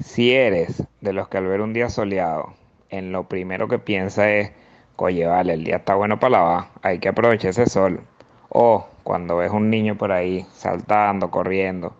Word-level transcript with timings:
Si 0.00 0.32
eres 0.32 0.84
de 1.00 1.12
los 1.12 1.28
que 1.28 1.38
al 1.38 1.46
ver 1.46 1.60
un 1.60 1.72
día 1.72 1.88
soleado, 1.88 2.54
en 2.88 3.10
lo 3.10 3.24
primero 3.24 3.66
que 3.66 3.80
piensa 3.80 4.30
es, 4.30 4.52
oye, 4.96 5.26
vale, 5.26 5.54
el 5.54 5.64
día 5.64 5.76
está 5.76 5.96
bueno 5.96 6.20
para 6.20 6.38
lavar, 6.38 6.64
hay 6.82 7.00
que 7.00 7.08
aprovechar 7.08 7.50
ese 7.50 7.66
sol. 7.66 8.00
O 8.48 8.86
cuando 9.02 9.36
ves 9.36 9.50
un 9.50 9.70
niño 9.70 9.96
por 9.96 10.12
ahí 10.12 10.46
saltando, 10.52 11.30
corriendo, 11.32 11.94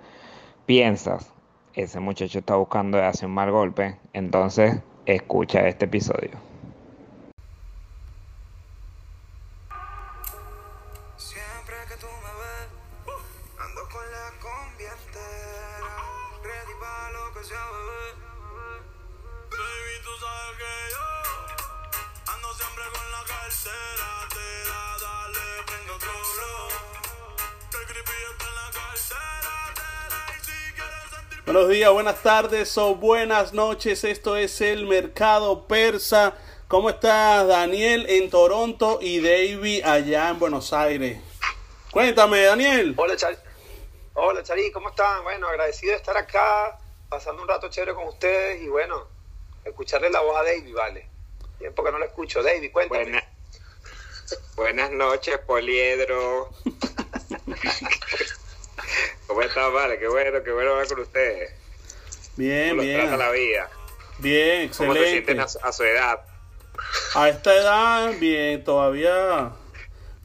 piensas, 0.65 1.33
ese 1.75 1.99
muchacho 1.99 2.39
está 2.39 2.55
buscando 2.55 3.03
hacer 3.03 3.27
un 3.27 3.35
mal 3.35 3.51
golpe, 3.51 3.97
entonces 4.13 4.81
escucha 5.05 5.67
este 5.67 5.87
episodio. 5.87 6.48
Buenos 31.59 31.75
días, 31.75 31.91
buenas 31.91 32.23
tardes 32.23 32.79
o 32.79 32.95
buenas 32.95 33.53
noches. 33.53 34.05
Esto 34.05 34.37
es 34.37 34.61
el 34.61 34.87
Mercado 34.87 35.67
Persa. 35.67 36.37
¿Cómo 36.69 36.89
estás, 36.89 37.49
Daniel, 37.49 38.07
en 38.09 38.31
Toronto 38.31 39.01
y 39.03 39.19
Davey 39.21 39.83
allá 39.83 40.29
en 40.29 40.39
Buenos 40.39 40.73
Aires? 40.73 41.19
Cuéntame, 41.91 42.43
Daniel. 42.43 42.95
Hola, 42.97 43.17
Chari. 43.17 43.37
Hola, 44.15 44.45
Chari, 44.45 44.71
¿cómo 44.71 44.91
están? 44.91 45.25
Bueno, 45.25 45.49
agradecido 45.49 45.91
de 45.91 45.97
estar 45.97 46.17
acá, 46.17 46.79
pasando 47.09 47.43
un 47.43 47.49
rato 47.49 47.69
chévere 47.69 47.93
con 47.95 48.07
ustedes 48.07 48.63
y 48.63 48.69
bueno, 48.69 49.09
escucharle 49.65 50.11
la 50.11 50.21
voz 50.21 50.37
a 50.37 50.45
David, 50.45 50.73
vale. 50.73 51.09
Tiempo 51.59 51.83
que 51.83 51.91
no 51.91 51.99
la 51.99 52.07
escucho. 52.07 52.41
David, 52.41 52.71
cuéntame. 52.73 53.03
Buena- 53.05 53.25
Buenas 54.55 54.93
noches, 54.93 55.39
Poliedro. 55.39 56.51
¿Cómo 59.29 59.43
estás, 59.43 59.73
vale? 59.73 59.99
Qué 59.99 60.09
bueno, 60.09 60.43
qué 60.43 60.51
bueno 60.51 60.73
hablar 60.73 60.89
con 60.89 60.99
ustedes. 61.01 61.53
Bien, 62.37 62.71
¿Cómo 62.71 62.77
los 62.79 62.85
bien. 62.87 63.01
trata 63.01 63.17
la 63.17 63.31
vida? 63.31 63.71
Bien, 64.19 64.69
¿Cómo 64.77 64.95
se 64.95 65.05
sienten 65.11 65.39
excelente. 65.39 65.43
a, 65.43 65.49
su- 65.49 65.59
a 65.63 65.73
su 65.73 65.85
edad? 65.85 66.21
A 67.15 67.29
esta 67.29 67.55
edad, 67.55 68.13
bien, 68.19 68.65
todavía, 68.65 69.53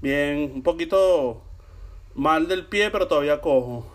bien, 0.02 0.52
un 0.56 0.64
poquito 0.64 1.44
mal 2.16 2.48
del 2.48 2.66
pie, 2.68 2.90
pero 2.92 3.08
todavía 3.08 3.40
cojo. 3.42 3.86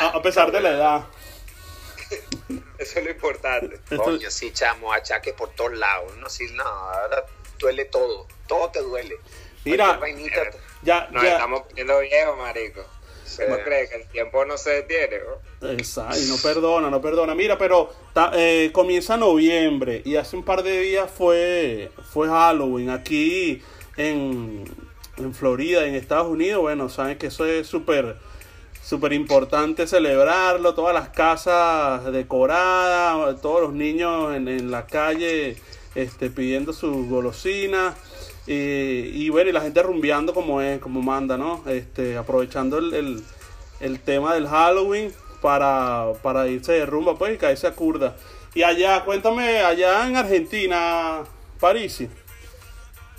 A, 0.00 0.06
a 0.08 0.22
pesar 0.22 0.50
de 0.52 0.60
la 0.60 0.70
edad. 0.70 1.04
Eso 2.78 2.98
es 2.98 3.04
lo 3.04 3.10
importante. 3.10 3.78
Coño, 3.96 4.30
sí, 4.30 4.52
chamo, 4.52 4.92
achaques 4.92 5.34
por 5.34 5.50
todos 5.50 5.72
lados. 5.74 6.16
No, 6.16 6.28
sí, 6.30 6.46
no, 6.54 6.64
ahora 6.64 7.26
duele 7.58 7.84
todo. 7.84 8.26
Todo 8.46 8.70
te 8.70 8.80
duele. 8.80 9.16
Mira, 9.64 9.96
vainita 9.98 10.50
te- 10.50 10.58
ya, 10.82 11.08
Nos 11.10 11.22
ya. 11.22 11.32
estamos 11.32 11.62
poniendo 11.68 11.98
viejos, 12.00 12.38
marico. 12.38 12.82
¿Cómo 13.36 13.56
Sí. 13.56 13.62
crees 13.64 13.90
que 13.90 13.96
el 13.96 14.08
tiempo 14.08 14.44
no 14.44 14.58
se 14.58 14.70
detiene? 14.70 15.18
¿no? 15.60 15.68
Exacto, 15.70 16.18
y 16.18 16.26
no 16.26 16.36
perdona, 16.42 16.90
no 16.90 17.00
perdona. 17.00 17.34
Mira, 17.34 17.56
pero 17.58 17.90
ta- 18.12 18.32
eh, 18.34 18.70
comienza 18.72 19.16
noviembre 19.16 20.02
y 20.04 20.16
hace 20.16 20.36
un 20.36 20.42
par 20.44 20.62
de 20.64 20.80
días 20.80 21.08
fue, 21.10 21.90
fue 22.12 22.28
Halloween 22.28 22.90
aquí 22.90 23.62
en, 23.96 24.64
en 25.16 25.34
Florida, 25.34 25.86
en 25.86 25.94
Estados 25.94 26.26
Unidos. 26.28 26.60
Bueno, 26.62 26.88
saben 26.88 27.18
que 27.18 27.28
eso 27.28 27.44
es 27.46 27.66
súper 27.66 28.16
súper 28.82 29.12
importante 29.12 29.86
celebrarlo. 29.86 30.74
Todas 30.74 30.92
las 30.94 31.10
casas 31.10 32.10
decoradas, 32.12 33.40
todos 33.40 33.60
los 33.60 33.72
niños 33.72 34.34
en, 34.34 34.48
en 34.48 34.70
la 34.72 34.86
calle 34.86 35.56
este, 35.94 36.30
pidiendo 36.30 36.72
sus 36.72 37.06
golosinas. 37.08 37.94
Y, 38.52 39.26
y 39.26 39.28
bueno, 39.28 39.50
y 39.50 39.52
la 39.52 39.60
gente 39.60 39.80
rumbeando 39.80 40.34
como 40.34 40.60
es, 40.60 40.80
como 40.80 41.00
manda, 41.00 41.38
¿no? 41.38 41.62
Este, 41.68 42.16
aprovechando 42.16 42.78
el, 42.78 42.92
el, 42.94 43.24
el 43.78 44.00
tema 44.00 44.34
del 44.34 44.48
Halloween 44.48 45.14
para, 45.40 46.14
para 46.20 46.48
irse 46.48 46.72
de 46.72 46.84
rumba, 46.84 47.16
pues, 47.16 47.34
y 47.34 47.38
caerse 47.38 47.68
a 47.68 47.76
curda. 47.76 48.16
Y 48.52 48.64
allá, 48.64 49.04
cuéntame, 49.04 49.60
allá 49.60 50.04
en 50.04 50.16
Argentina, 50.16 51.22
París. 51.60 52.02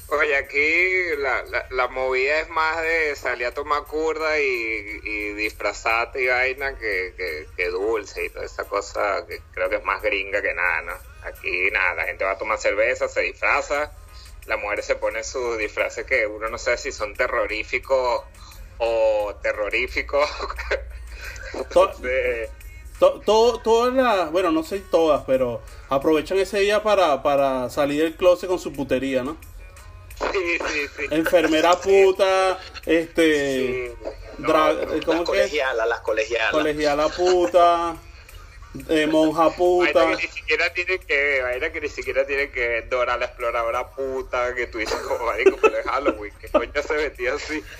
Oye, 0.09 0.35
aquí 0.35 1.15
la, 1.19 1.43
la, 1.43 1.65
la 1.69 1.87
movida 1.87 2.41
es 2.41 2.49
más 2.49 2.81
de 2.81 3.15
salir 3.15 3.45
a 3.47 3.53
tomar 3.53 3.85
curda 3.85 4.37
y, 4.37 4.99
y 5.01 5.33
disfrazarte 5.35 6.23
y 6.23 6.27
vaina 6.27 6.77
que, 6.77 7.13
que, 7.15 7.47
que 7.55 7.69
dulce 7.69 8.25
y 8.25 8.29
toda 8.31 8.43
esa 8.43 8.65
cosa 8.65 9.25
que 9.25 9.39
creo 9.53 9.69
que 9.69 9.77
es 9.77 9.85
más 9.85 10.01
gringa 10.01 10.41
que 10.41 10.53
nada, 10.53 10.81
¿no? 10.81 10.93
Aquí 11.23 11.71
nada, 11.71 11.95
la 11.95 12.03
gente 12.03 12.25
va 12.25 12.31
a 12.31 12.37
tomar 12.37 12.57
cerveza, 12.57 13.07
se 13.07 13.21
disfraza, 13.21 13.93
la 14.51 14.57
mujer 14.57 14.83
se 14.83 14.95
pone 14.97 15.23
sus 15.23 15.57
disfraces 15.57 16.05
que 16.05 16.27
uno 16.27 16.49
no 16.49 16.57
sabe 16.57 16.77
si 16.77 16.91
son 16.91 17.13
terroríficos 17.15 18.23
o 18.79 19.33
terroríficos. 19.41 20.29
To- 21.71 21.89
Entonces, 21.93 22.49
To- 22.99 23.59
todas 23.63 23.93
las, 23.93 24.29
bueno, 24.29 24.51
no 24.51 24.61
sé 24.63 24.79
todas, 24.79 25.23
pero 25.25 25.61
aprovechan 25.87 26.37
ese 26.37 26.59
día 26.59 26.83
para, 26.83 27.23
para 27.23 27.69
salir 27.69 28.03
del 28.03 28.15
closet 28.15 28.49
con 28.49 28.59
su 28.59 28.73
putería, 28.73 29.23
¿no? 29.23 29.37
sí, 30.33 30.57
sí, 30.67 30.87
sí. 30.97 31.05
Enfermera 31.11 31.71
puta, 31.79 32.59
este, 32.85 33.95
Sí. 33.95 34.09
No, 34.37 34.47
¿cómo 35.05 35.19
las 35.19 35.19
que 35.19 35.23
colegialas, 35.25 35.87
las 35.87 35.99
colegialas. 36.01 36.51
Colegiala 36.51 37.07
puta, 37.07 37.95
eh, 38.87 39.07
monja 39.07 39.49
puta. 39.49 40.03
Vaina 40.03 40.17
que 40.17 40.27
ni 40.27 40.33
siquiera 40.33 40.73
tiene 40.73 40.99
que 40.99 41.15
ver, 41.15 41.43
vaina 41.43 41.71
que 41.71 41.81
ni 41.81 41.89
siquiera 41.89 42.25
tiene 42.25 42.51
que 42.51 42.67
ver 42.67 42.89
Dora 42.89 43.17
la 43.17 43.25
exploradora 43.25 43.89
puta, 43.89 44.55
que 44.55 44.67
tú 44.67 44.77
dices 44.77 44.97
como 45.01 45.25
marico, 45.25 45.57
pero 45.61 45.77
es 45.77 45.85
Halloween, 45.85 46.33
que 46.39 46.47
coño 46.49 46.71
se 46.81 46.93
vestía 46.93 47.33
así. 47.33 47.63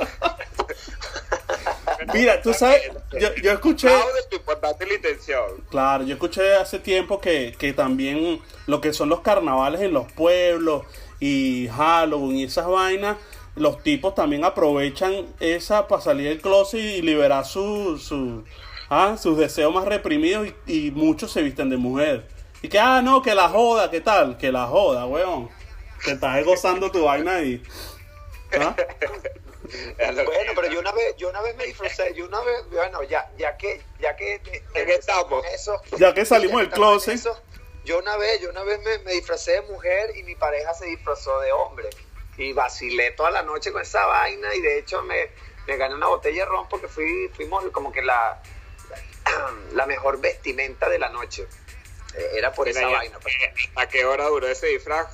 Mira, 2.14 2.42
tú 2.42 2.54
sabes, 2.54 2.82
yo, 3.20 3.34
yo 3.36 3.52
escuché, 3.52 3.90
importante 4.32 4.86
la 4.86 4.96
intención. 4.96 5.64
claro, 5.70 6.04
yo 6.04 6.14
escuché 6.14 6.56
hace 6.56 6.80
tiempo 6.80 7.22
que, 7.22 7.56
que 7.58 7.74
también 7.74 8.42
lo 8.66 8.82
que 8.82 8.92
son 8.92 9.10
los 9.10 9.22
carnavales 9.22 9.82
en 9.82 9.94
los 9.94 10.12
pueblos 10.12 10.86
y 11.20 11.70
Halloween 11.70 12.38
y 12.38 12.44
esas 12.46 12.68
vainas, 12.68 13.18
los 13.56 13.84
tipos 13.84 14.16
también 14.16 14.44
aprovechan 14.44 15.28
esa 15.40 15.88
para 15.88 16.02
salir 16.02 16.30
del 16.30 16.42
closet 16.42 16.80
y 16.80 17.02
liberar 17.02 17.46
su, 17.46 18.00
su, 18.00 18.44
ah, 18.92 19.16
sus 19.18 19.38
deseos 19.38 19.74
más 19.74 19.86
reprimidos 19.86 20.48
y, 20.68 20.88
y 20.88 20.92
muchos 20.92 21.32
se 21.32 21.42
visten 21.42 21.70
de 21.70 21.78
mujer. 21.78 22.28
Y 22.62 22.70
que, 22.70 22.78
ah, 22.78 23.02
no, 23.02 23.22
que 23.24 23.34
la 23.34 23.50
joda, 23.50 23.90
¿qué 23.90 24.02
tal? 24.02 24.38
Que 24.38 24.52
la 24.52 24.68
joda, 24.68 25.08
weón. 25.08 25.50
Que 26.04 26.12
estás 26.12 26.44
gozando 26.46 26.92
tu 26.92 27.06
vaina 27.06 27.38
ahí. 27.38 27.64
¿Ah? 28.60 28.76
Bueno, 29.98 30.52
pero 30.54 30.68
yo 30.68 30.82
una 30.82 30.92
vez, 30.92 31.16
yo 31.18 31.30
una 31.30 31.40
vez 31.42 31.56
me 31.56 31.66
disfracé, 31.66 32.14
yo 32.14 32.26
una 32.26 32.42
vez, 32.42 32.70
bueno, 32.72 33.04
ya, 33.04 33.32
ya 33.38 33.56
que, 33.56 33.82
ya 34.02 34.18
que 34.18 34.42
¿En 34.74 34.86
qué 34.86 34.96
estamos? 34.96 35.46
eso, 35.46 35.80
Ya 35.98 36.14
que 36.14 36.26
salimos 36.26 36.56
ya 36.56 36.68
del 36.68 36.72
closet. 36.72 37.14
eso, 37.14 37.42
yo 37.86 38.00
una 38.00 38.18
vez, 38.18 38.42
yo 38.42 38.50
una 38.50 38.64
vez 38.64 38.82
me, 38.82 38.98
me 39.06 39.14
disfracé 39.14 39.54
de 39.54 39.62
mujer 39.62 40.12
y 40.18 40.24
mi 40.24 40.36
pareja 40.36 40.74
se 40.74 40.88
disfrazó 40.88 41.40
de 41.40 41.54
hombre 41.54 41.90
y 42.38 42.52
vacilé 42.52 43.12
toda 43.12 43.32
la 43.32 43.44
noche 43.44 43.72
con 43.72 43.82
esa 43.82 44.06
vaina 44.06 44.54
y 44.56 44.60
de 44.60 44.80
hecho 44.80 45.02
me, 45.04 45.30
me 45.68 45.78
gané 45.78 45.96
una 45.96 46.08
botella 46.08 46.44
de 46.44 46.50
ron 46.50 46.68
porque 46.68 46.90
fui, 46.90 47.30
fuimos 47.34 47.64
como 47.72 47.94
que 47.94 48.02
la, 48.02 48.42
la 49.74 49.86
mejor 49.86 50.20
vestimenta 50.20 50.90
de 50.90 51.00
la 51.00 51.10
noche. 51.10 51.48
Eh, 52.18 52.30
Era 52.36 52.52
por 52.52 52.68
esa 52.68 52.88
vaina. 52.88 53.20
pues. 53.20 53.34
¿A 53.76 53.88
qué 53.88 54.06
hora 54.06 54.26
duró 54.28 54.48
ese 54.48 54.68
disfraz? 54.68 55.08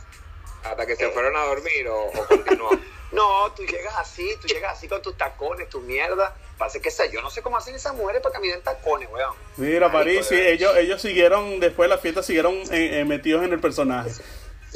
¿Hasta 0.63 0.85
que 0.85 0.95
se 0.95 1.09
fueron 1.11 1.35
a 1.35 1.41
dormir 1.45 1.87
o, 1.87 2.05
o 2.05 2.27
continuó? 2.27 2.69
No, 3.09 3.49
tú 3.55 3.63
llegas 3.65 3.95
así, 3.95 4.35
tú 4.41 4.47
llegas 4.49 4.77
así 4.77 4.89
con 4.89 5.01
tus 5.01 5.15
tacones, 5.17 5.69
tu 5.69 5.79
mierda. 5.79 6.35
Pasa 6.57 6.81
que 6.81 6.89
esa, 6.89 7.05
yo 7.05 7.21
no 7.21 7.29
sé 7.29 7.41
cómo 7.41 7.55
hacen 7.55 7.73
esas 7.73 7.95
mujeres 7.95 8.21
para 8.21 8.33
caminar 8.33 8.57
en 8.57 8.63
tacones, 8.65 9.07
weón. 9.09 9.33
Mira, 9.55 9.89
París, 9.89 10.25
sí, 10.27 10.35
ellos, 10.35 10.75
ellos 10.75 11.01
siguieron, 11.01 11.61
después 11.61 11.89
de 11.89 11.95
la 11.95 12.01
fiesta, 12.01 12.21
siguieron 12.21 12.53
eh, 12.69 12.99
eh, 12.99 13.05
metidos 13.05 13.45
en 13.45 13.53
el 13.53 13.61
personaje. 13.61 14.11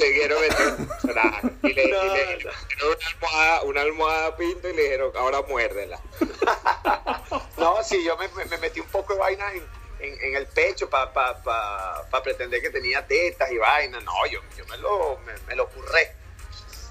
Siguieron 0.02 0.40
metiendo 0.40 0.88
personaje. 0.88 1.48
y 1.62 1.72
le, 1.72 1.82
y 1.84 1.86
le- 1.86 1.92
No, 1.92 2.04
y 2.04 2.08
le 2.08 2.08
no. 2.08 2.14
dieron 2.14 2.96
una 2.96 3.06
almohada, 3.08 3.62
una 3.62 3.80
almohada 3.82 4.36
pinto 4.36 4.68
y 4.68 4.74
le 4.74 4.82
dijeron, 4.82 5.12
ahora 5.16 5.42
muérdela. 5.42 6.00
No, 7.56 7.82
sí, 7.84 8.02
yo 8.04 8.16
me, 8.16 8.26
me- 8.28 8.44
me 8.46 8.58
metí 8.58 8.80
un 8.80 8.88
poco 8.88 9.12
de 9.14 9.20
vaina 9.20 9.52
en, 9.52 9.64
en- 10.00 10.18
en 10.24 10.34
el 10.36 10.46
pecho 10.48 10.90
para 10.90 11.12
pa, 11.12 11.40
pa, 11.42 12.06
pa 12.10 12.22
pretender 12.22 12.60
que 12.60 12.70
tenía 12.70 13.06
tetas 13.06 13.50
y 13.52 13.56
vaina. 13.58 14.00
No, 14.00 14.12
yo, 14.30 14.40
yo 14.56 14.66
me 14.66 14.76
lo, 14.78 15.18
me, 15.24 15.32
me 15.46 15.54
lo 15.54 15.68
curré. 15.68 16.12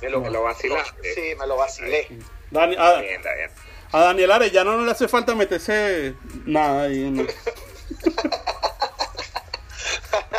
Me 0.02 0.10
lo, 0.10 0.22
Me 0.22 0.30
lo 0.32 0.44
vacilaste. 0.44 1.14
Sí, 1.14 1.36
me 1.38 1.46
lo 1.46 1.58
vacilé. 1.58 2.08
Dani- 2.52 2.78
a, 2.80 3.02
Bien, 3.02 3.16
está 3.18 3.34
bien. 3.36 3.52
a 3.92 4.00
Daniel 4.00 4.32
Arellano 4.32 4.78
no 4.78 4.86
le 4.86 4.92
hace 4.92 5.08
falta 5.10 5.36
meterse 5.36 6.16
nada 6.46 6.84
ahí. 6.84 7.12
¿no? 7.12 7.24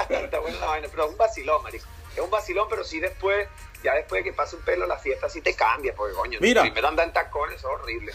Está 0.09 0.39
buena 0.41 0.59
la 0.61 0.67
vaina, 0.67 0.89
pero 0.91 1.05
es 1.05 1.11
un 1.11 1.17
vacilón, 1.19 1.63
marico. 1.63 1.87
Es 2.17 2.21
un 2.23 2.31
vacilón, 2.31 2.67
pero 2.69 2.85
sí 2.85 3.01
después, 3.01 3.49
ya 3.83 3.95
después 3.95 4.23
de 4.23 4.31
que 4.31 4.37
pase 4.37 4.57
un 4.57 4.63
pelo, 4.63 4.87
la 4.87 4.99
fiesta 4.99 5.29
sí 5.29 5.41
te 5.41 5.55
cambia, 5.55 5.95
porque 5.95 6.15
coño, 6.15 6.39
Mira. 6.41 6.63
primero 6.63 6.89
andar 6.89 7.07
en 7.07 7.13
tacones 7.13 7.57
es 7.57 7.65
horrible. 7.65 8.13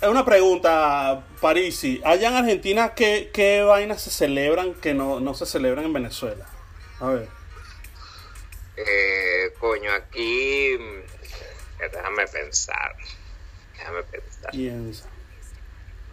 Es 0.00 0.08
una 0.08 0.24
pregunta, 0.24 1.24
Parisi. 1.40 2.00
Allá 2.04 2.28
en 2.28 2.34
Argentina, 2.36 2.94
¿qué, 2.94 3.30
qué 3.32 3.62
vainas 3.62 4.02
se 4.02 4.10
celebran 4.10 4.74
que 4.74 4.92
no, 4.94 5.20
no 5.20 5.32
se 5.34 5.46
celebran 5.46 5.86
en 5.86 5.92
Venezuela? 5.94 6.46
A 7.00 7.08
ver. 7.08 7.28
Eh, 8.76 9.54
coño, 9.58 9.90
aquí. 9.92 10.76
mm, 10.78 11.80
Déjame 11.92 12.26
pensar. 12.26 12.94
Déjame 13.76 14.02
pensar. 14.04 14.50
Piensa. 14.50 15.08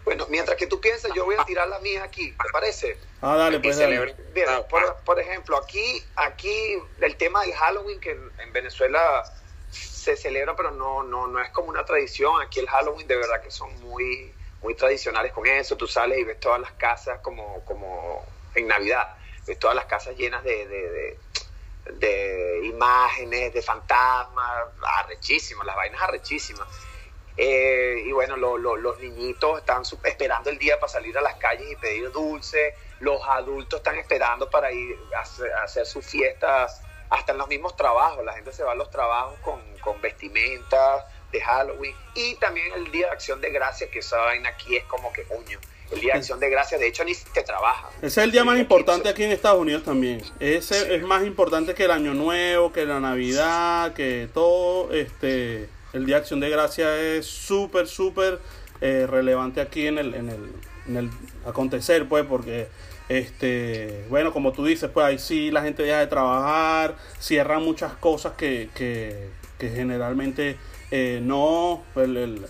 Bueno, 0.05 0.25
mientras 0.29 0.57
que 0.57 0.67
tú 0.67 0.81
piensas, 0.81 1.11
yo 1.13 1.23
voy 1.25 1.35
a 1.37 1.45
tirar 1.45 1.67
la 1.67 1.79
mía 1.79 2.03
aquí, 2.03 2.31
¿te 2.31 2.49
parece? 2.51 2.99
Ah, 3.21 3.37
dale, 3.37 3.59
pues 3.59 3.77
dale. 3.77 4.15
Bien, 4.33 4.47
Ah, 4.49 4.67
por, 4.69 5.03
por 5.05 5.19
ejemplo, 5.19 5.55
aquí, 5.57 6.11
aquí 6.15 6.77
el 6.99 7.15
tema 7.15 7.41
del 7.43 7.53
Halloween, 7.53 7.99
que 8.01 8.11
en, 8.11 8.31
en 8.39 8.51
Venezuela 8.53 9.23
se 9.69 10.17
celebra, 10.17 10.55
pero 10.55 10.71
no, 10.71 11.03
no, 11.03 11.27
no 11.27 11.39
es 11.41 11.49
como 11.51 11.69
una 11.69 11.85
tradición. 11.85 12.41
Aquí 12.41 12.59
el 12.59 12.67
Halloween 12.69 13.07
de 13.07 13.15
verdad 13.15 13.41
que 13.41 13.49
son 13.49 13.79
muy, 13.79 14.37
muy 14.61 14.75
tradicionales 14.75 15.31
con 15.31 15.47
eso. 15.47 15.77
Tú 15.77 15.87
sales 15.87 16.17
y 16.19 16.23
ves 16.25 16.39
todas 16.39 16.59
las 16.59 16.73
casas 16.73 17.19
como, 17.21 17.63
como 17.63 18.25
en 18.55 18.67
Navidad, 18.67 19.07
ves 19.47 19.57
todas 19.57 19.75
las 19.75 19.85
casas 19.85 20.15
llenas 20.17 20.43
de, 20.43 20.67
de, 20.67 20.89
de- 20.89 21.19
de 21.85 22.61
imágenes, 22.65 23.53
de 23.53 23.61
fantasmas, 23.61 24.67
arrechísimas, 24.99 25.65
las 25.65 25.75
vainas 25.75 26.01
arrechísimas. 26.01 26.65
Eh, 27.37 28.03
y 28.05 28.11
bueno, 28.11 28.37
lo- 28.37 28.57
lo- 28.57 28.75
los 28.77 28.99
niñitos 28.99 29.59
están 29.59 29.83
esperando 30.03 30.49
el 30.49 30.57
día 30.59 30.79
para 30.79 30.91
salir 30.91 31.17
a 31.17 31.21
las 31.21 31.35
calles 31.35 31.67
y 31.71 31.75
pedir 31.77 32.11
dulce. 32.11 32.75
Los 32.99 33.21
adultos 33.27 33.79
están 33.79 33.97
esperando 33.97 34.49
para 34.49 34.71
ir 34.71 34.95
a 35.17 35.21
hacer, 35.21 35.51
a 35.53 35.63
hacer 35.63 35.85
sus 35.85 36.05
fiestas, 36.05 36.81
hasta 37.09 37.31
en 37.31 37.37
los 37.39 37.47
mismos 37.47 37.75
trabajos. 37.75 38.23
La 38.23 38.33
gente 38.33 38.51
se 38.53 38.63
va 38.63 38.73
a 38.73 38.75
los 38.75 38.89
trabajos 38.91 39.37
con, 39.39 39.59
con 39.81 39.99
vestimentas 40.01 41.05
de 41.31 41.41
Halloween. 41.41 41.95
Y 42.15 42.35
también 42.35 42.71
el 42.75 42.91
Día 42.91 43.07
de 43.07 43.13
Acción 43.13 43.41
de 43.41 43.49
Gracias, 43.49 43.89
que 43.89 43.99
esa 43.99 44.17
vaina 44.17 44.49
aquí 44.49 44.75
es 44.75 44.83
como 44.85 45.11
que 45.11 45.23
puño. 45.23 45.59
El 45.91 45.99
Día 45.99 46.13
de 46.13 46.19
Acción 46.19 46.39
de 46.39 46.49
Gracias, 46.49 46.79
de 46.79 46.87
hecho, 46.87 47.03
ni 47.03 47.13
se 47.13 47.43
trabaja. 47.43 47.89
Ese 47.97 48.07
es 48.07 48.17
el 48.19 48.31
día 48.31 48.43
más 48.43 48.57
importante 48.59 49.09
aquí 49.09 49.23
en 49.23 49.31
Estados 49.31 49.59
Unidos 49.59 49.83
también. 49.83 50.23
Ese 50.39 50.95
es 50.95 51.01
más 51.03 51.23
importante 51.23 51.73
que 51.75 51.83
el 51.85 51.91
Año 51.91 52.13
Nuevo, 52.13 52.71
que 52.71 52.85
la 52.85 52.99
Navidad, 52.99 53.93
que 53.93 54.27
todo. 54.33 54.91
Este, 54.93 55.69
el 55.93 56.05
Día 56.05 56.15
de 56.15 56.21
Acción 56.21 56.39
de 56.39 56.49
Gracias 56.49 56.89
es 56.99 57.25
súper, 57.25 57.87
súper 57.87 58.39
eh, 58.81 59.07
relevante 59.09 59.61
aquí 59.61 59.87
en 59.87 59.97
el, 59.97 60.13
en 60.15 60.29
el, 60.29 60.39
en 60.87 60.97
el 60.97 61.09
acontecer, 61.45 62.07
pues, 62.09 62.25
porque, 62.25 62.67
este, 63.09 64.05
bueno, 64.09 64.33
como 64.33 64.51
tú 64.51 64.65
dices, 64.65 64.89
pues 64.93 65.05
ahí 65.05 65.19
sí 65.19 65.51
la 65.51 65.61
gente 65.61 65.83
deja 65.83 65.99
de 65.99 66.07
trabajar, 66.07 66.95
cierran 67.19 67.63
muchas 67.63 67.93
cosas 67.93 68.33
que, 68.33 68.69
que, 68.75 69.29
que 69.59 69.69
generalmente 69.69 70.57
eh, 70.91 71.19
no. 71.23 71.83
El, 71.95 72.17
el- 72.17 72.45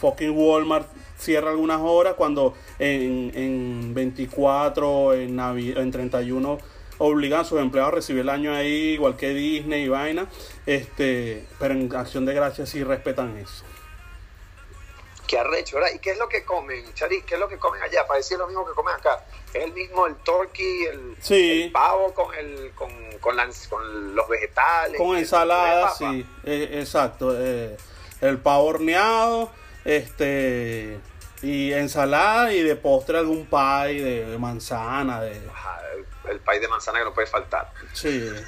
fucking 0.00 0.30
Walmart 0.30 0.86
cierra 1.18 1.50
algunas 1.50 1.80
horas 1.80 2.14
cuando 2.14 2.54
en, 2.78 3.32
en 3.34 3.94
24, 3.94 5.14
en, 5.14 5.40
en 5.40 5.90
31 5.90 6.58
obligan 6.98 7.40
a 7.40 7.44
sus 7.44 7.60
empleados 7.60 7.92
a 7.92 7.96
recibir 7.96 8.22
el 8.22 8.28
año 8.28 8.52
ahí, 8.54 8.94
igual 8.94 9.16
que 9.16 9.30
Disney 9.30 9.84
y 9.84 9.88
vaina. 9.88 10.26
Este, 10.66 11.46
pero 11.58 11.74
en 11.74 11.94
Acción 11.94 12.26
de 12.26 12.34
Gracias 12.34 12.68
sí 12.70 12.82
respetan 12.84 13.36
eso. 13.38 13.64
Qué 15.26 15.38
arrecho, 15.38 15.76
¿verdad? 15.76 15.90
¿Y 15.94 15.98
qué 15.98 16.12
es 16.12 16.18
lo 16.18 16.26
que 16.26 16.42
comen, 16.42 16.82
Chari? 16.94 17.20
¿Qué 17.22 17.34
es 17.34 17.40
lo 17.40 17.48
que 17.48 17.58
comen 17.58 17.82
allá? 17.82 18.06
Para 18.06 18.16
decir 18.16 18.38
lo 18.38 18.46
mismo 18.46 18.64
que 18.66 18.72
comen 18.72 18.94
acá. 18.94 19.26
Es 19.52 19.62
el 19.62 19.74
mismo 19.74 20.06
el 20.06 20.14
turkey, 20.16 20.84
el, 20.84 21.16
Sí. 21.20 21.64
el 21.64 21.72
pavo 21.72 22.14
con 22.14 22.34
el 22.34 22.72
con, 22.74 22.90
con, 23.20 23.36
la- 23.36 23.46
con 23.68 24.14
los 24.14 24.26
vegetales. 24.26 24.96
Con 24.98 25.18
ensalada, 25.18 25.90
sí, 25.90 26.26
eh, 26.44 26.70
exacto. 26.80 27.34
eh, 27.38 27.76
el 28.22 28.38
pavo 28.38 28.64
horneado, 28.68 29.50
este, 29.84 30.98
y 31.42 31.72
ensalada 31.74 32.50
y 32.52 32.62
de 32.62 32.74
postre 32.76 33.18
algún 33.18 33.44
pie 33.46 34.02
de, 34.02 34.24
de 34.26 34.38
manzana, 34.38 35.20
de, 35.20 35.38
el, 36.30 36.40
pay 36.40 36.60
de 36.60 36.68
manzana 36.68 36.98
que 36.98 37.04
no 37.04 37.14
puede 37.14 37.26
faltar. 37.26 37.72
sí. 37.92 38.30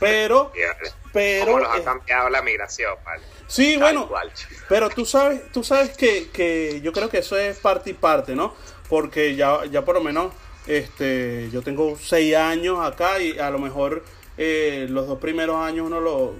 Pero, 0.00 0.52
pero, 1.12 1.46
¿Cómo 1.46 1.58
los 1.60 1.68
ha 1.68 1.78
eh, 1.78 1.84
cambiado 1.84 2.28
la 2.28 2.42
migración, 2.42 2.96
vale? 3.04 3.22
sí, 3.46 3.76
Tal 3.78 3.98
bueno. 3.98 4.30
Pero 4.68 4.88
tú 4.88 5.04
sabes, 5.06 5.52
tú 5.52 5.62
sabes 5.62 5.96
que, 5.96 6.28
que 6.30 6.80
yo 6.82 6.92
creo 6.92 7.08
que 7.08 7.18
eso 7.18 7.36
es 7.36 7.58
parte 7.58 7.90
y 7.90 7.94
parte, 7.94 8.34
¿no? 8.34 8.54
Porque 8.88 9.36
ya, 9.36 9.64
ya 9.66 9.84
por 9.84 9.94
lo 9.94 10.00
menos 10.00 10.32
este, 10.66 11.48
yo 11.52 11.62
tengo 11.62 11.96
seis 11.96 12.34
años 12.34 12.84
acá 12.84 13.20
y 13.20 13.38
a 13.38 13.50
lo 13.50 13.58
mejor 13.58 14.02
eh, 14.36 14.86
los 14.90 15.06
dos 15.06 15.18
primeros 15.18 15.56
años 15.56 15.86
uno 15.86 16.00
lo 16.00 16.34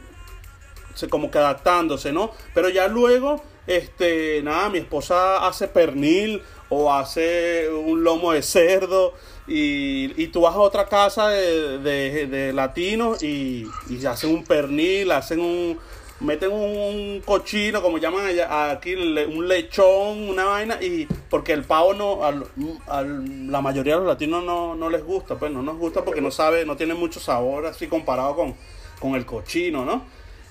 se 0.95 1.09
como 1.09 1.31
que 1.31 1.39
adaptándose, 1.39 2.11
¿no? 2.11 2.33
Pero 2.55 2.71
ya 2.71 2.89
luego, 2.89 3.43
este, 3.67 4.41
nada, 4.43 4.71
mi 4.71 4.79
esposa 4.79 5.47
hace 5.47 5.69
pernil 5.69 6.43
o 6.71 6.93
hace 6.93 7.69
un 7.71 8.03
lomo 8.03 8.33
de 8.33 8.43
cerdo 8.43 9.15
y, 9.47 10.13
y 10.23 10.29
tú 10.29 10.43
vas 10.43 10.55
a 10.55 10.59
otra 10.59 10.87
casa 10.87 11.29
de, 11.29 11.79
de- 11.79 12.27
de 12.27 12.53
latinos 12.53 13.23
y, 13.23 13.67
y 13.89 14.05
hacen 14.07 14.31
un 14.31 14.45
pernil, 14.45 15.11
hacen 15.13 15.41
un, 15.41 15.79
meten 16.21 16.51
un 16.51 17.23
cochino, 17.25 17.83
como 17.83 17.99
llaman 17.99 18.27
allá, 18.27 18.71
aquí, 18.71 18.95
un 18.95 19.47
lechón, 19.49 20.29
una 20.29 20.45
vaina, 20.47 20.79
y 20.83 21.07
porque 21.31 21.53
el 21.53 21.65
pavo 21.65 21.95
no, 21.95 22.25
al- 22.25 22.47
al- 22.89 23.51
la 23.53 23.61
mayoría 23.61 23.95
de 23.95 24.01
los 24.01 24.09
latinos 24.09 24.43
no, 24.45 24.75
no 24.75 24.91
les 24.91 25.05
gusta, 25.05 25.37
pues 25.37 25.53
no 25.53 25.63
nos 25.63 25.77
gusta 25.77 26.05
porque 26.05 26.21
no 26.21 26.31
sabe, 26.31 26.65
no 26.67 26.77
tiene 26.77 26.95
mucho 26.95 27.21
sabor 27.21 27.67
así 27.67 27.87
comparado 27.87 28.35
con, 28.35 28.55
con 28.99 29.15
el 29.15 29.25
cochino, 29.27 29.85
¿no? 29.85 30.03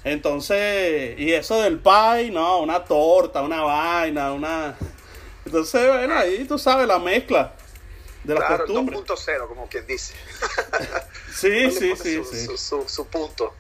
Entonces, 0.04 1.20
y 1.20 1.32
eso 1.34 1.60
del 1.62 1.80
pie, 1.80 2.30
no, 2.32 2.60
una 2.62 2.84
torta, 2.84 3.42
una 3.42 3.62
vaina, 3.64 4.32
una... 4.34 4.76
Entonces, 5.46 5.88
bueno, 5.88 6.14
ahí 6.16 6.46
tú 6.48 6.58
sabes 6.60 6.88
la 6.88 7.00
mezcla 7.00 7.54
de 8.26 8.34
las 8.34 8.46
Claro, 8.46 8.66
costumbres. 8.66 9.00
2.0, 9.02 9.48
como 9.48 9.68
quien 9.70 9.86
dice. 9.88 10.14
Sí, 11.36 11.70
sí, 11.72 11.90
pone 11.90 11.96
sí, 12.02 12.16
su, 12.16 12.24
sí. 12.24 12.46
Su, 12.46 12.58
su- 12.58 12.88
su 12.90 13.08
punto. 13.08 13.54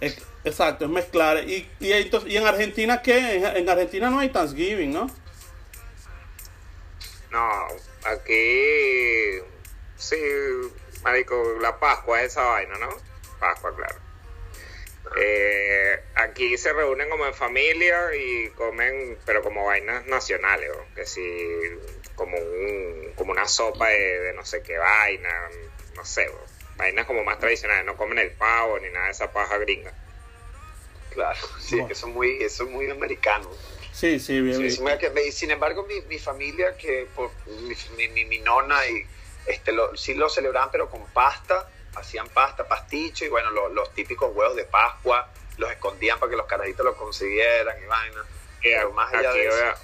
Es- 0.00 0.18
exacto, 0.44 0.84
es 0.84 0.90
mezclar. 0.90 1.38
Y, 1.48 1.68
y, 1.80 1.92
entonces, 1.92 2.30
¿y 2.30 2.36
en 2.36 2.46
Argentina 2.46 3.02
qué? 3.02 3.34
En, 3.36 3.44
en 3.44 3.68
Argentina 3.68 4.10
no 4.10 4.20
hay 4.20 4.28
Thanksgiving, 4.28 4.92
¿no? 4.92 5.10
No, 7.30 7.66
aquí. 8.04 9.40
Sí, 9.96 10.16
marico, 11.02 11.56
la 11.60 11.78
Pascua 11.78 12.22
es 12.22 12.32
esa 12.32 12.42
vaina, 12.44 12.78
¿no? 12.78 12.88
Pascua, 13.40 13.74
claro. 13.74 13.96
Eh, 15.20 16.00
aquí 16.14 16.56
se 16.56 16.72
reúnen 16.72 17.08
como 17.10 17.26
en 17.26 17.34
familia 17.34 18.14
y 18.16 18.48
comen, 18.50 19.18
pero 19.26 19.42
como 19.42 19.66
vainas 19.66 20.06
nacionales, 20.06 20.70
¿o? 20.70 20.94
que 20.94 21.04
si 21.06 21.20
como 22.14 22.36
un, 22.38 23.12
como 23.16 23.32
una 23.32 23.46
sopa 23.46 23.88
de, 23.88 24.20
de 24.20 24.32
no 24.34 24.44
sé 24.44 24.62
qué 24.62 24.78
vaina, 24.78 25.30
no 25.96 26.04
sé, 26.04 26.30
vainas 26.76 27.06
como 27.06 27.24
más 27.24 27.38
tradicionales, 27.38 27.84
no 27.84 27.96
comen 27.96 28.18
el 28.18 28.30
pavo 28.32 28.78
ni 28.78 28.88
nada 28.90 29.06
de 29.06 29.12
esa 29.12 29.32
paja 29.32 29.58
gringa. 29.58 29.92
Claro, 31.10 31.38
sí, 31.60 31.76
Bueno. 31.76 31.88
que 31.88 31.94
son 31.94 32.12
muy, 32.12 32.42
eso 32.42 32.64
es 32.64 32.70
muy 32.70 32.90
americano. 32.90 33.50
Sí, 33.92 34.18
sí, 34.18 34.40
bien. 34.40 34.56
Sí, 34.70 35.32
sin 35.32 35.50
embargo, 35.52 35.84
mi, 35.86 36.00
mi 36.02 36.18
familia, 36.18 36.76
que 36.76 37.06
por, 37.14 37.30
mi, 37.46 37.74
mi- 37.96 38.08
mi- 38.08 38.24
mi 38.24 38.38
nona, 38.40 38.84
y, 38.88 39.06
este, 39.46 39.70
lo, 39.72 39.96
sí 39.96 40.14
lo 40.14 40.28
celebraban, 40.28 40.70
pero 40.72 40.90
con 40.90 41.06
pasta, 41.12 41.68
hacían 41.94 42.28
pasta, 42.30 42.66
pasticho, 42.66 43.24
y 43.24 43.28
bueno, 43.28 43.50
lo- 43.50 43.68
los 43.68 43.94
típicos 43.94 44.34
huevos 44.34 44.56
de 44.56 44.64
Pascua, 44.64 45.30
los 45.58 45.70
escondían 45.70 46.18
para 46.18 46.30
que 46.30 46.36
los 46.36 46.46
carajitos 46.46 46.84
los 46.84 46.96
consiguieran 46.96 47.76
y 47.80 47.86
vaina. 47.86 48.24
Y 48.62 48.70
Pero 48.70 48.90
más 48.92 49.14
allá 49.14 49.30
aquí, 49.30 49.38
de 49.38 49.46
eso, 49.46 49.56
vea, 49.56 49.78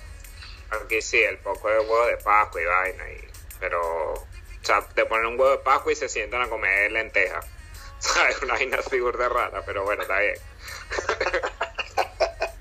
aquí 0.84 1.00
sí, 1.02 1.18
el 1.22 1.38
poco 1.38 1.68
de 1.68 1.78
huevo 1.80 2.06
de 2.06 2.16
Pascua 2.18 2.60
y 2.60 2.64
vaina, 2.64 3.04
y, 3.10 3.18
pero, 3.58 4.12
o 4.14 4.26
sea, 4.62 4.80
te 4.94 5.04
ponen 5.06 5.26
un 5.26 5.38
huevo 5.40 5.50
de 5.52 5.58
Pascua 5.58 5.92
y 5.92 5.96
se 5.96 6.08
sientan 6.08 6.42
a 6.42 6.48
comer 6.48 6.90
lentejas. 6.92 7.44
¿Sabes? 7.98 8.40
Una 8.42 8.54
vaina 8.54 8.78
así 8.78 8.98
burda 9.00 9.28
rara, 9.28 9.62
pero 9.66 9.84
bueno, 9.84 10.02
está 10.02 10.18
bien. 10.20 10.36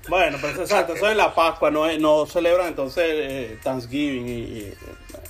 Bueno, 0.08 0.38
pues 0.40 0.58
exacto, 0.58 0.94
eso 0.94 1.08
es 1.08 1.16
la 1.16 1.32
Pascua, 1.34 1.70
no, 1.70 1.86
es- 1.86 2.00
no 2.00 2.26
celebran 2.26 2.66
entonces 2.68 3.04
eh, 3.06 3.58
Thanksgiving 3.62 4.26
y, 4.26 4.32
y 4.32 4.74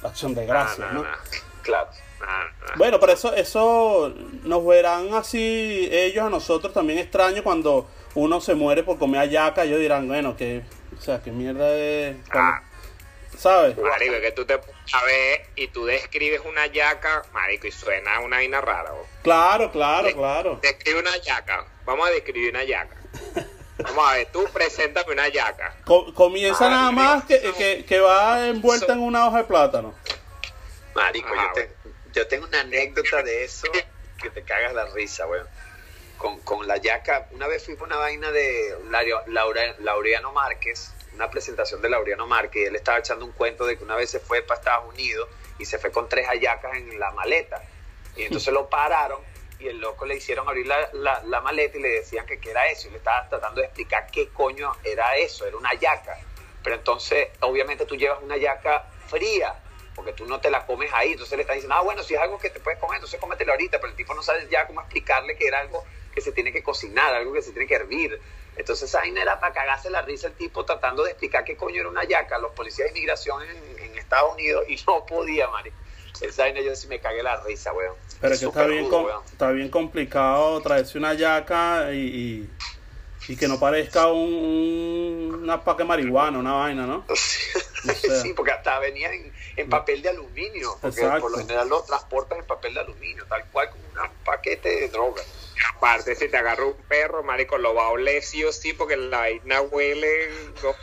Acción 0.02 0.34
de 0.34 0.46
Gracias, 0.46 0.78
Nah, 0.78 0.86
nah, 0.86 0.92
¿no? 0.94 1.02
nah, 1.02 1.16
claro. 1.62 1.90
nah, 2.20 2.26
nah. 2.44 2.76
Bueno, 2.78 2.98
pero 2.98 3.12
eso, 3.12 3.34
eso 3.34 4.14
nos 4.44 4.66
verán 4.66 5.12
así 5.12 5.86
ellos 5.92 6.24
a 6.24 6.30
nosotros 6.30 6.72
también 6.72 6.98
extraño 6.98 7.42
cuando 7.44 7.90
uno 8.14 8.40
se 8.40 8.54
muere 8.54 8.82
por 8.82 8.98
comer 8.98 9.20
ayaca, 9.20 9.64
ellos 9.64 9.80
dirán, 9.80 10.08
bueno, 10.08 10.34
que, 10.34 10.62
o 10.98 11.00
sea, 11.02 11.20
qué 11.22 11.30
mierda 11.30 11.74
es, 11.74 12.16
Ah. 12.30 12.62
¿Sabes? 13.40 13.76
Marico, 13.78 14.14
es 14.14 14.20
que 14.20 14.32
tú 14.32 14.44
te 14.44 14.54
a 14.54 15.04
ver 15.04 15.46
y 15.56 15.68
tú 15.68 15.86
describes 15.86 16.42
una 16.44 16.66
yaca, 16.66 17.22
marico, 17.32 17.66
y 17.66 17.72
suena 17.72 18.20
una 18.20 18.36
vaina 18.36 18.60
rara. 18.60 18.92
¿o? 18.92 19.06
Claro, 19.22 19.70
claro, 19.72 20.12
claro. 20.14 20.58
Describe 20.62 21.00
una 21.00 21.16
yaca. 21.18 21.64
Vamos 21.84 22.06
a 22.08 22.10
describir 22.10 22.50
una 22.50 22.64
yaca. 22.64 22.96
Vamos 23.78 24.10
a 24.10 24.14
ver, 24.16 24.28
tú 24.30 24.44
preséntame 24.52 25.12
una 25.12 25.28
yaca. 25.28 25.74
Co- 25.84 26.12
comienza 26.12 26.68
nada 26.68 26.90
más 26.92 27.24
que, 27.24 27.40
que, 27.56 27.84
que 27.86 27.98
va 28.00 28.46
envuelta 28.48 28.86
So- 28.86 28.92
en 28.92 29.00
una 29.00 29.26
hoja 29.26 29.38
de 29.38 29.44
plátano. 29.44 29.94
Marico, 30.94 31.34
yo, 31.34 31.52
te- 31.54 31.70
yo 32.12 32.26
tengo 32.28 32.46
una 32.46 32.60
anécdota 32.60 33.22
de 33.22 33.44
eso 33.44 33.68
que 34.20 34.28
te 34.30 34.42
cagas 34.42 34.74
la 34.74 34.86
risa, 34.86 35.26
weón. 35.26 35.46
Con, 36.18 36.38
con 36.40 36.66
la 36.68 36.76
yaca, 36.76 37.28
una 37.30 37.46
vez 37.46 37.64
fui 37.64 37.76
por 37.76 37.86
una 37.88 37.96
vaina 37.96 38.30
de 38.30 38.76
Laura- 39.28 39.74
Laureano 39.78 40.32
Márquez, 40.32 40.92
una 41.20 41.30
presentación 41.30 41.82
de 41.82 41.90
Laureano 41.90 42.26
Márquez 42.26 42.66
él 42.68 42.76
estaba 42.76 42.98
echando 42.98 43.26
un 43.26 43.32
cuento 43.32 43.66
de 43.66 43.76
que 43.76 43.84
una 43.84 43.94
vez 43.94 44.08
se 44.10 44.20
fue 44.20 44.40
para 44.40 44.58
Estados 44.58 44.88
Unidos 44.88 45.28
y 45.58 45.66
se 45.66 45.78
fue 45.78 45.92
con 45.92 46.08
tres 46.08 46.26
hallacas 46.26 46.74
en 46.78 46.98
la 46.98 47.10
maleta. 47.10 47.62
Y 48.16 48.22
entonces 48.22 48.54
lo 48.54 48.70
pararon 48.70 49.20
y 49.58 49.68
el 49.68 49.78
loco 49.78 50.06
le 50.06 50.16
hicieron 50.16 50.48
abrir 50.48 50.66
la, 50.66 50.88
la- 50.94 51.40
maleta 51.42 51.76
y 51.76 51.82
le 51.82 51.90
decían 51.90 52.24
que 52.24 52.40
qué 52.40 52.52
era 52.52 52.66
eso. 52.68 52.88
Y 52.88 52.92
le 52.92 52.96
estaba 52.96 53.28
tratando 53.28 53.60
de 53.60 53.66
explicar 53.66 54.06
qué 54.10 54.30
coño 54.30 54.72
era 54.82 55.14
eso, 55.18 55.46
era 55.46 55.58
una 55.58 55.74
yaca. 55.74 56.16
Pero 56.62 56.76
entonces, 56.76 57.28
obviamente 57.40 57.84
tú 57.84 57.96
llevas 57.96 58.22
una 58.22 58.38
yaca 58.38 58.86
fría, 59.08 59.54
porque 59.94 60.14
tú 60.14 60.24
no 60.24 60.40
te 60.40 60.50
la 60.50 60.64
comes 60.64 60.90
ahí. 60.94 61.12
Entonces 61.12 61.36
le 61.36 61.42
están 61.42 61.56
diciendo, 61.56 61.74
ah, 61.76 61.82
bueno, 61.82 62.02
si 62.02 62.14
es 62.14 62.20
algo 62.20 62.38
que 62.38 62.48
te 62.48 62.60
puedes 62.60 62.80
comer, 62.80 62.96
entonces 62.96 63.20
cómetelo 63.20 63.52
ahorita. 63.52 63.78
Pero 63.78 63.90
el 63.90 63.96
tipo 63.96 64.14
no 64.14 64.22
sabe 64.22 64.48
ya 64.50 64.66
cómo 64.66 64.80
explicarle 64.80 65.36
que 65.36 65.46
era 65.46 65.58
algo 65.58 65.84
que 66.14 66.22
se 66.22 66.32
tiene 66.32 66.50
que 66.50 66.62
cocinar, 66.62 67.14
algo 67.14 67.34
que 67.34 67.42
se 67.42 67.50
tiene 67.52 67.66
que 67.68 67.74
hervir. 67.74 68.18
Entonces 68.60 68.88
esa 68.88 68.98
vaina 68.98 69.22
era 69.22 69.40
para 69.40 69.52
cagarse 69.52 69.90
la 69.90 70.02
risa 70.02 70.28
el 70.28 70.34
tipo 70.34 70.64
tratando 70.64 71.02
de 71.04 71.10
explicar 71.10 71.44
qué 71.44 71.56
coño 71.56 71.80
era 71.80 71.88
una 71.88 72.04
yaca, 72.04 72.38
los 72.38 72.52
policías 72.52 72.86
de 72.92 72.98
inmigración 72.98 73.42
en, 73.42 73.78
en 73.84 73.98
Estados 73.98 74.34
Unidos, 74.34 74.64
y 74.68 74.76
no 74.86 75.04
podía, 75.06 75.48
marico. 75.48 75.76
Esa 76.20 76.42
vaina 76.42 76.60
yo 76.60 76.76
sí 76.76 76.86
me 76.86 77.00
cagué 77.00 77.22
la 77.22 77.42
risa, 77.42 77.72
weón. 77.72 77.94
Pero 78.20 78.34
es 78.34 78.40
que 78.40 78.46
está 78.46 78.66
bien, 78.66 78.84
rudo, 78.84 78.90
com- 78.90 79.04
weón. 79.06 79.22
está 79.24 79.50
bien 79.52 79.68
complicado 79.70 80.60
traerse 80.60 80.98
una 80.98 81.14
yaca 81.14 81.92
y, 81.92 81.96
y, 81.98 82.50
y 83.32 83.36
que 83.36 83.48
no 83.48 83.58
parezca 83.58 84.08
un, 84.08 84.34
un- 84.34 85.40
una 85.42 85.64
paca 85.64 85.78
de 85.78 85.84
marihuana, 85.84 86.38
una 86.38 86.52
vaina, 86.52 86.86
¿no? 86.86 87.04
O 87.82 87.92
sea. 87.94 88.20
sí, 88.20 88.34
porque 88.34 88.52
hasta 88.52 88.78
venía 88.78 89.10
en, 89.10 89.32
en 89.56 89.70
papel 89.70 90.02
de 90.02 90.10
aluminio, 90.10 90.76
porque 90.82 91.00
Exacto. 91.00 91.22
por 91.22 91.30
lo 91.32 91.38
general 91.38 91.66
lo 91.66 91.80
transportas 91.82 92.38
en 92.38 92.44
papel 92.44 92.74
de 92.74 92.80
aluminio, 92.80 93.24
tal 93.26 93.42
cual 93.46 93.70
como 93.70 93.82
un 93.84 94.10
paquete 94.22 94.68
de 94.68 94.88
droga. 94.90 95.22
Aparte, 95.68 96.14
si 96.14 96.28
te 96.28 96.36
agarra 96.36 96.64
un 96.64 96.76
perro, 96.88 97.22
marico, 97.22 97.58
lo 97.58 97.74
va 97.74 97.84
a 97.84 97.90
oler 97.90 98.22
sí 98.22 98.42
o 98.44 98.52
sí, 98.52 98.72
porque 98.72 98.96
la 98.96 99.18
vaina 99.18 99.60
huele... 99.60 100.30
no, 100.62 100.74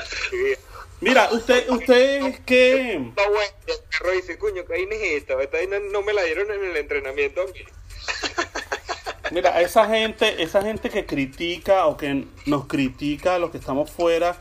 Mira, 1.00 1.30
usted, 1.32 1.68
usted 1.70 2.40
que... 2.44 2.98
No, 2.98 3.30
güey, 3.30 3.46
el 3.66 3.76
perro 3.90 4.10
dice, 4.12 4.38
coño, 4.38 4.64
¿qué 4.66 4.82
es 4.82 5.22
esta? 5.22 5.40
Esta 5.42 5.56
vaina 5.56 5.78
no 5.78 6.02
me 6.02 6.12
la 6.12 6.22
dieron 6.24 6.50
en 6.50 6.64
el 6.64 6.76
entrenamiento. 6.76 7.46
Mira, 9.30 9.60
esa 9.60 9.86
gente, 9.86 10.42
esa 10.42 10.60
gente 10.60 10.90
que 10.90 11.06
critica 11.06 11.86
o 11.86 11.96
que 11.96 12.26
nos 12.46 12.66
critica 12.66 13.36
a 13.36 13.38
los 13.38 13.50
que 13.50 13.58
estamos 13.58 13.90
fuera, 13.90 14.36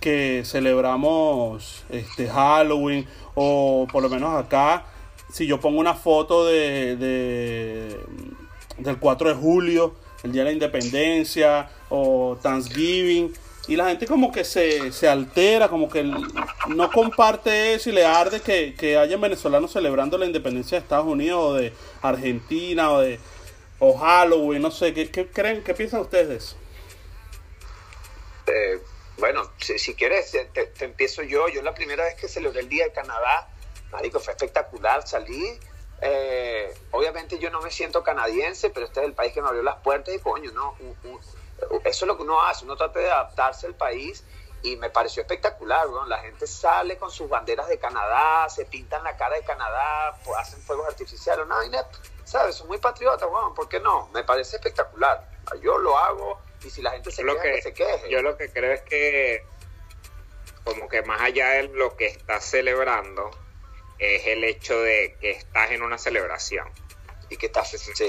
que 0.00 0.42
celebramos 0.44 1.84
este 1.88 2.28
Halloween, 2.28 3.08
o 3.34 3.88
por 3.90 4.02
lo 4.02 4.08
menos 4.08 4.38
acá, 4.38 4.84
si 5.34 5.48
yo 5.48 5.58
pongo 5.58 5.80
una 5.80 5.94
foto 5.94 6.46
de, 6.46 6.94
de- 6.94 8.00
del 8.78 8.98
4 9.00 9.30
de 9.30 9.34
julio, 9.34 9.94
el 10.22 10.30
Día 10.30 10.42
de 10.42 10.50
la 10.50 10.52
Independencia, 10.52 11.68
o 11.88 12.38
Thanksgiving, 12.40 13.32
y 13.66 13.74
la 13.74 13.88
gente 13.88 14.06
como 14.06 14.30
que 14.30 14.44
se, 14.44 14.92
se 14.92 15.08
altera, 15.08 15.68
como 15.68 15.88
que 15.88 16.04
no 16.04 16.90
comparte 16.92 17.74
eso 17.74 17.90
y 17.90 17.94
le 17.94 18.04
arde 18.06 18.40
que, 18.42 18.74
que 18.78 18.96
haya 18.96 19.16
venezolanos 19.16 19.72
celebrando 19.72 20.16
la 20.18 20.26
independencia 20.26 20.78
de 20.78 20.82
Estados 20.82 21.06
Unidos 21.06 21.40
o 21.42 21.54
de 21.54 21.72
Argentina 22.02 22.92
o 22.92 23.00
de 23.00 23.18
o 23.80 23.98
Halloween, 23.98 24.62
no 24.62 24.70
sé, 24.70 24.94
¿qué, 24.94 25.10
qué 25.10 25.26
creen? 25.26 25.64
¿Qué 25.64 25.74
piensan 25.74 26.00
ustedes 26.00 26.28
de 26.28 26.36
eso? 26.36 26.56
Eh, 28.46 28.78
bueno, 29.18 29.50
si, 29.58 29.78
si 29.78 29.94
quieres, 29.94 30.30
te- 30.52 30.66
te 30.66 30.84
empiezo 30.84 31.22
yo. 31.22 31.48
Yo 31.48 31.60
la 31.62 31.74
primera 31.74 32.04
vez 32.04 32.14
que 32.14 32.28
celebré 32.28 32.60
el 32.60 32.68
Día 32.68 32.84
de 32.84 32.92
Canadá, 32.92 33.48
marico, 33.94 34.18
fue 34.20 34.32
espectacular. 34.32 35.06
Salí. 35.06 35.58
eh, 36.00 36.74
obviamente 36.90 37.38
yo 37.38 37.48
no 37.50 37.62
me 37.62 37.70
siento 37.70 38.02
canadiense, 38.02 38.68
pero 38.70 38.84
este 38.86 39.00
es 39.00 39.06
el 39.06 39.14
país 39.14 39.32
que 39.32 39.40
me 39.40 39.48
abrió 39.48 39.62
las 39.62 39.76
puertas 39.76 40.12
y 40.14 40.18
coño, 40.18 40.50
¿no? 40.52 40.74
Un- 40.80 40.96
un- 41.04 41.20
eso 41.84 42.04
es 42.04 42.06
lo 42.06 42.16
que 42.16 42.24
uno 42.24 42.42
hace, 42.42 42.64
uno 42.64 42.76
trata 42.76 42.98
de 42.98 43.10
adaptarse 43.10 43.66
al 43.66 43.74
país 43.74 44.22
y 44.62 44.76
me 44.76 44.90
pareció 44.90 45.22
espectacular, 45.22 45.86
weón. 45.88 46.08
La 46.10 46.18
gente 46.18 46.46
sale 46.46 46.98
con 46.98 47.10
sus 47.10 47.28
banderas 47.28 47.68
de 47.68 47.78
Canadá, 47.78 48.48
se 48.50 48.66
pintan 48.66 49.02
la 49.04 49.16
cara 49.16 49.36
de 49.36 49.44
Canadá, 49.44 50.18
pues, 50.24 50.36
hacen 50.36 50.60
fuegos 50.62 50.86
artificiales, 50.88 51.46
una 51.46 51.56
vaina, 51.56 51.86
¿sabes? 52.24 52.56
Son 52.56 52.66
muy 52.66 52.78
patriotas, 52.78 53.28
weón, 53.30 53.54
¿por 53.54 53.68
qué 53.68 53.78
no? 53.80 54.08
Me 54.12 54.24
parece 54.24 54.56
espectacular. 54.56 55.26
Yo 55.62 55.78
lo 55.78 55.96
hago 55.96 56.38
y 56.64 56.70
si 56.70 56.82
la 56.82 56.90
gente 56.90 57.12
se 57.12 57.22
lo 57.22 57.34
queja, 57.34 57.42
que, 57.44 57.52
que, 57.52 57.62
se 57.62 57.72
queje. 57.72 58.10
yo 58.10 58.20
lo 58.20 58.36
que 58.36 58.50
creo 58.50 58.72
es 58.72 58.82
que 58.82 59.46
como 60.64 60.88
que 60.88 61.02
más 61.02 61.20
allá 61.22 61.50
de 61.50 61.68
lo 61.68 61.96
que 61.96 62.06
estás 62.08 62.44
celebrando 62.44 63.30
es 64.16 64.26
el 64.26 64.44
hecho 64.44 64.80
de 64.80 65.16
que 65.20 65.30
estás 65.30 65.70
en 65.70 65.82
una 65.82 65.98
celebración. 65.98 66.68
y 67.30 67.36
que 67.36 67.46
estás 67.46 67.70
sí. 67.70 68.04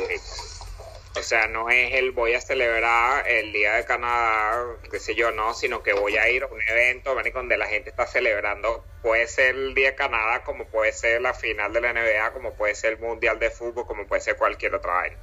O 1.18 1.24
sea, 1.24 1.48
no 1.48 1.70
es 1.70 1.94
el 1.94 2.12
voy 2.12 2.34
a 2.34 2.42
celebrar 2.42 3.26
el 3.26 3.54
Día 3.54 3.76
de 3.76 3.86
Canadá, 3.86 4.76
qué 4.92 5.00
sé 5.00 5.16
yo, 5.16 5.32
no, 5.32 5.54
sino 5.54 5.82
que 5.82 5.94
voy 5.94 6.18
a 6.18 6.30
ir 6.30 6.44
a 6.44 6.48
un 6.48 6.62
evento 6.62 7.16
donde 7.34 7.58
la 7.58 7.68
gente 7.68 7.90
está 7.90 8.06
celebrando. 8.06 8.84
Puede 9.02 9.26
ser 9.28 9.56
el 9.56 9.74
Día 9.74 9.92
de 9.92 9.96
Canadá, 9.96 10.44
como 10.44 10.68
puede 10.68 10.92
ser 10.92 11.22
la 11.22 11.34
final 11.34 11.72
de 11.72 11.80
la 11.80 11.94
NBA, 11.94 12.34
como 12.34 12.54
puede 12.56 12.76
ser 12.76 12.94
el 12.94 13.00
Mundial 13.00 13.40
de 13.40 13.50
Fútbol, 13.50 13.88
como 13.88 14.06
puede 14.08 14.22
ser 14.22 14.36
cualquier 14.36 14.76
otra 14.76 14.94
vaina. 14.94 15.18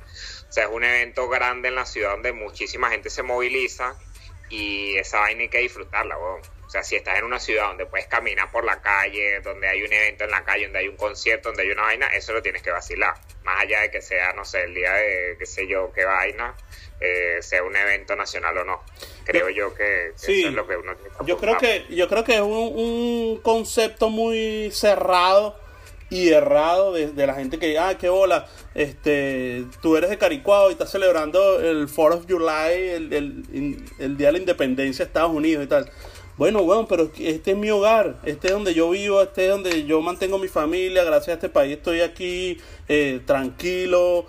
O 0.48 0.52
sea, 0.52 0.64
es 0.64 0.70
un 0.70 0.82
evento 0.82 1.28
grande 1.28 1.68
en 1.68 1.74
la 1.74 1.84
ciudad 1.84 2.12
donde 2.12 2.32
muchísima 2.32 2.88
gente 2.88 3.10
se 3.10 3.22
moviliza 3.22 3.94
y 4.48 4.96
esa 4.96 5.20
vaina 5.20 5.42
hay 5.42 5.48
que 5.50 5.58
disfrutarla, 5.58 6.16
weón. 6.16 6.40
O 6.72 6.74
sea, 6.74 6.82
si 6.82 6.96
estás 6.96 7.18
en 7.18 7.24
una 7.24 7.38
ciudad 7.38 7.66
donde 7.68 7.84
puedes 7.84 8.06
caminar 8.06 8.50
por 8.50 8.64
la 8.64 8.80
calle, 8.80 9.40
donde 9.40 9.68
hay 9.68 9.82
un 9.82 9.92
evento 9.92 10.24
en 10.24 10.30
la 10.30 10.42
calle, 10.42 10.64
donde 10.64 10.78
hay 10.78 10.88
un 10.88 10.96
concierto, 10.96 11.50
donde 11.50 11.64
hay 11.64 11.70
una 11.70 11.82
vaina, 11.82 12.06
eso 12.06 12.32
lo 12.32 12.40
tienes 12.40 12.62
que 12.62 12.70
vacilar. 12.70 13.12
Más 13.44 13.60
allá 13.62 13.82
de 13.82 13.90
que 13.90 14.00
sea, 14.00 14.32
no 14.32 14.42
sé, 14.46 14.62
el 14.62 14.72
día 14.74 14.90
de, 14.94 15.36
qué 15.38 15.44
sé 15.44 15.68
yo, 15.68 15.92
qué 15.94 16.06
vaina, 16.06 16.54
eh, 16.98 17.42
sea 17.42 17.62
un 17.62 17.76
evento 17.76 18.16
nacional 18.16 18.56
o 18.56 18.64
no. 18.64 18.82
Creo 19.26 19.50
yo 19.50 19.74
que, 19.74 20.12
que 20.12 20.12
Sí. 20.16 20.38
eso 20.40 20.48
es 20.48 20.54
lo 20.54 20.66
que 20.66 20.76
uno 20.78 20.96
tiene 20.96 21.10
Yo 21.26 21.36
creo 21.36 21.58
que, 21.58 21.84
yo 21.90 22.08
creo 22.08 22.24
que 22.24 22.36
es 22.36 22.40
un, 22.40 22.50
un 22.74 23.40
concepto 23.42 24.08
muy 24.08 24.70
cerrado 24.72 25.60
y 26.08 26.30
errado 26.30 26.94
de, 26.94 27.08
de 27.08 27.26
la 27.26 27.34
gente 27.34 27.58
que, 27.58 27.78
ah, 27.78 27.98
qué 27.98 28.08
bola, 28.08 28.48
este, 28.74 29.64
tú 29.82 29.96
eres 29.98 30.08
de 30.08 30.16
Caricuao 30.16 30.70
y 30.70 30.72
estás 30.72 30.90
celebrando 30.90 31.60
el 31.60 31.86
4 31.94 32.16
of 32.18 32.24
July, 32.26 32.88
el, 32.88 33.12
el- 33.12 33.84
el 33.98 34.16
Día 34.16 34.28
de 34.28 34.32
la 34.32 34.38
Independencia 34.38 35.04
de 35.04 35.08
Estados 35.08 35.32
Unidos 35.32 35.64
y 35.64 35.68
tal. 35.68 35.90
Bueno, 36.38 36.62
bueno, 36.64 36.86
pero 36.88 37.10
este 37.18 37.50
es 37.52 37.56
mi 37.56 37.70
hogar, 37.70 38.16
este 38.24 38.48
es 38.48 38.52
donde 38.54 38.72
yo 38.74 38.88
vivo, 38.90 39.20
este 39.22 39.44
es 39.44 39.50
donde 39.50 39.84
yo 39.84 40.00
mantengo 40.00 40.38
mi 40.38 40.48
familia, 40.48 41.04
gracias 41.04 41.28
a 41.28 41.32
este 41.34 41.48
país 41.50 41.76
estoy 41.76 42.00
aquí 42.00 42.58
eh, 42.88 43.20
tranquilo. 43.26 44.26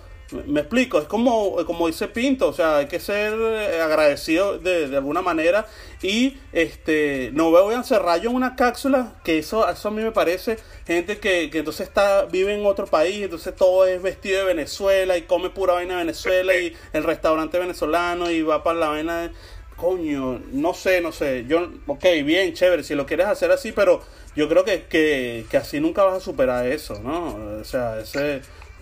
Me- 0.47 0.61
explico, 0.61 0.97
es 0.99 1.05
como, 1.05 1.55
como 1.65 1.85
dice 1.87 2.07
Pinto, 2.07 2.47
o 2.49 2.53
sea, 2.53 2.77
hay 2.77 2.87
que 2.87 2.99
ser 2.99 3.33
eh, 3.39 3.79
agradecido 3.81 4.57
de, 4.57 4.87
de 4.87 4.97
alguna 4.97 5.21
manera 5.21 5.67
y 6.01 6.37
este 6.51 7.29
no 7.33 7.51
me 7.51 7.61
voy 7.61 7.75
a 7.75 7.77
encerrar 7.77 8.19
yo 8.19 8.31
en 8.31 8.35
una 8.35 8.55
cápsula, 8.55 9.13
que 9.23 9.37
eso, 9.37 9.69
eso 9.69 9.87
a 9.89 9.91
mí 9.91 10.01
me 10.01 10.11
parece 10.11 10.57
gente 10.87 11.19
que, 11.19 11.49
que 11.51 11.59
entonces 11.59 11.87
está 11.87 12.25
vive 12.25 12.53
en 12.55 12.65
otro 12.65 12.87
país, 12.87 13.21
entonces 13.23 13.55
todo 13.55 13.85
es 13.85 14.01
vestido 14.01 14.39
de 14.39 14.45
Venezuela 14.45 15.17
y 15.17 15.21
come 15.23 15.49
pura 15.51 15.73
vaina 15.73 15.93
de 15.93 15.99
Venezuela 15.99 16.55
y 16.57 16.73
el 16.93 17.03
restaurante 17.03 17.59
venezolano 17.59 18.31
y 18.31 18.41
va 18.41 18.63
para 18.63 18.79
la 18.79 18.87
vaina 18.89 19.21
de... 19.21 19.31
Coño, 19.77 20.39
no 20.51 20.73
sé, 20.73 21.01
no 21.01 21.11
sé. 21.11 21.45
Yo, 21.45 21.69
ok, 21.87 22.03
bien, 22.23 22.53
chévere, 22.53 22.83
si 22.83 22.95
lo 22.95 23.05
quieres 23.05 23.27
hacer 23.27 23.51
así, 23.51 23.71
pero 23.71 24.01
yo 24.35 24.47
creo 24.49 24.63
que, 24.63 24.85
que, 24.87 25.45
que 25.49 25.57
así 25.57 25.79
nunca 25.79 26.03
vas 26.03 26.17
a 26.17 26.19
superar 26.19 26.67
eso, 26.67 26.99
¿no? 26.99 27.59
O 27.59 27.63
sea, 27.63 27.99
ese, 27.99 28.41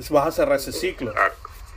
vas 0.09 0.27
a 0.27 0.31
cerrar 0.31 0.57
ese 0.57 0.71
ciclo. 0.71 1.13
Ah, 1.15 1.31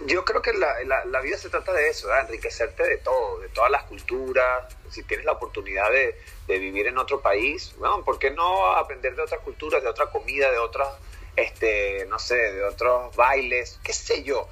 Yo 0.07 0.25
creo 0.25 0.43
que 0.43 0.53
la, 0.53 0.83
la, 0.85 1.05
la 1.07 1.21
vida 1.21 1.39
se 1.39 1.49
trata 1.49 1.73
de 1.73 1.89
eso, 1.89 2.09
de 2.09 2.21
enriquecerte 2.21 2.83
de 2.83 2.99
todo, 2.99 3.41
de 3.41 3.49
todas 3.49 3.71
las 3.71 3.85
culturas. 3.85 4.65
Si 4.91 5.03
tienes 5.05 5.25
la 5.25 5.33
oportunidad 5.33 5.91
de, 5.91 6.15
de 6.47 6.59
vivir 6.59 6.87
en 6.87 6.99
otro 6.99 7.21
país, 7.21 7.75
bueno, 7.79 8.05
¿por 8.05 8.19
qué 8.19 8.31
no 8.31 8.67
aprender 8.77 9.17
de 9.17 9.23
otras 9.23 9.41
culturas, 9.41 9.83
de 9.83 9.89
otra 9.89 10.07
comida, 10.07 10.51
de 10.51 10.59
otras, 10.59 10.89
este, 11.37 12.07
no 12.09 12.19
sé, 12.19 12.35
de 12.35 12.65
otros 12.65 13.15
bailes, 13.17 13.79
qué 13.83 13.93
sé 13.93 14.23
yo? 14.23 14.49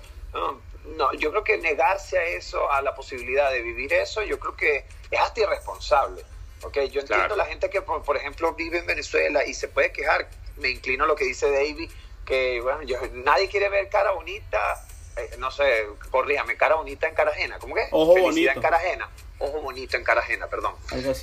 No, 0.97 1.12
yo 1.15 1.31
creo 1.31 1.45
que 1.45 1.59
negarse 1.59 2.19
a 2.19 2.25
eso, 2.25 2.71
a 2.71 2.83
la 2.83 2.95
posibilidad 2.95 3.51
de 3.51 3.62
vivir 3.62 3.93
eso, 3.93 4.23
yo 4.23 4.39
creo 4.39 4.57
que 4.57 4.85
es 5.11 5.21
hasta 5.21 5.41
irresponsable. 5.41 6.25
Okay, 6.65 6.89
yo 6.91 7.01
entiendo 7.01 7.25
Claro. 7.27 7.37
la 7.37 7.47
gente 7.47 7.71
que, 7.71 7.83
por, 7.83 8.03
por 8.03 8.17
ejemplo, 8.17 8.55
vive 8.55 8.79
en 8.79 8.87
Venezuela 8.87 9.45
y 9.45 9.53
se 9.55 9.67
puede 9.69 9.93
quejar. 9.93 10.29
Me 10.59 10.69
inclino 10.71 11.05
a 11.05 11.07
lo 11.09 11.17
que 11.17 11.25
dice 11.25 11.51
David, 11.51 11.91
que 12.25 12.61
bueno, 12.61 12.83
yo- 12.83 12.99
nadie 13.12 13.49
quiere 13.49 13.69
ver 13.69 13.89
cara 13.89 14.12
bonita, 14.12 14.87
eh, 15.17 15.31
no 15.39 15.51
sé, 15.51 15.87
corríjame, 16.11 16.57
cara 16.57 16.77
bonita 16.77 17.09
en 17.09 17.15
cara 17.15 17.33
ajena. 17.33 17.59
¿Cómo 17.59 17.75
que? 17.75 17.89
Ojo 17.91 18.15
Felicidad 18.15 18.31
bonito. 18.31 18.53
en 18.53 18.62
cara 18.62 18.77
ajena. 18.77 19.11
Ojo 19.41 19.61
bonito 19.61 19.97
en 19.97 20.05
cara 20.05 20.21
ajena, 20.21 20.47
perdón. 20.47 20.75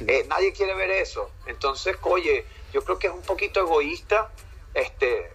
Eh, 0.07 0.25
nadie 0.27 0.51
quiere 0.51 0.73
ver 0.73 0.91
eso. 0.91 1.31
Entonces, 1.45 1.95
oye, 2.01 2.45
yo 2.73 2.83
creo 2.83 2.99
que 2.99 3.07
es 3.07 3.13
un 3.13 3.21
poquito 3.21 3.61
egoísta 3.61 4.29
este, 4.73 5.31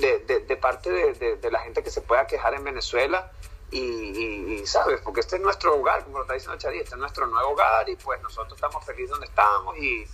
de, 0.00 0.20
de- 0.20 0.40
de 0.40 0.56
parte 0.56 0.90
de, 0.90 1.12
de- 1.12 1.36
de 1.36 1.50
la 1.50 1.60
gente 1.60 1.82
que 1.82 1.90
se 1.90 2.00
pueda 2.00 2.26
quejar 2.26 2.54
en 2.54 2.64
Venezuela. 2.64 3.30
Y, 3.74 3.80
y- 3.80 4.54
y, 4.62 4.66
¿sabes? 4.66 5.00
Porque 5.02 5.20
este 5.20 5.36
es 5.36 5.42
nuestro 5.42 5.76
hogar, 5.76 6.04
como 6.04 6.18
lo 6.18 6.24
está 6.24 6.34
diciendo 6.34 6.56
Chari, 6.58 6.78
este 6.78 6.90
es 6.94 6.98
nuestro 6.98 7.26
nuevo 7.26 7.50
hogar 7.50 7.88
y 7.88 7.96
pues 7.96 8.20
nosotros 8.22 8.54
estamos 8.56 8.84
felices 8.84 9.10
donde 9.10 9.26
estamos 9.26 9.76
y, 9.78 10.06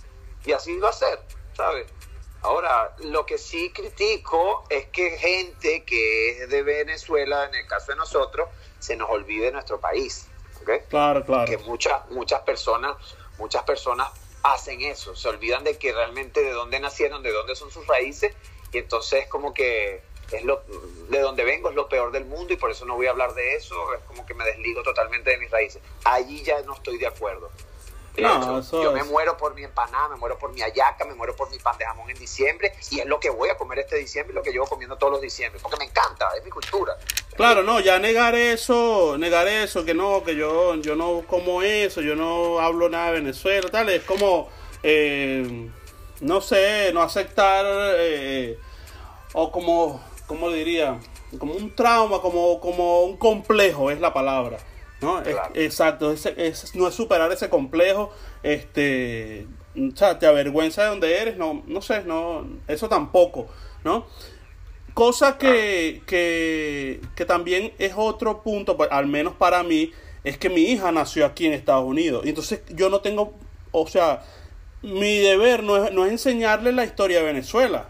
y 0.45 0.51
así 0.51 0.77
va 0.79 0.89
a 0.89 0.93
ser, 0.93 1.19
¿sabes? 1.55 1.87
Ahora, 2.41 2.95
lo 3.03 3.23
que 3.25 3.37
sí 3.37 3.71
critico 3.71 4.63
es 4.69 4.87
que 4.87 5.11
gente 5.17 5.83
que 5.85 6.41
es 6.43 6.49
de 6.49 6.63
Venezuela, 6.63 7.45
en 7.45 7.53
el 7.53 7.67
caso 7.67 7.91
de 7.91 7.97
nosotros, 7.97 8.49
se 8.79 8.95
nos 8.95 9.09
olvide 9.11 9.51
nuestro 9.51 9.79
país. 9.79 10.27
¿ok? 10.61 10.69
Claro, 10.89 11.23
claro. 11.23 11.45
que 11.45 11.57
muchas 11.59 12.07
muchas 12.09 12.41
personas 12.41 12.95
muchas 13.37 13.63
personas 13.63 14.09
hacen 14.43 14.81
eso 14.81 15.15
se 15.15 15.27
olvidan 15.29 15.63
de 15.63 15.77
que 15.77 15.91
realmente 15.93 16.43
de 16.43 16.51
dónde 16.51 16.79
nacieron 16.79 17.21
de 17.23 17.31
dónde 17.31 17.55
son 17.55 17.69
sus 17.71 17.85
raíces 17.87 18.35
y 18.71 18.77
entonces 18.79 19.27
como 19.27 19.53
que 19.53 20.03
es 20.31 20.43
lo 20.43 20.63
de 21.09 21.19
donde 21.19 21.43
vengo 21.43 21.69
es 21.69 21.75
lo 21.75 21.87
peor 21.89 22.11
del 22.11 22.25
mundo 22.25 22.53
y 22.53 22.57
por 22.57 22.71
eso 22.71 22.85
no 22.85 22.95
voy 22.95 23.07
a 23.07 23.11
hablar 23.11 23.33
de 23.33 23.55
eso 23.55 23.75
es 23.93 24.01
como 24.03 24.25
que 24.25 24.33
me 24.33 24.45
desligo 24.45 24.81
totalmente 24.83 25.29
de 25.29 25.37
mis 25.37 25.51
raíces 25.51 25.81
allí 26.03 26.43
ya 26.43 26.61
no 26.61 26.73
estoy 26.73 26.97
de 26.97 27.07
acuerdo 27.07 27.51
De 28.15 28.21
No, 28.21 28.37
hecho, 28.41 28.59
eso 28.59 28.83
yo 28.83 28.91
me 28.91 29.03
muero 29.03 29.37
por 29.37 29.53
mi 29.55 29.63
empanada, 29.63 30.09
me 30.09 30.15
muero 30.17 30.37
por 30.37 30.51
mi 30.53 30.61
hallaca, 30.61 31.05
me 31.05 31.13
muero 31.15 31.35
por 31.35 31.49
mi 31.49 31.57
pan 31.59 31.77
de 31.77 31.85
jamón 31.85 32.09
en 32.09 32.17
diciembre 32.17 32.73
y 32.89 32.99
es 32.99 33.05
lo 33.05 33.19
que 33.19 33.29
voy 33.29 33.49
a 33.49 33.57
comer 33.57 33.79
este 33.79 33.95
diciembre 33.97 34.33
y 34.33 34.35
lo 34.35 34.43
que 34.43 34.51
llevo 34.51 34.67
comiendo 34.67 34.97
todos 34.97 35.13
los 35.13 35.21
diciembre, 35.21 35.59
porque 35.61 35.77
me 35.77 35.85
encanta, 35.85 36.27
es 36.37 36.43
mi 36.43 36.49
cultura. 36.49 36.97
Claro, 37.35 37.63
no, 37.63 37.79
ya 37.79 37.99
negar 37.99 38.35
eso, 38.35 39.17
negar 39.17 39.47
eso, 39.47 39.85
que 39.85 39.93
no, 39.93 40.23
que 40.23 40.35
yo, 40.35 40.75
yo 40.75 40.95
no 40.97 41.23
como 41.25 41.61
eso, 41.63 42.01
yo 42.01 42.15
no 42.15 42.59
hablo 42.59 42.89
nada 42.89 43.07
de 43.07 43.19
Venezuela, 43.21 43.69
tal, 43.71 43.87
es 43.89 44.03
como, 44.03 44.49
eh, 44.83 45.69
no 46.19 46.41
sé, 46.41 46.91
no 46.93 47.01
aceptar, 47.01 47.65
eh, 47.97 48.59
o 49.33 49.49
como, 49.53 50.03
¿cómo 50.31 50.49
diría? 50.49 50.97
Como 51.37 51.53
un 51.53 51.75
trauma, 51.75 52.21
como, 52.21 52.59
como 52.61 53.01
un 53.03 53.17
complejo 53.17 53.91
es 53.91 53.99
la 53.99 54.13
palabra, 54.13 54.57
¿no? 55.01 55.19
Es- 55.21 55.35
exacto, 55.55 56.11
es, 56.11 56.25
es- 56.25 56.73
no 56.73 56.87
es 56.87 56.95
superar 56.95 57.29
ese 57.33 57.49
complejo, 57.49 58.11
este, 58.43 59.45
o 59.75 59.93
sea, 59.95 60.19
te 60.19 60.27
avergüenza 60.27 60.83
de 60.83 60.87
donde 60.87 61.17
eres, 61.17 61.35
no, 61.37 61.63
no 61.67 61.81
sé, 61.81 62.03
no, 62.05 62.47
eso 62.69 62.87
tampoco, 62.87 63.47
¿no? 63.83 64.05
Cosa 64.93 65.37
que, 65.37 66.01
que, 66.05 67.01
que 67.15 67.25
también 67.25 67.73
es 67.77 67.93
otro 67.95 68.41
punto, 68.41 68.77
pa- 68.77 68.85
al 68.85 69.07
menos 69.07 69.33
para 69.35 69.63
mí, 69.63 69.91
es 70.23 70.37
que 70.37 70.49
mi 70.49 70.61
hija 70.63 70.91
nació 70.91 71.25
aquí 71.25 71.45
en 71.45 71.53
Estados 71.53 71.85
Unidos. 71.85 72.25
Y 72.25 72.29
entonces 72.29 72.61
yo 72.69 72.89
no 72.89 72.99
tengo, 73.01 73.33
o 73.71 73.87
sea, 73.87 74.23
mi 74.81 75.17
deber 75.19 75.63
no 75.63 75.77
es, 75.85 75.91
no 75.93 76.05
es 76.05 76.11
enseñarle 76.11 76.71
la 76.73 76.83
historia 76.85 77.19
de 77.19 77.25
Venezuela. 77.25 77.87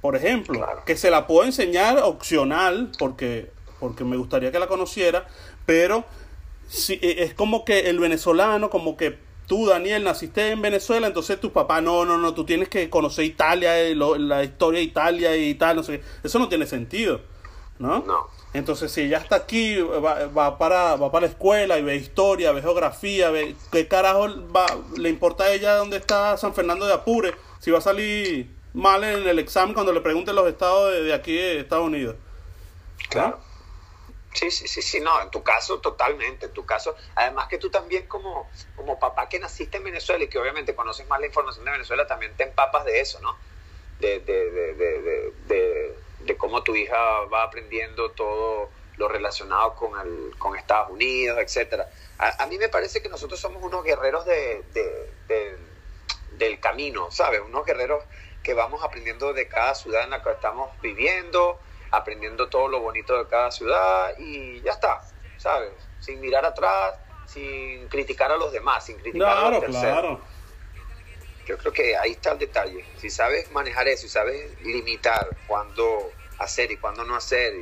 Por 0.00 0.16
ejemplo, 0.16 0.58
Claro. 0.58 0.82
que 0.84 0.96
se 0.96 1.10
la 1.10 1.26
puedo 1.26 1.44
enseñar 1.44 1.98
opcional, 1.98 2.90
porque, 2.98 3.50
porque 3.78 4.04
me 4.04 4.16
gustaría 4.16 4.50
que 4.50 4.58
la 4.58 4.66
conociera, 4.66 5.26
pero 5.66 6.04
si, 6.68 6.94
eh, 6.94 7.24
es 7.24 7.34
como 7.34 7.64
que 7.64 7.90
el 7.90 7.98
venezolano, 7.98 8.70
como 8.70 8.96
que 8.96 9.18
tú, 9.46 9.66
Daniel, 9.66 10.04
naciste 10.04 10.52
en 10.52 10.62
Venezuela, 10.62 11.06
entonces 11.08 11.40
tu 11.40 11.52
papá, 11.52 11.80
no, 11.80 12.04
no, 12.04 12.16
no, 12.16 12.32
tú 12.34 12.44
tienes 12.46 12.68
que 12.68 12.88
conocer 12.88 13.24
Italia, 13.24 13.78
eh, 13.80 13.94
la 13.94 14.44
historia 14.44 14.78
de 14.78 14.84
Italia 14.84 15.36
y 15.36 15.54
tal, 15.54 15.76
no 15.76 15.82
sé. 15.82 16.00
Eso 16.22 16.38
no 16.38 16.48
tiene 16.48 16.66
sentido, 16.66 17.20
¿no? 17.78 18.04
No. 18.06 18.28
Entonces, 18.52 18.90
si 18.90 19.02
ella 19.02 19.18
está 19.18 19.36
aquí, 19.36 19.76
va, 19.80 20.26
va 20.26 20.58
para, 20.58 20.96
va 20.96 21.12
para 21.12 21.26
la 21.26 21.32
escuela 21.32 21.78
y 21.78 21.82
ve 21.82 21.96
historia, 21.96 22.50
ve 22.52 22.62
geografía, 22.62 23.30
ve 23.30 23.54
qué 23.70 23.86
carajo 23.86 24.26
va, 24.54 24.66
le 24.96 25.08
importa 25.08 25.44
a 25.44 25.52
ella 25.52 25.74
dónde 25.76 25.98
está 25.98 26.36
San 26.36 26.54
Fernando 26.54 26.86
de 26.86 26.94
Apure, 26.94 27.32
si 27.60 27.70
va 27.70 27.78
a 27.78 27.82
salir 27.82 28.48
mal 28.74 29.02
en 29.04 29.26
el 29.26 29.38
examen 29.38 29.74
cuando 29.74 29.92
le 29.92 30.00
pregunten 30.00 30.34
los 30.34 30.48
estados 30.48 30.92
de, 30.92 31.02
de 31.02 31.14
aquí 31.14 31.34
de 31.36 31.60
Estados 31.60 31.86
Unidos. 31.86 32.16
Claro. 33.08 33.40
Sí, 34.32 34.50
sí, 34.52 34.68
sí, 34.68 34.80
sí, 34.80 35.00
no, 35.00 35.20
en 35.22 35.30
tu 35.30 35.42
caso 35.42 35.80
totalmente, 35.80 36.46
en 36.46 36.52
tu 36.52 36.64
caso, 36.64 36.94
además 37.16 37.48
que 37.48 37.58
tú 37.58 37.68
también 37.68 38.06
como, 38.06 38.48
como 38.76 38.96
papá 38.98 39.28
que 39.28 39.40
naciste 39.40 39.78
en 39.78 39.84
Venezuela 39.84 40.22
y 40.22 40.28
que 40.28 40.38
obviamente 40.38 40.74
conoces 40.76 41.08
más 41.08 41.18
la 41.18 41.26
información 41.26 41.64
de 41.64 41.72
Venezuela, 41.72 42.06
también 42.06 42.32
te 42.36 42.44
empapas 42.44 42.84
de 42.84 43.00
eso, 43.00 43.18
¿no? 43.20 43.36
De, 43.98 44.20
de, 44.20 44.50
de, 44.50 44.74
de, 44.74 45.02
de, 45.02 45.32
de- 45.46 45.94
de 46.20 46.36
cómo 46.36 46.62
tu 46.62 46.76
hija 46.76 46.96
va 47.32 47.42
aprendiendo 47.44 48.10
todo 48.12 48.70
lo 48.98 49.08
relacionado 49.08 49.74
con, 49.74 49.98
el, 49.98 50.36
con 50.38 50.54
Estados 50.54 50.90
Unidos, 50.90 51.38
etcétera. 51.40 51.88
A, 52.18 52.44
a 52.44 52.46
mí 52.46 52.56
me 52.58 52.68
parece 52.68 53.02
que 53.02 53.08
nosotros 53.08 53.40
somos 53.40 53.62
unos 53.62 53.82
guerreros 53.82 54.26
de, 54.26 54.62
de- 54.72 55.12
de- 55.26 55.56
del 56.32 56.60
camino, 56.60 57.10
¿sabes? 57.10 57.40
Unos 57.40 57.64
guerreros 57.66 58.04
que 58.50 58.54
vamos 58.54 58.82
aprendiendo 58.82 59.32
de 59.32 59.46
cada 59.46 59.76
ciudad 59.76 60.02
en 60.02 60.10
la 60.10 60.20
que 60.24 60.30
estamos 60.32 60.70
viviendo, 60.82 61.60
aprendiendo 61.92 62.48
todo 62.48 62.66
lo 62.66 62.80
bonito 62.80 63.16
de 63.16 63.28
cada 63.28 63.52
ciudad 63.52 64.12
y 64.18 64.60
ya 64.62 64.72
está, 64.72 65.00
¿sabes? 65.36 65.70
Sin 66.00 66.20
mirar 66.20 66.44
atrás, 66.44 66.96
sin 67.26 67.86
criticar 67.88 68.32
a 68.32 68.36
los 68.36 68.50
demás, 68.50 68.84
sin 68.84 68.98
criticar 68.98 69.28
a 69.28 69.34
Claro, 69.34 69.50
los 69.52 69.60
terceros. 69.60 70.00
claro. 70.00 70.20
Yo 71.46 71.58
creo 71.58 71.72
que 71.72 71.96
ahí 71.96 72.10
está 72.10 72.32
el 72.32 72.38
detalle. 72.40 72.84
Si 72.98 73.08
sabes 73.08 73.48
manejar 73.52 73.86
eso 73.86 74.06
y 74.06 74.08
sabes 74.08 74.60
limitar 74.62 75.32
cuándo 75.46 76.10
hacer 76.38 76.72
y 76.72 76.76
cuándo 76.76 77.04
no 77.04 77.14
hacer, 77.14 77.52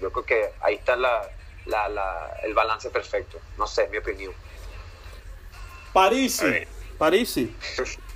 yo 0.00 0.12
creo 0.12 0.24
que 0.24 0.52
ahí 0.60 0.76
está 0.76 0.94
la, 0.94 1.28
la- 1.66 1.88
la- 1.88 2.38
el 2.44 2.54
balance 2.54 2.90
perfecto. 2.90 3.40
No 3.56 3.66
sé, 3.66 3.84
es 3.84 3.90
mi 3.90 3.96
opinión. 3.96 4.32
Parisi, 5.92 6.46
A. 6.46 6.66
Parisi, 6.96 7.56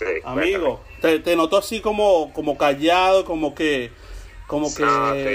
Sí, 0.00 0.06
amigo, 0.24 0.82
te, 1.02 1.18
te 1.18 1.36
noto 1.36 1.58
así 1.58 1.80
como, 1.80 2.32
como 2.32 2.56
callado, 2.56 3.24
como 3.26 3.54
que, 3.54 3.90
como 4.46 4.74
que... 4.74 4.82
No, 4.82 5.14
estoy, 5.14 5.34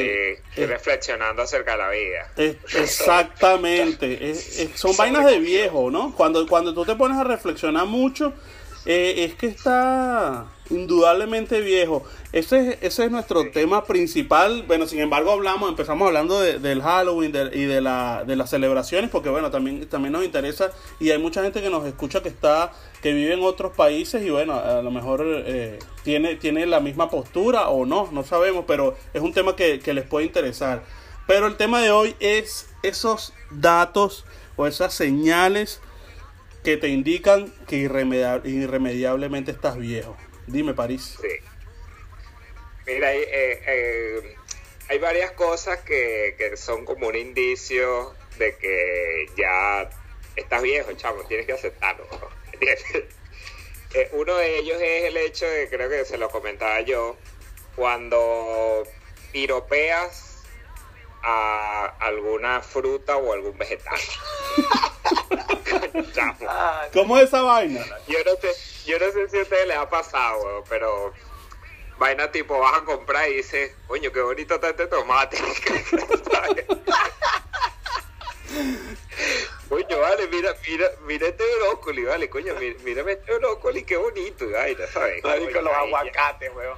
estoy 0.50 0.64
eh, 0.64 0.68
reflexionando 0.68 1.44
acerca 1.44 1.74
de 1.74 1.78
la 1.78 1.90
vida. 1.92 2.32
Es- 2.36 2.76
exactamente. 2.76 4.18
Es- 4.32 4.60
es- 4.60 4.80
son 4.80 4.98
vainas 4.98 5.26
de 5.28 5.38
viejo, 5.40 5.92
¿no? 5.92 6.16
Cuando, 6.16 6.48
cuando 6.48 6.74
tú 6.74 6.84
te 6.84 6.96
pones 6.96 7.18
a 7.18 7.24
reflexionar 7.24 7.86
mucho, 7.86 8.34
eh, 8.88 9.26
es 9.26 9.36
que 9.36 9.48
está 9.48 10.48
indudablemente 10.70 11.62
viejo. 11.62 12.04
Ese 12.32 12.70
es, 12.72 12.78
ese 12.82 13.06
es 13.06 13.12
nuestro 13.12 13.50
tema 13.52 13.86
principal. 13.86 14.64
Bueno, 14.68 14.88
sin 14.88 15.00
embargo, 15.00 15.32
hablamos, 15.32 15.70
empezamos 15.70 16.08
hablando 16.08 16.40
de- 16.42 16.60
del 16.60 16.82
Halloween 16.82 17.32
de- 17.32 17.52
y 17.54 17.66
de, 17.66 17.82
la, 17.82 18.24
de 18.26 18.36
las 18.36 18.50
celebraciones, 18.50 19.10
porque 19.10 19.30
bueno, 19.30 19.52
también, 19.52 19.88
también 19.88 20.12
nos 20.14 20.24
interesa 20.26 20.72
y 21.00 21.12
hay 21.12 21.18
mucha 21.20 21.42
gente 21.44 21.62
que 21.62 21.70
nos 21.70 21.86
escucha 21.86 22.22
que 22.22 22.30
está 22.30 22.72
que 23.02 23.14
vive 23.14 23.34
en 23.34 23.44
otros 23.44 23.74
países 23.76 24.24
y 24.26 24.30
bueno, 24.32 24.54
a 24.54 24.82
lo 24.82 24.90
mejor 24.90 25.22
eh, 25.24 25.78
tiene, 26.04 26.36
tiene 26.36 26.66
la 26.66 26.80
misma 26.80 27.10
postura 27.10 27.70
o 27.70 27.86
no, 27.86 28.10
no 28.12 28.24
sabemos, 28.24 28.66
pero 28.68 28.96
es 29.14 29.22
un 29.22 29.34
tema 29.34 29.56
que, 29.56 29.80
que 29.80 29.94
les 29.94 30.06
puede 30.06 30.26
interesar. 30.26 30.84
Pero 31.28 31.48
el 31.48 31.56
tema 31.58 31.82
de 31.82 31.92
hoy 31.92 32.16
es 32.20 32.68
esos 32.84 33.34
datos 33.52 34.26
o 34.56 34.66
esas 34.68 34.94
señales 34.94 35.82
que 36.64 36.78
te 36.78 36.88
indican 36.90 37.54
que 37.68 37.78
irremedia- 37.78 38.42
irremediablemente 38.44 39.52
estás 39.52 39.78
viejo. 39.78 40.18
Dime, 40.48 40.74
París. 40.74 41.18
Sí. 41.22 41.28
Mira, 42.86 43.10
hay, 43.10 43.20
eh, 43.20 43.64
eh, 43.66 44.36
hay 44.90 45.00
varias 45.00 45.32
cosas 45.32 45.80
que, 45.82 46.36
que 46.38 46.56
son 46.58 46.86
como 46.86 47.08
un 47.08 47.16
indicio 47.16 48.14
de 48.38 48.56
que 48.58 49.30
ya 49.36 49.90
estás 50.36 50.62
viejo, 50.62 50.92
chamo, 50.94 51.24
tienes 51.24 51.46
que 51.46 51.54
aceptarlo. 51.54 52.08
Eh, 53.94 54.10
uno 54.12 54.36
de 54.36 54.60
ellos 54.60 54.78
es 54.82 55.06
el 55.06 55.16
hecho 55.16 55.46
de, 55.46 55.70
creo 55.70 55.90
que 55.90 56.04
se 56.04 56.18
lo 56.18 56.30
comentaba 56.30 56.82
yo, 56.82 57.16
cuando 57.78 58.84
piropeas 59.32 60.44
a 61.24 61.96
alguna 62.02 62.62
fruta 62.62 63.16
o 63.16 63.32
algún 63.32 63.58
vegetal. 63.58 63.98
Chamo. 66.14 66.36
¿Cómo 66.94 67.18
es 67.18 67.26
esa 67.26 67.42
vaina? 67.42 67.86
Yo 68.08 68.20
no 68.26 68.32
sé, 68.42 68.54
yo 68.86 69.00
no 69.00 69.12
sé 69.12 69.30
si 69.30 69.38
a 69.38 69.42
ustedes 69.42 69.68
les 69.68 69.78
ha 69.78 69.90
pasado, 69.90 70.44
weón, 70.44 70.64
pero 70.70 71.14
vaina 71.98 72.32
tipo 72.32 72.60
vas 72.60 72.82
a 72.82 72.86
comprar 72.86 73.30
y 73.30 73.36
dices, 73.36 73.74
coño, 73.88 74.12
qué 74.12 74.22
bonito 74.22 74.56
está 74.56 74.70
este 74.70 74.88
tomate. 74.88 75.38
Coño, 79.68 80.00
vale, 80.00 80.28
mira, 80.28 80.56
mira, 80.68 80.86
mira 81.06 81.28
este 81.28 81.44
brócoli, 81.58 82.04
vale, 82.04 82.30
coño, 82.30 82.54
mira, 82.60 82.80
mírame 82.84 83.14
este 83.14 83.36
brócoli, 83.38 83.84
qué 83.84 83.98
bonito, 83.98 84.46
y 84.46 84.54
vaina, 84.54 84.86
¿sabes? 84.88 85.22
Coño, 85.22 85.62
los 85.62 85.74
aguacates, 85.74 86.52
weón. 86.56 86.78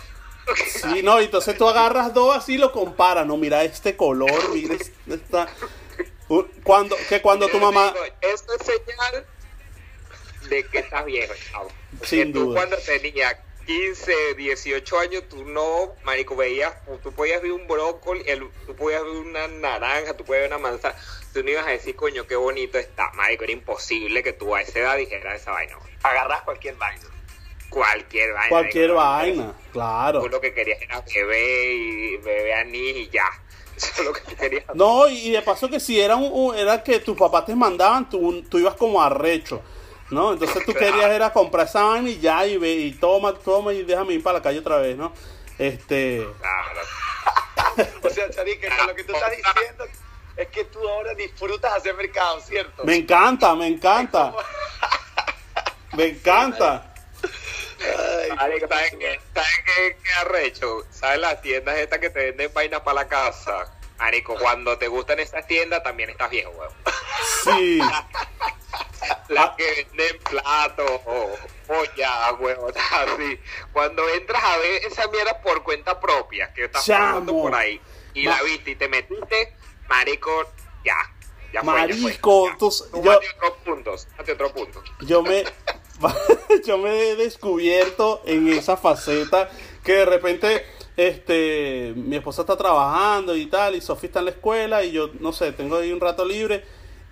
Sí, 0.56 1.04
no, 1.04 1.20
entonces 1.20 1.58
tú 1.58 1.68
agarras 1.68 2.14
dos 2.14 2.36
así 2.36 2.54
y 2.54 2.58
lo 2.58 2.72
comparas. 2.72 3.28
No, 3.28 3.38
mira 3.38 3.64
este 3.64 3.98
color, 3.98 4.50
mira 4.54 4.76
esta... 4.76 5.48
Cuando, 6.64 6.96
que 7.10 7.22
cuando 7.22 7.48
tu 7.50 7.60
mamá... 7.60 7.92
digo, 7.92 8.06
Eso 8.22 8.46
es 8.60 8.66
señal 8.66 9.26
de 10.50 10.66
que 10.66 10.80
estás 10.80 11.06
viejo, 11.06 11.34
chavo. 11.52 11.70
Sin 12.04 12.32
tú 12.34 12.46
duda. 12.46 12.60
cuando 12.62 12.78
tenías 12.78 13.36
15, 13.66 14.36
18 14.36 15.00
años, 15.00 15.24
tú 15.30 15.44
no, 15.46 15.94
marico, 16.04 16.36
veías, 16.36 16.74
tú 17.04 17.12
podías 17.12 17.42
ver 17.42 17.52
un 17.52 17.68
brócoli, 17.68 18.24
el- 18.26 18.50
tú 18.66 18.76
podías 18.76 19.04
ver 19.04 19.12
una 19.12 19.48
naranja, 19.48 20.16
tú 20.16 20.24
podías 20.24 20.44
ver 20.50 20.52
una 20.58 20.70
manzana, 20.70 20.96
tú 21.34 21.44
no 21.44 21.50
ibas 21.50 21.68
a 21.68 21.72
decir, 21.72 21.96
coño, 21.96 22.26
qué 22.28 22.36
bonito 22.38 22.78
está, 22.78 23.12
marico, 23.14 23.44
era 23.44 23.54
imposible 23.54 24.24
que 24.24 24.32
tú 24.34 24.56
a 24.56 24.62
esa 24.62 24.80
edad 24.80 24.98
dijeras 24.98 25.42
esa 25.42 25.52
vaina. 25.52 25.76
Agarras 26.04 26.42
cualquier 26.44 26.76
vaina. 26.76 27.04
Cualquier 27.70 28.32
vaina. 28.34 28.50
Cualquier 28.50 28.94
marico, 28.94 29.38
vaina, 29.42 29.54
claro. 29.74 30.22
Tú 30.22 30.30
lo 30.30 30.40
que 30.40 30.54
querías 30.54 30.82
era 30.82 31.02
bebé 31.02 31.74
y 31.74 32.18
bebé 32.18 32.54
anís 32.54 32.96
y 32.96 33.10
ya. 33.10 33.26
Eso 33.78 33.92
es 34.02 34.06
lo 34.06 34.14
que 34.14 34.36
querías. 34.36 34.64
No, 34.74 35.08
y 35.10 35.32
de 35.32 35.42
paso 35.42 35.70
que 35.70 35.80
si 35.82 36.00
era 36.00 36.16
un- 36.16 36.56
era 36.56 36.82
que 36.82 37.00
tus 37.00 37.18
papás 37.18 37.46
te 37.46 37.54
mandaban, 37.56 38.10
tú, 38.10 38.42
tú 38.44 38.58
ibas 38.60 38.76
como 38.76 39.02
arrecho, 39.04 39.62
¿no? 40.10 40.34
Entonces 40.34 40.66
tú 40.66 40.74
Claro. 40.74 40.94
querías 40.94 41.12
era 41.12 41.32
comprar 41.34 41.68
esa 41.68 41.84
vaina 41.84 42.10
y 42.10 42.20
ya, 42.20 42.46
y, 42.46 42.58
ve, 42.58 42.72
y 42.72 42.92
toma, 42.94 43.34
toma 43.34 43.74
y 43.74 43.84
déjame 43.84 44.14
ir 44.14 44.24
para 44.24 44.40
la 44.40 44.44
calle 44.44 44.60
otra 44.60 44.78
vez, 44.78 44.96
¿no? 44.98 45.14
Este... 45.58 46.26
Claro. 46.40 46.82
O 48.04 48.10
sea, 48.10 48.30
Charique, 48.30 48.70
lo 48.88 48.96
que 48.96 49.04
tú 49.04 49.14
estás 49.14 49.32
diciendo, 49.32 49.86
es 50.36 50.48
que 50.48 50.66
tú 50.66 50.88
ahora 50.88 51.14
disfrutas 51.14 51.74
hacer 51.74 51.96
mercado, 51.96 52.40
¿cierto? 52.42 52.84
Me 52.86 52.96
encanta, 52.96 53.56
me 53.56 53.68
encanta. 53.68 54.34
Me 55.94 56.06
encanta. 56.08 56.94
Ay, 58.40 58.60
¿sabes 58.68 58.96
qué? 59.00 59.20
¿Sabes 59.34 59.50
qué, 59.66 59.98
qué 60.04 60.12
arrecho? 60.22 60.84
¿Sabes 60.92 61.20
las 61.20 61.42
tiendas 61.42 61.78
estas 61.78 62.00
que 62.00 62.10
te 62.10 62.26
venden 62.26 62.52
vainas 62.54 62.82
para 62.82 62.96
la 62.96 63.08
casa? 63.08 63.72
Marico, 63.98 64.36
cuando 64.36 64.78
te 64.78 64.88
gustan 64.88 65.20
esas 65.20 65.46
tiendas 65.48 65.82
también 65.84 66.10
estás 66.10 66.30
viejo, 66.30 66.52
weón. 66.52 66.72
Sí. 67.44 67.80
Las 69.30 69.56
que 69.56 69.64
venden 69.96 70.20
platos 70.24 70.90
o 71.06 71.30
olla, 71.68 72.34
weón, 72.40 72.74
así. 72.92 73.40
Cuando 73.74 74.08
entras 74.10 74.44
a 74.44 74.58
ver 74.58 74.84
esa 74.86 75.08
mierda 75.08 75.42
por 75.42 75.64
cuenta 75.64 76.00
propia, 76.00 76.54
que 76.54 76.66
estás 76.66 76.86
pasando 76.88 77.34
por 77.34 77.56
ahí, 77.56 77.80
y 78.14 78.26
Ma- 78.26 78.38
la 78.38 78.44
viste 78.44 78.72
y 78.72 78.76
te 78.76 78.88
metiste, 78.88 79.56
marico, 79.90 80.32
ya. 80.86 80.96
Ya 81.54 81.62
fue, 81.64 81.74
ya 81.88 81.94
fue. 81.94 82.02
Marico, 82.02 82.48
Ya. 82.50 82.58
tú- 82.58 82.74
yo- 83.04 83.20
otro 84.34 84.54
punto. 84.54 84.84
yo 85.02 85.22
me 85.24 85.44
yo 86.66 86.78
me 86.78 87.10
he 87.10 87.16
descubierto 87.16 88.22
en 88.26 88.48
esa 88.50 88.78
faceta 88.78 89.50
que 89.84 89.94
de 89.94 90.06
repente 90.06 90.66
este 90.96 91.94
mi 91.96 92.18
esposa 92.18 92.42
está 92.42 92.58
trabajando 92.58 93.36
y 93.36 93.46
tal 93.48 93.76
y 93.76 93.82
Sofía 93.82 94.08
está 94.08 94.20
en 94.20 94.26
la 94.26 94.32
escuela 94.32 94.84
y 94.84 94.92
yo 94.92 95.10
no 95.20 95.32
sé 95.32 95.52
tengo 95.54 95.78
ahí 95.78 95.92
un 95.92 96.00
rato 96.02 96.26
libre 96.26 96.66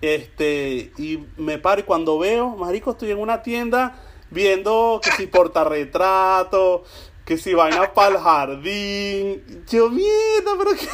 este 0.06 0.92
y 0.98 1.24
me 1.36 1.58
paro 1.58 1.80
y 1.80 1.84
cuando 1.84 2.18
veo 2.18 2.56
marico 2.56 2.92
estoy 2.92 3.10
en 3.10 3.18
una 3.18 3.42
tienda 3.42 4.02
viendo 4.30 5.00
que 5.02 5.10
si 5.12 5.26
portarretrato 5.26 6.84
que 7.24 7.36
si 7.36 7.54
vainas 7.54 7.90
para 7.90 8.16
el 8.16 8.22
jardín 8.22 9.64
yo 9.68 9.90
mierda 9.90 10.52
pero 10.58 10.70
que 10.70 10.86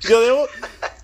yo 0.08 0.20
debo 0.20 0.46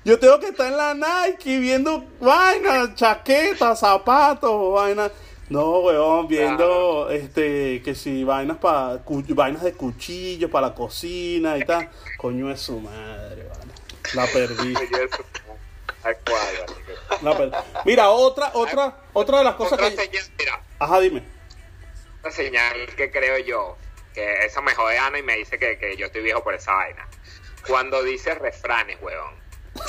yo 0.05 0.19
tengo 0.19 0.38
que 0.38 0.49
estar 0.49 0.71
en 0.71 0.77
la 0.77 0.95
Nike 0.95 1.59
viendo 1.59 2.05
vainas, 2.21 2.95
chaquetas, 2.95 3.81
zapatos, 3.81 4.75
vainas. 4.75 5.11
No, 5.49 5.79
weón, 5.79 6.29
viendo 6.29 7.09
este 7.09 7.81
que 7.83 7.95
si 7.95 8.23
vainas 8.23 8.59
para 8.59 9.03
vainas 9.31 9.62
de 9.62 9.73
cuchillos 9.73 10.51
para 10.51 10.69
la 10.69 10.75
cocina 10.75 11.57
y 11.57 11.64
tal. 11.64 11.88
Coño 12.19 12.51
es 12.51 12.61
su 12.61 12.81
madre, 12.81 13.49
vale. 13.49 13.73
La 14.14 14.27
perdí. 14.27 14.75
Eso, 16.05 16.67
la 17.23 17.37
perdí. 17.37 17.57
Mira, 17.85 18.11
otra 18.11 18.51
otra 18.55 18.97
otra 19.12 19.38
de 19.38 19.45
las 19.45 19.55
cosas 19.55 19.73
Otra 19.75 19.90
que 19.90 19.97
señal, 19.97 20.25
mira, 20.38 20.61
Ajá, 20.79 21.01
dime. 21.01 21.23
una 22.23 22.31
señal 22.33 22.95
que 22.97 23.11
creo 23.11 23.38
yo, 23.38 23.77
que 24.12 24.45
esa 24.45 24.61
me 24.61 24.75
jode 24.75 24.99
Ana 24.99 25.19
y 25.19 25.23
me 25.23 25.37
dice 25.37 25.59
que, 25.59 25.79
que 25.79 25.97
yo 25.97 26.07
estoy 26.07 26.23
viejo 26.23 26.43
por 26.43 26.55
esa 26.55 26.73
vaina. 26.75 27.09
Cuando 27.67 28.03
dices 28.03 28.37
refranes, 28.38 28.99
weón. 29.01 29.35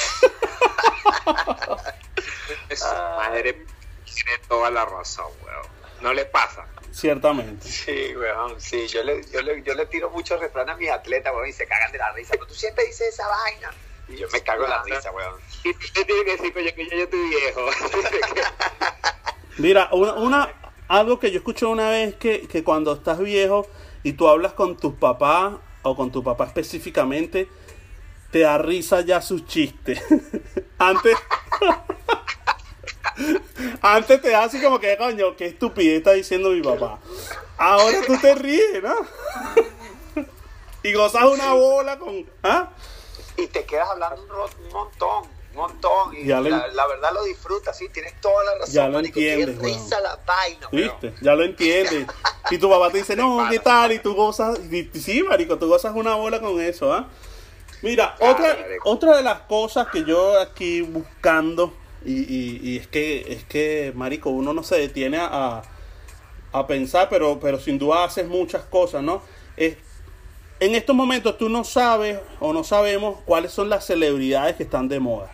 Su 2.75 2.85
madre 2.85 3.65
tiene 4.05 4.37
toda 4.47 4.69
la 4.71 4.85
razón, 4.85 5.31
weón. 5.43 5.67
No 6.01 6.13
le 6.13 6.25
pasa. 6.25 6.65
Ciertamente. 6.91 7.67
Sí, 7.67 8.15
weón, 8.15 8.59
sí, 8.61 8.87
yo 8.87 9.03
le, 9.03 9.23
yo 9.29 9.41
le, 9.41 9.61
yo 9.63 9.73
le 9.73 9.85
tiro 9.87 10.09
muchos 10.09 10.39
refranes 10.39 10.75
a 10.75 10.77
mis 10.77 10.89
atletas, 10.89 11.33
weón, 11.33 11.47
y 11.47 11.51
se 11.53 11.67
cagan 11.67 11.91
de 11.91 11.97
la 11.97 12.11
risa, 12.13 12.31
pero 12.33 12.47
tú 12.47 12.53
siempre 12.53 12.85
dices 12.85 13.09
esa 13.13 13.27
vaina. 13.27 13.73
Y 14.07 14.17
yo 14.17 14.27
me 14.31 14.41
cago 14.41 14.65
en 14.65 14.69
la 14.69 14.83
risa, 14.83 15.11
weón. 15.11 15.35
Y 15.63 15.73
tú 15.73 15.79
le 15.95 16.05
tienes 16.05 16.23
que 16.25 16.31
decir, 16.31 16.53
coño, 16.53 16.69
que 16.75 16.89
yo 16.89 17.03
estoy 17.03 17.29
viejo. 17.29 17.61
Mira, 19.57 19.89
una, 19.91 20.13
una 20.13 20.53
algo 20.87 21.19
que 21.19 21.31
yo 21.31 21.37
escuché 21.37 21.65
una 21.65 21.89
vez 21.89 22.15
que, 22.15 22.47
que 22.47 22.63
cuando 22.63 22.93
estás 22.93 23.19
viejo 23.19 23.67
y 24.03 24.13
tú 24.13 24.27
hablas 24.27 24.53
con 24.53 24.77
tus 24.77 24.93
papás 24.93 25.53
o 25.81 25.95
con 25.95 26.11
tu 26.11 26.23
papá 26.23 26.45
específicamente, 26.45 27.49
te 28.31 28.39
da 28.39 28.57
risa 28.57 29.01
ya 29.01 29.21
sus 29.21 29.45
chistes. 29.45 30.01
Antes 30.77 31.17
Antes 33.81 34.21
te 34.21 34.29
da 34.29 34.43
así 34.43 34.61
como 34.61 34.79
que, 34.79 34.97
coño, 34.97 35.35
qué 35.35 35.45
estupidez 35.47 35.97
está 35.97 36.13
diciendo 36.13 36.49
mi 36.49 36.61
papá. 36.61 36.99
Ahora 37.57 38.01
tú 38.05 38.17
te 38.19 38.35
ríes, 38.35 38.83
¿no? 38.83 38.95
y 40.83 40.93
gozas 40.93 41.23
una 41.23 41.53
bola 41.53 41.97
con. 41.97 42.25
¿Ah? 42.43 42.71
Y 43.37 43.47
te 43.47 43.65
quedas 43.65 43.89
hablando 43.89 44.21
un, 44.23 44.69
montón, 44.71 45.23
un 45.51 45.55
montón. 45.55 46.15
Y 46.15 46.25
la, 46.25 46.39
verdad 46.41 47.13
lo 47.13 47.23
disfrutas, 47.23 47.77
sí, 47.77 47.89
tienes 47.89 48.19
toda 48.21 48.43
la 48.45 48.51
razón. 48.59 48.73
Ya 48.73 48.87
lo 48.87 48.93
marico, 48.93 49.19
entiendes, 49.19 49.57
risa 49.59 49.99
la 49.99 50.17
vaina. 50.25 50.67
¿Viste? 50.71 51.13
Ya 51.21 51.35
lo 51.35 51.43
entiendes. 51.43 52.07
Y 52.51 52.59
tu 52.59 52.69
papá 52.69 52.91
te 52.91 52.99
dice, 52.99 53.15
no, 53.15 53.47
¿qué 53.49 53.57
tal? 53.57 53.91
Y 53.91 53.97
tú 53.97 54.13
gozas. 54.13 54.59
y- 54.71 54.87
sí, 54.99 55.23
marico, 55.23 55.57
tú 55.57 55.67
gozas 55.67 55.95
una 55.95 56.13
bola 56.13 56.39
con 56.39 56.61
eso, 56.61 56.93
¿ah? 56.93 57.09
Mira, 57.81 58.15
otra, 58.19 58.55
marico. 58.61 58.87
otra 58.87 59.17
de 59.17 59.23
las 59.23 59.39
cosas 59.41 59.87
que 59.87 60.03
yo 60.05 60.39
aquí 60.39 60.81
buscando, 60.81 61.73
y, 62.05 62.13
y- 62.13 62.59
y 62.61 62.77
es 62.77 62.85
que, 62.87 63.33
es 63.33 63.43
que, 63.45 63.91
marico, 63.95 64.29
uno 64.29 64.53
no 64.53 64.61
se 64.61 64.77
detiene 64.77 65.17
a, 65.19 65.63
a 66.51 66.67
pensar, 66.67 67.09
pero, 67.09 67.39
pero 67.39 67.59
sin 67.59 67.79
duda 67.79 68.03
haces 68.03 68.27
muchas 68.27 68.63
cosas, 68.65 69.01
¿no? 69.01 69.23
Es, 69.57 69.77
en 70.59 70.75
estos 70.75 70.95
momentos 70.95 71.37
tú 71.37 71.49
no 71.49 71.63
sabes 71.63 72.19
o 72.39 72.53
no 72.53 72.63
sabemos 72.63 73.19
cuáles 73.25 73.51
son 73.51 73.69
las 73.69 73.85
celebridades 73.85 74.55
que 74.55 74.63
están 74.63 74.87
de 74.87 74.99
moda. 74.99 75.31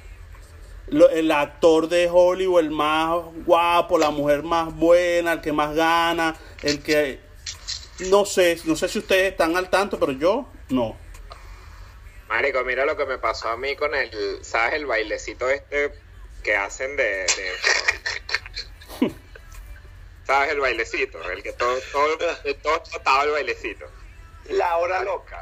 Lo- 0.87 1.09
el 1.09 1.31
actor 1.31 1.87
de 1.87 2.09
Hollywood, 2.11 2.59
el 2.59 2.71
más 2.71 3.15
guapo, 3.45 3.97
la 3.97 4.09
mujer 4.09 4.43
más 4.43 4.75
buena, 4.75 5.33
el 5.33 5.41
que 5.41 5.51
más 5.53 5.75
gana, 5.75 6.35
el 6.63 6.81
que... 6.81 7.19
No 8.09 8.25
sé, 8.25 8.59
no 8.65 8.75
sé 8.75 8.87
si 8.87 8.97
ustedes 8.99 9.31
están 9.31 9.55
al 9.55 9.69
tanto, 9.69 9.99
pero 9.99 10.11
yo 10.13 10.47
no. 10.69 10.97
Marico, 12.27 12.63
mira 12.63 12.85
lo 12.85 12.97
que 12.97 13.05
me 13.05 13.19
pasó 13.19 13.49
a 13.49 13.57
mí 13.57 13.75
con 13.75 13.93
el, 13.93 14.39
¿sabes? 14.43 14.73
El 14.73 14.85
bailecito 14.87 15.49
este 15.49 15.91
que 16.43 16.55
hacen 16.55 16.97
de... 16.97 17.03
de- 17.03 17.27
¿Sabes? 20.25 20.51
El 20.51 20.59
bailecito, 20.61 21.21
el 21.31 21.43
que 21.43 21.53
todo, 21.53 21.77
todo, 21.91 22.17
todo 22.63 22.81
trataba 22.81 23.23
el 23.25 23.31
bailecito. 23.31 23.85
La 24.49 24.77
hora 24.77 25.03
loca. 25.03 25.41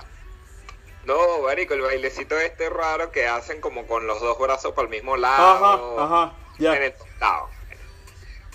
No, 1.05 1.41
marico, 1.41 1.73
el 1.73 1.81
bailecito 1.81 2.37
este 2.37 2.69
raro 2.69 3.11
que 3.11 3.25
hacen 3.25 3.61
como 3.61 3.87
con 3.87 4.05
los 4.05 4.19
dos 4.21 4.37
brazos 4.37 4.73
para 4.73 4.83
el 4.87 4.89
mismo 4.89 5.17
lado. 5.17 5.65
Ajá, 5.99 6.03
ajá, 6.03 6.33
ya. 6.57 6.75
En 6.75 6.83
el 6.83 6.93
lado. 7.19 7.49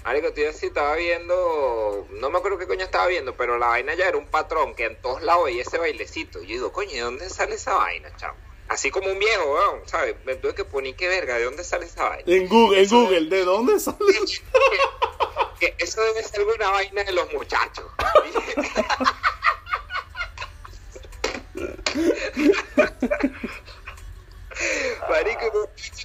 Marico, 0.04 0.32
tío, 0.34 0.52
sí 0.52 0.66
estaba 0.66 0.94
viendo, 0.96 2.06
no 2.10 2.28
me 2.28 2.36
acuerdo 2.36 2.58
qué 2.58 2.66
coño 2.66 2.84
estaba 2.84 3.06
viendo, 3.06 3.34
pero 3.36 3.56
la 3.56 3.68
vaina 3.68 3.94
ya 3.94 4.06
era 4.06 4.18
un 4.18 4.26
patrón 4.26 4.74
que 4.74 4.84
en 4.84 5.00
todos 5.00 5.22
lados 5.22 5.46
veía 5.46 5.62
ese 5.62 5.78
bailecito. 5.78 6.42
Y 6.42 6.46
yo 6.48 6.52
digo, 6.52 6.72
coño, 6.72 6.92
¿de 6.92 7.00
dónde 7.00 7.30
sale 7.30 7.54
esa 7.54 7.74
vaina, 7.74 8.14
chavo? 8.16 8.36
Así 8.68 8.90
como 8.90 9.10
un 9.10 9.18
viejo, 9.18 9.44
weón, 9.44 9.80
¿sabes? 9.86 10.16
Me 10.26 10.36
tuve 10.36 10.54
que 10.54 10.66
poner 10.66 10.94
qué 10.94 11.08
verga, 11.08 11.36
¿de 11.38 11.44
dónde 11.44 11.64
sale 11.64 11.86
esa 11.86 12.06
vaina? 12.08 12.24
En 12.26 12.48
Google, 12.48 12.82
en 12.82 12.88
Google, 12.90 13.30
¿de 13.30 13.44
dónde 13.44 13.80
sale? 13.80 13.98
que 15.58 15.74
eso 15.78 16.02
debe 16.02 16.22
ser 16.22 16.40
alguna 16.40 16.70
vaina 16.70 17.02
de 17.02 17.12
los 17.12 17.32
muchachos. 17.32 17.86
marico, 25.08 25.44
me 25.54 25.60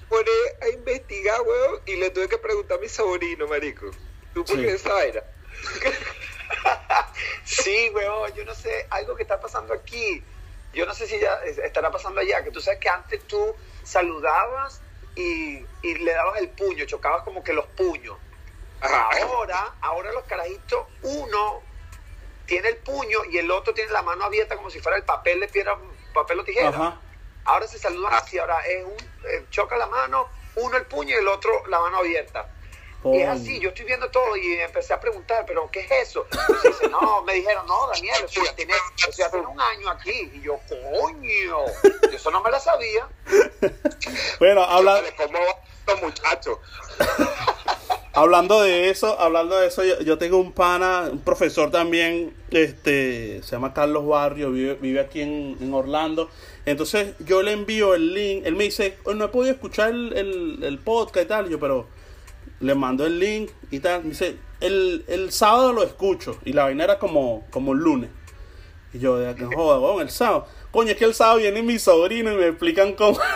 pone 0.09 0.31
a 0.61 0.67
investigar, 0.69 1.41
weón, 1.41 1.81
y 1.85 1.95
le 1.95 2.09
tuve 2.09 2.27
que 2.27 2.37
preguntar 2.37 2.77
a 2.77 2.81
mi 2.81 2.89
sobrino, 2.89 3.47
marico. 3.47 3.91
¿Tú 4.33 4.43
por 4.43 4.55
Sí. 4.57 4.65
esa 4.67 4.93
vaina? 4.93 5.23
Sí, 7.43 7.91
weón, 7.93 8.33
yo 8.33 8.45
no 8.45 8.53
sé, 8.55 8.87
algo 8.89 9.15
que 9.15 9.23
está 9.23 9.39
pasando 9.39 9.73
aquí. 9.73 10.23
Yo 10.73 10.85
no 10.85 10.93
sé 10.93 11.07
si 11.07 11.19
ya 11.19 11.35
es- 11.45 11.57
estará 11.57 11.91
pasando 11.91 12.21
allá, 12.21 12.43
que 12.43 12.51
tú 12.51 12.61
sabes 12.61 12.79
que 12.79 12.89
antes 12.89 13.21
tú 13.27 13.55
saludabas 13.83 14.81
y, 15.15 15.65
y 15.81 15.95
le 15.95 16.13
dabas 16.13 16.39
el 16.39 16.49
puño, 16.49 16.85
chocabas 16.85 17.23
como 17.23 17.43
que 17.43 17.53
los 17.53 17.65
puños. 17.67 18.17
Ajá. 18.81 19.09
Ahora, 19.23 19.73
ahora 19.81 20.11
los 20.13 20.23
carajitos, 20.25 20.85
uno 21.01 21.61
tiene 22.45 22.69
el 22.69 22.77
puño 22.77 23.25
y 23.29 23.37
el 23.39 23.51
otro 23.51 23.73
tiene 23.73 23.91
la 23.91 24.01
mano 24.03 24.23
abierta 24.23 24.55
como 24.55 24.69
si 24.69 24.79
fuera 24.79 24.97
el 24.97 25.03
papel 25.03 25.39
de 25.41 25.47
piedra, 25.49 25.77
papel 26.13 26.39
o 26.39 26.43
tijera. 26.43 26.69
Ajá. 26.69 27.01
Ahora 27.45 27.67
se 27.67 27.79
saludan 27.79 28.13
así, 28.13 28.37
ahora 28.37 28.59
es 28.67 28.85
un, 28.85 28.93
eh, 28.93 29.45
choca 29.49 29.77
la 29.77 29.87
mano, 29.87 30.27
uno 30.55 30.77
el 30.77 30.85
puño 30.85 31.15
y 31.15 31.19
el 31.19 31.27
otro 31.27 31.65
la 31.67 31.79
mano 31.79 31.97
abierta. 31.97 32.47
Y 33.05 33.21
es 33.21 33.29
así, 33.29 33.59
yo 33.61 33.69
estoy 33.69 33.85
viendo 33.85 34.09
todo 34.09 34.35
y 34.35 34.55
empecé 34.55 34.93
a 34.93 34.99
preguntar, 34.99 35.45
pero 35.47 35.69
¿qué 35.71 35.79
es 35.79 36.09
eso? 36.09 36.27
Y 36.63 36.67
dice, 36.67 36.89
no, 36.89 37.23
me 37.23 37.33
dijeron, 37.33 37.65
no, 37.65 37.87
Daniel, 37.87 38.25
eso 38.25 38.43
ya 38.43 38.53
tiene, 38.53 38.73
eso 38.97 39.17
ya 39.17 39.31
tiene 39.31 39.47
un 39.47 39.59
año 39.59 39.89
aquí. 39.89 40.29
Y 40.33 40.41
yo, 40.41 40.59
coño, 40.67 41.29
yo 41.31 41.65
eso 42.11 42.29
no 42.29 42.41
me 42.41 42.51
la 42.51 42.59
sabía. 42.59 43.07
Bueno, 44.39 44.63
habla, 44.63 45.01
¿Cómo 45.15 46.01
muchachos? 46.01 46.57
hablando 48.13 48.61
de 48.61 48.89
eso, 48.89 49.17
hablando 49.19 49.57
de 49.57 49.67
eso, 49.67 49.83
yo, 49.83 49.99
yo 50.01 50.17
tengo 50.17 50.37
un 50.37 50.51
pana, 50.51 51.07
un 51.09 51.21
profesor 51.21 51.71
también, 51.71 52.35
este, 52.51 53.41
se 53.43 53.51
llama 53.51 53.73
Carlos 53.73 54.05
Barrio, 54.05 54.51
vive, 54.51 54.73
vive 54.75 54.99
aquí 54.99 55.21
en, 55.21 55.57
en 55.61 55.73
Orlando. 55.73 56.29
Entonces 56.69 57.15
yo 57.25 57.41
le 57.41 57.53
envío 57.53 57.95
el 57.95 58.13
link, 58.13 58.43
él 58.45 58.55
me 58.55 58.65
dice, 58.65 58.95
"Oh, 59.03 59.15
no 59.15 59.25
he 59.25 59.29
podido 59.29 59.53
escuchar 59.53 59.89
el, 59.89 60.59
el, 60.61 60.77
podcast 60.77 61.25
y 61.25 61.27
tal, 61.27 61.49
yo, 61.49 61.59
pero 61.59 61.87
le 62.59 62.75
mando 62.75 63.07
el 63.07 63.17
link 63.17 63.49
y 63.71 63.79
tal. 63.79 64.03
Me 64.03 64.09
dice, 64.09 64.37
el, 64.61 65.03
el 65.07 65.31
sábado 65.31 65.73
lo 65.73 65.81
escucho, 65.81 66.37
y 66.45 66.53
la 66.53 66.65
vaina 66.65 66.83
era 66.83 66.99
como, 66.99 67.47
como 67.49 67.73
el 67.73 67.79
lunes. 67.79 68.11
Y 68.93 68.99
yo, 68.99 69.17
de 69.17 69.33
que 69.33 69.45
joda, 69.45 69.79
weón, 69.79 70.01
el 70.01 70.11
sábado. 70.11 70.45
Coño, 70.69 70.91
es 70.91 70.97
que 70.97 71.05
el 71.05 71.15
sábado 71.15 71.39
viene 71.39 71.63
mi 71.63 71.79
sobrino 71.79 72.31
y 72.33 72.35
me 72.35 72.49
explican 72.49 72.93
cómo, 72.93 73.17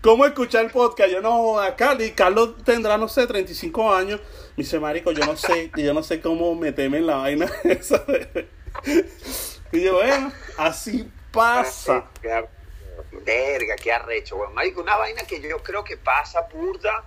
¿Cómo 0.00 0.26
escuchar 0.26 0.66
el 0.66 0.70
podcast? 0.70 1.10
Yo 1.10 1.20
no, 1.20 1.58
acá, 1.58 1.96
y 1.98 2.12
Carlos 2.12 2.62
tendrá, 2.64 2.96
no 2.98 3.08
sé, 3.08 3.26
35 3.26 3.92
años. 3.92 4.20
Me 4.56 4.62
dice, 4.62 4.78
marico, 4.78 5.10
yo 5.10 5.26
no 5.26 5.36
sé, 5.36 5.72
yo 5.76 5.92
no 5.92 6.04
sé 6.04 6.20
cómo 6.20 6.54
meterme 6.54 6.98
en 6.98 7.08
la 7.08 7.16
vaina 7.16 7.50
esa. 7.64 7.98
de-". 7.98 8.48
Y 9.72 9.82
yo, 9.82 9.94
bueno, 9.94 10.32
así 10.56 11.10
pasa. 11.32 12.04
Verga, 13.12 13.76
qué 13.76 13.92
arrecho, 13.92 14.36
weón. 14.36 14.54
Marico, 14.54 14.80
una 14.80 14.96
vaina 14.96 15.22
que 15.22 15.40
yo 15.40 15.62
creo 15.62 15.84
que 15.84 15.96
pasa 15.96 16.42
burda, 16.52 17.04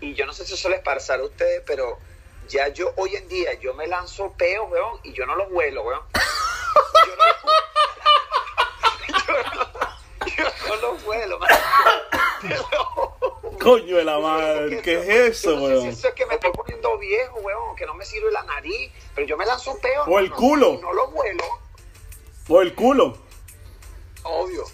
y 0.00 0.14
yo 0.14 0.26
no 0.26 0.32
sé 0.32 0.44
si 0.44 0.54
eso 0.54 0.68
les 0.68 0.80
pasará 0.80 1.22
a 1.22 1.26
ustedes, 1.26 1.62
pero 1.66 1.98
ya 2.48 2.68
yo 2.68 2.92
hoy 2.96 3.14
en 3.16 3.28
día, 3.28 3.54
yo 3.60 3.74
me 3.74 3.86
lanzo 3.86 4.32
peos, 4.32 4.68
weón, 4.70 4.98
y 5.04 5.12
yo 5.12 5.26
no 5.26 5.36
los 5.36 5.48
vuelo, 5.50 5.82
weón. 5.82 6.02
Yo 7.06 7.16
no, 7.16 7.24
yo 9.26 10.44
no, 10.44 10.46
yo 10.66 10.66
no 10.68 10.76
los 10.76 11.04
vuelo, 11.04 11.38
lo 11.38 12.84
juro. 12.84 13.58
Coño 13.60 13.96
de 13.96 14.04
la 14.04 14.18
madre, 14.18 14.80
¿qué 14.82 14.98
es 14.98 15.08
eso, 15.38 15.50
no 15.56 15.60
sé 15.60 15.66
si 15.66 15.72
weón? 15.74 15.88
eso 15.88 16.08
es 16.08 16.14
que 16.14 16.26
me 16.26 16.34
estoy 16.34 16.50
poniendo 16.52 16.98
viejo, 16.98 17.38
weón, 17.40 17.76
que 17.76 17.86
no 17.86 17.94
me 17.94 18.04
sirve 18.04 18.30
la 18.30 18.42
nariz, 18.44 18.90
pero 19.14 19.26
yo 19.26 19.36
me 19.36 19.44
lanzo 19.44 19.78
peos. 19.78 20.06
O 20.08 20.18
el 20.18 20.30
no, 20.30 20.36
culo. 20.36 20.72
y 20.74 20.78
No 20.78 20.92
los 20.92 21.12
vuelo, 21.12 21.44
O 22.48 22.60
el 22.60 22.74
culo. 22.74 23.16
obvio. 24.24 24.64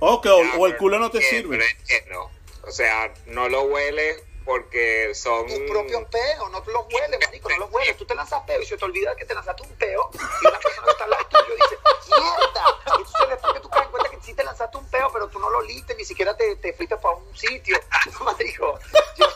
O, 0.00 0.20
que, 0.20 0.28
o, 0.28 0.38
o 0.58 0.66
el 0.66 0.76
culo 0.76 0.98
no 0.98 1.10
te 1.10 1.18
Entiendo, 1.18 1.50
sirve. 1.52 1.70
entiendo. 1.70 2.30
O 2.66 2.70
sea, 2.70 3.12
no 3.26 3.48
lo 3.48 3.62
hueles 3.62 4.22
porque 4.44 5.12
son... 5.14 5.46
tus 5.46 5.58
propios 5.68 6.04
peos, 6.10 6.50
no 6.50 6.62
te 6.62 6.70
los 6.72 6.84
hueles, 6.92 7.18
marico, 7.26 7.48
no 7.50 7.58
los 7.58 7.70
hueles. 7.72 7.96
Tú 7.96 8.04
te 8.06 8.14
lanzas 8.14 8.42
peo 8.46 8.60
y 8.62 8.66
se 8.66 8.76
te 8.76 8.84
olvida 8.84 9.14
que 9.16 9.24
te 9.24 9.34
lanzaste 9.34 9.62
un 9.62 9.70
peo 9.76 10.10
y 10.14 10.46
una 10.46 10.58
persona 10.58 10.84
que 10.84 10.90
está 10.90 11.04
al 11.04 11.10
lado 11.10 11.26
tuyo 11.26 11.54
dice, 11.54 11.78
¡mierda! 12.08 12.64
Entonces 12.86 13.28
después 13.28 13.52
que 13.54 13.60
tú 13.60 13.68
caes 13.70 13.84
en 13.86 13.90
cuenta 13.90 14.10
que 14.10 14.20
sí 14.22 14.34
te 14.34 14.44
lanzaste 14.44 14.76
un 14.78 14.88
peo, 14.90 15.10
pero 15.12 15.28
tú 15.28 15.38
no 15.38 15.50
lo 15.50 15.58
oliste, 15.58 15.94
ni 15.96 16.04
siquiera 16.04 16.36
te, 16.36 16.56
te 16.56 16.72
fuiste 16.74 16.96
para 16.96 17.16
un 17.16 17.36
sitio. 17.36 17.78
Marico, 18.24 18.78
yo- 19.16 19.26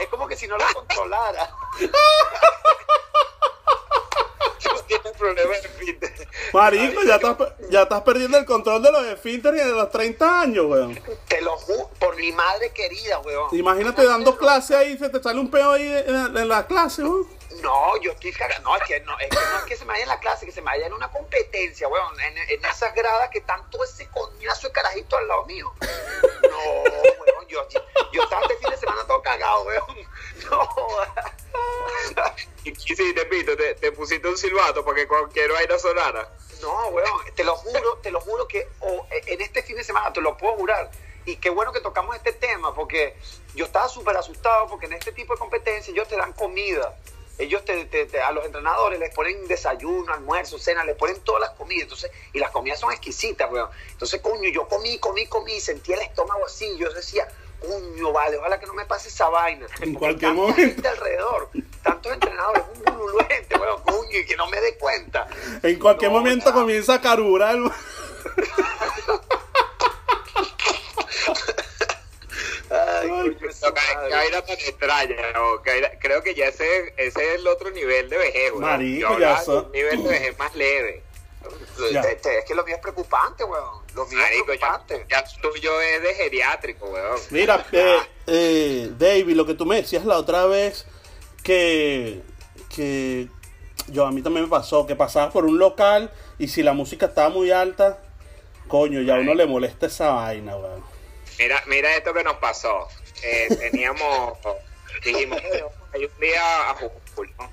es 0.00 0.08
como 0.08 0.26
que 0.28 0.36
si 0.36 0.46
no 0.46 0.56
lo 0.56 0.64
controlara. 0.74 1.50
Tienes 4.86 5.12
problemas 5.12 5.62
de 5.62 5.68
fitness. 5.68 6.28
Marico, 6.52 7.02
ya 7.02 7.16
estás, 7.16 7.36
ya 7.70 7.82
estás 7.82 8.02
perdiendo 8.02 8.38
el 8.38 8.44
control 8.44 8.82
de 8.82 8.92
los 8.92 9.04
esfínteres 9.06 9.62
y 9.62 9.64
de 9.64 9.72
los 9.72 9.90
30 9.90 10.40
años, 10.40 10.66
weón. 10.66 11.00
Te 11.28 11.40
lo 11.40 11.56
juro, 11.56 11.90
por 11.98 12.16
mi 12.16 12.32
madre 12.32 12.70
querida, 12.72 13.18
weón. 13.20 13.48
Imagínate 13.52 14.04
dando 14.04 14.36
clase 14.36 14.76
ahí, 14.76 14.96
se 14.98 15.08
te 15.08 15.22
sale 15.22 15.40
un 15.40 15.50
peo 15.50 15.72
ahí 15.72 15.86
en, 15.86 16.36
en 16.36 16.48
la 16.48 16.66
clase, 16.66 17.02
weón. 17.02 17.28
No, 17.62 17.96
yo 18.02 18.12
estoy 18.12 18.32
cagando. 18.32 18.68
No, 18.68 18.76
es 18.76 18.82
que 18.82 19.00
no, 19.00 19.18
es 19.18 19.28
que 19.30 19.36
no 19.36 19.58
es 19.58 19.64
que 19.64 19.76
se 19.76 19.84
me 19.84 19.92
vaya 19.92 20.02
en 20.02 20.08
la 20.08 20.18
clase, 20.20 20.44
que 20.44 20.52
se 20.52 20.60
me 20.60 20.66
vaya 20.66 20.86
en 20.86 20.92
una 20.92 21.10
competencia, 21.10 21.88
weón. 21.88 22.20
En, 22.20 22.36
en 22.36 22.64
esas 22.64 22.94
gradas 22.94 23.30
que 23.30 23.38
están 23.38 23.70
todo 23.70 23.84
ese 23.84 24.08
coñazo 24.08 24.68
de 24.68 24.72
carajito 24.72 25.16
al 25.16 25.28
lado 25.28 25.46
mío. 25.46 25.72
No, 26.42 26.58
weón, 26.82 27.46
yo, 27.48 27.66
yo 28.12 28.22
estaba 28.22 28.42
este 28.42 28.56
fin 28.56 28.70
de 28.70 28.76
semana 28.76 29.06
todo 29.06 29.22
cagado, 29.22 29.62
weón. 29.64 29.96
No, 30.50 30.68
Y 32.64 32.74
sí, 32.74 33.12
te 33.14 33.26
pito, 33.26 33.56
te, 33.56 33.74
te 33.74 33.92
pusiste 33.92 34.26
un 34.28 34.36
silbato 34.38 34.84
para 34.84 34.96
que 34.96 35.06
cualquier 35.08 35.52
vaina 35.52 35.78
sonara. 35.78 36.30
no, 36.62 36.88
weón, 36.88 37.20
te 37.34 37.44
lo 37.44 37.56
juro, 37.56 37.98
te 38.02 38.10
lo 38.10 38.20
juro 38.20 38.48
que 38.48 38.66
o, 38.80 39.06
en 39.10 39.40
este 39.40 39.62
fin 39.62 39.76
de 39.76 39.84
semana, 39.84 40.12
te 40.12 40.20
lo 40.20 40.36
puedo 40.36 40.54
jurar. 40.54 40.90
Y 41.26 41.36
qué 41.36 41.50
bueno 41.50 41.72
que 41.72 41.80
tocamos 41.80 42.16
este 42.16 42.32
tema, 42.32 42.74
porque 42.74 43.16
yo 43.54 43.64
estaba 43.66 43.88
súper 43.88 44.16
asustado, 44.16 44.66
porque 44.68 44.86
en 44.86 44.94
este 44.94 45.12
tipo 45.12 45.34
de 45.34 45.38
competencias 45.38 45.88
ellos 45.88 46.08
te 46.08 46.16
dan 46.16 46.32
comida. 46.32 46.96
Ellos 47.36 47.64
te, 47.64 47.84
te- 47.86 48.06
te- 48.06 48.20
a 48.22 48.30
los 48.30 48.44
entrenadores 48.46 48.98
les 49.00 49.12
ponen 49.14 49.46
desayuno, 49.48 50.12
almuerzo, 50.14 50.58
cena, 50.58 50.84
les 50.84 50.96
ponen 50.96 51.20
todas 51.22 51.40
las 51.40 51.50
comidas. 51.50 51.82
Entonces, 51.84 52.10
y 52.32 52.38
las 52.38 52.50
comidas 52.50 52.78
son 52.78 52.92
exquisitas, 52.92 53.50
weón. 53.50 53.68
Entonces, 53.90 54.20
coño, 54.20 54.48
yo 54.50 54.68
comí, 54.68 54.98
comí, 54.98 55.26
comí, 55.26 55.60
sentía 55.60 55.96
el 55.96 56.02
estómago 56.02 56.46
así. 56.46 56.76
Yo 56.78 56.90
decía, 56.92 57.26
coño, 57.60 58.12
vale, 58.12 58.36
ojalá 58.36 58.58
que 58.60 58.66
no 58.66 58.74
me 58.74 58.84
pase 58.86 59.08
esa 59.08 59.28
vaina. 59.28 59.66
En 59.80 59.94
cualquier 59.94 60.30
tanta 60.32 60.34
momento. 60.42 60.60
gente 60.60 60.88
alrededor, 60.88 61.50
tantos 61.82 62.12
entrenadores, 62.12 62.62
un 62.74 62.94
bululuente, 62.96 63.56
weón, 63.56 63.82
coño, 63.82 64.18
y 64.18 64.26
que 64.26 64.36
no 64.36 64.46
me 64.48 64.60
dé 64.60 64.76
cuenta. 64.76 65.26
En 65.62 65.78
cualquier 65.78 66.10
No, 66.12 66.18
momento 66.18 66.46
ya. 66.46 66.52
comienza 66.52 66.94
a 66.94 67.00
carurar. 67.00 67.56
weón. 67.56 67.72
Ay, 72.70 73.08
No, 73.08 73.24
qué- 73.38 73.46
madre. 73.46 74.08
qué 74.08 74.14
vaina 74.14 74.42
tan 74.42 74.56
extraña, 74.58 75.16
¿no? 75.34 75.62
Creo 76.00 76.22
que 76.22 76.34
ya 76.34 76.46
ese, 76.46 76.92
ese 76.96 77.34
es 77.34 77.40
el 77.40 77.46
otro 77.46 77.70
nivel 77.70 78.08
de 78.10 78.16
vejez, 78.18 78.50
weón. 78.52 78.62
Marico, 78.62 79.18
ya 79.18 79.42
un 79.46 79.70
nivel 79.72 80.02
de 80.02 80.08
vejez 80.08 80.38
más 80.38 80.54
leve. 80.54 81.02
Ya. 81.92 82.00
Este, 82.00 82.38
es 82.38 82.44
que 82.46 82.54
lo 82.54 82.64
mío 82.64 82.74
es 82.76 82.80
preocupante, 82.80 83.44
weón. 83.44 83.83
Lo 83.94 84.06
mío 84.06 84.18
es 84.18 84.46
Marico, 84.46 84.54
ya, 84.54 84.84
ya 85.08 85.24
tuyo 85.40 85.80
es 85.80 86.02
de 86.02 86.14
geriátrico, 86.14 86.86
weón. 86.86 87.20
Mira, 87.30 87.64
eh, 87.72 87.98
eh, 88.26 88.90
David, 88.98 89.34
lo 89.36 89.46
que 89.46 89.54
tú 89.54 89.64
me 89.66 89.76
decías 89.76 90.04
la 90.04 90.18
otra 90.18 90.46
vez, 90.46 90.86
que, 91.42 92.20
que 92.74 93.28
yo 93.88 94.06
a 94.06 94.10
mí 94.10 94.22
también 94.22 94.44
me 94.46 94.50
pasó, 94.50 94.86
que 94.86 94.96
pasabas 94.96 95.32
por 95.32 95.44
un 95.44 95.58
local 95.58 96.10
y 96.38 96.48
si 96.48 96.62
la 96.62 96.72
música 96.72 97.06
estaba 97.06 97.28
muy 97.28 97.50
alta, 97.50 98.02
coño, 98.66 99.00
ya 99.02 99.14
a 99.16 99.18
uno 99.20 99.34
le 99.34 99.46
molesta 99.46 99.86
esa 99.86 100.10
vaina, 100.10 100.56
weón. 100.56 100.84
Mira, 101.38 101.62
mira 101.66 101.94
esto 101.96 102.12
que 102.12 102.24
nos 102.24 102.36
pasó. 102.36 102.88
Eh, 103.22 103.48
teníamos, 103.70 104.38
dijimos, 105.04 105.40
"Bueno, 105.42 105.68
hay 105.92 106.04
un 106.04 106.20
día 106.20 106.70
a 106.70 106.74
Jujuy, 106.74 107.32
¿no? 107.38 107.52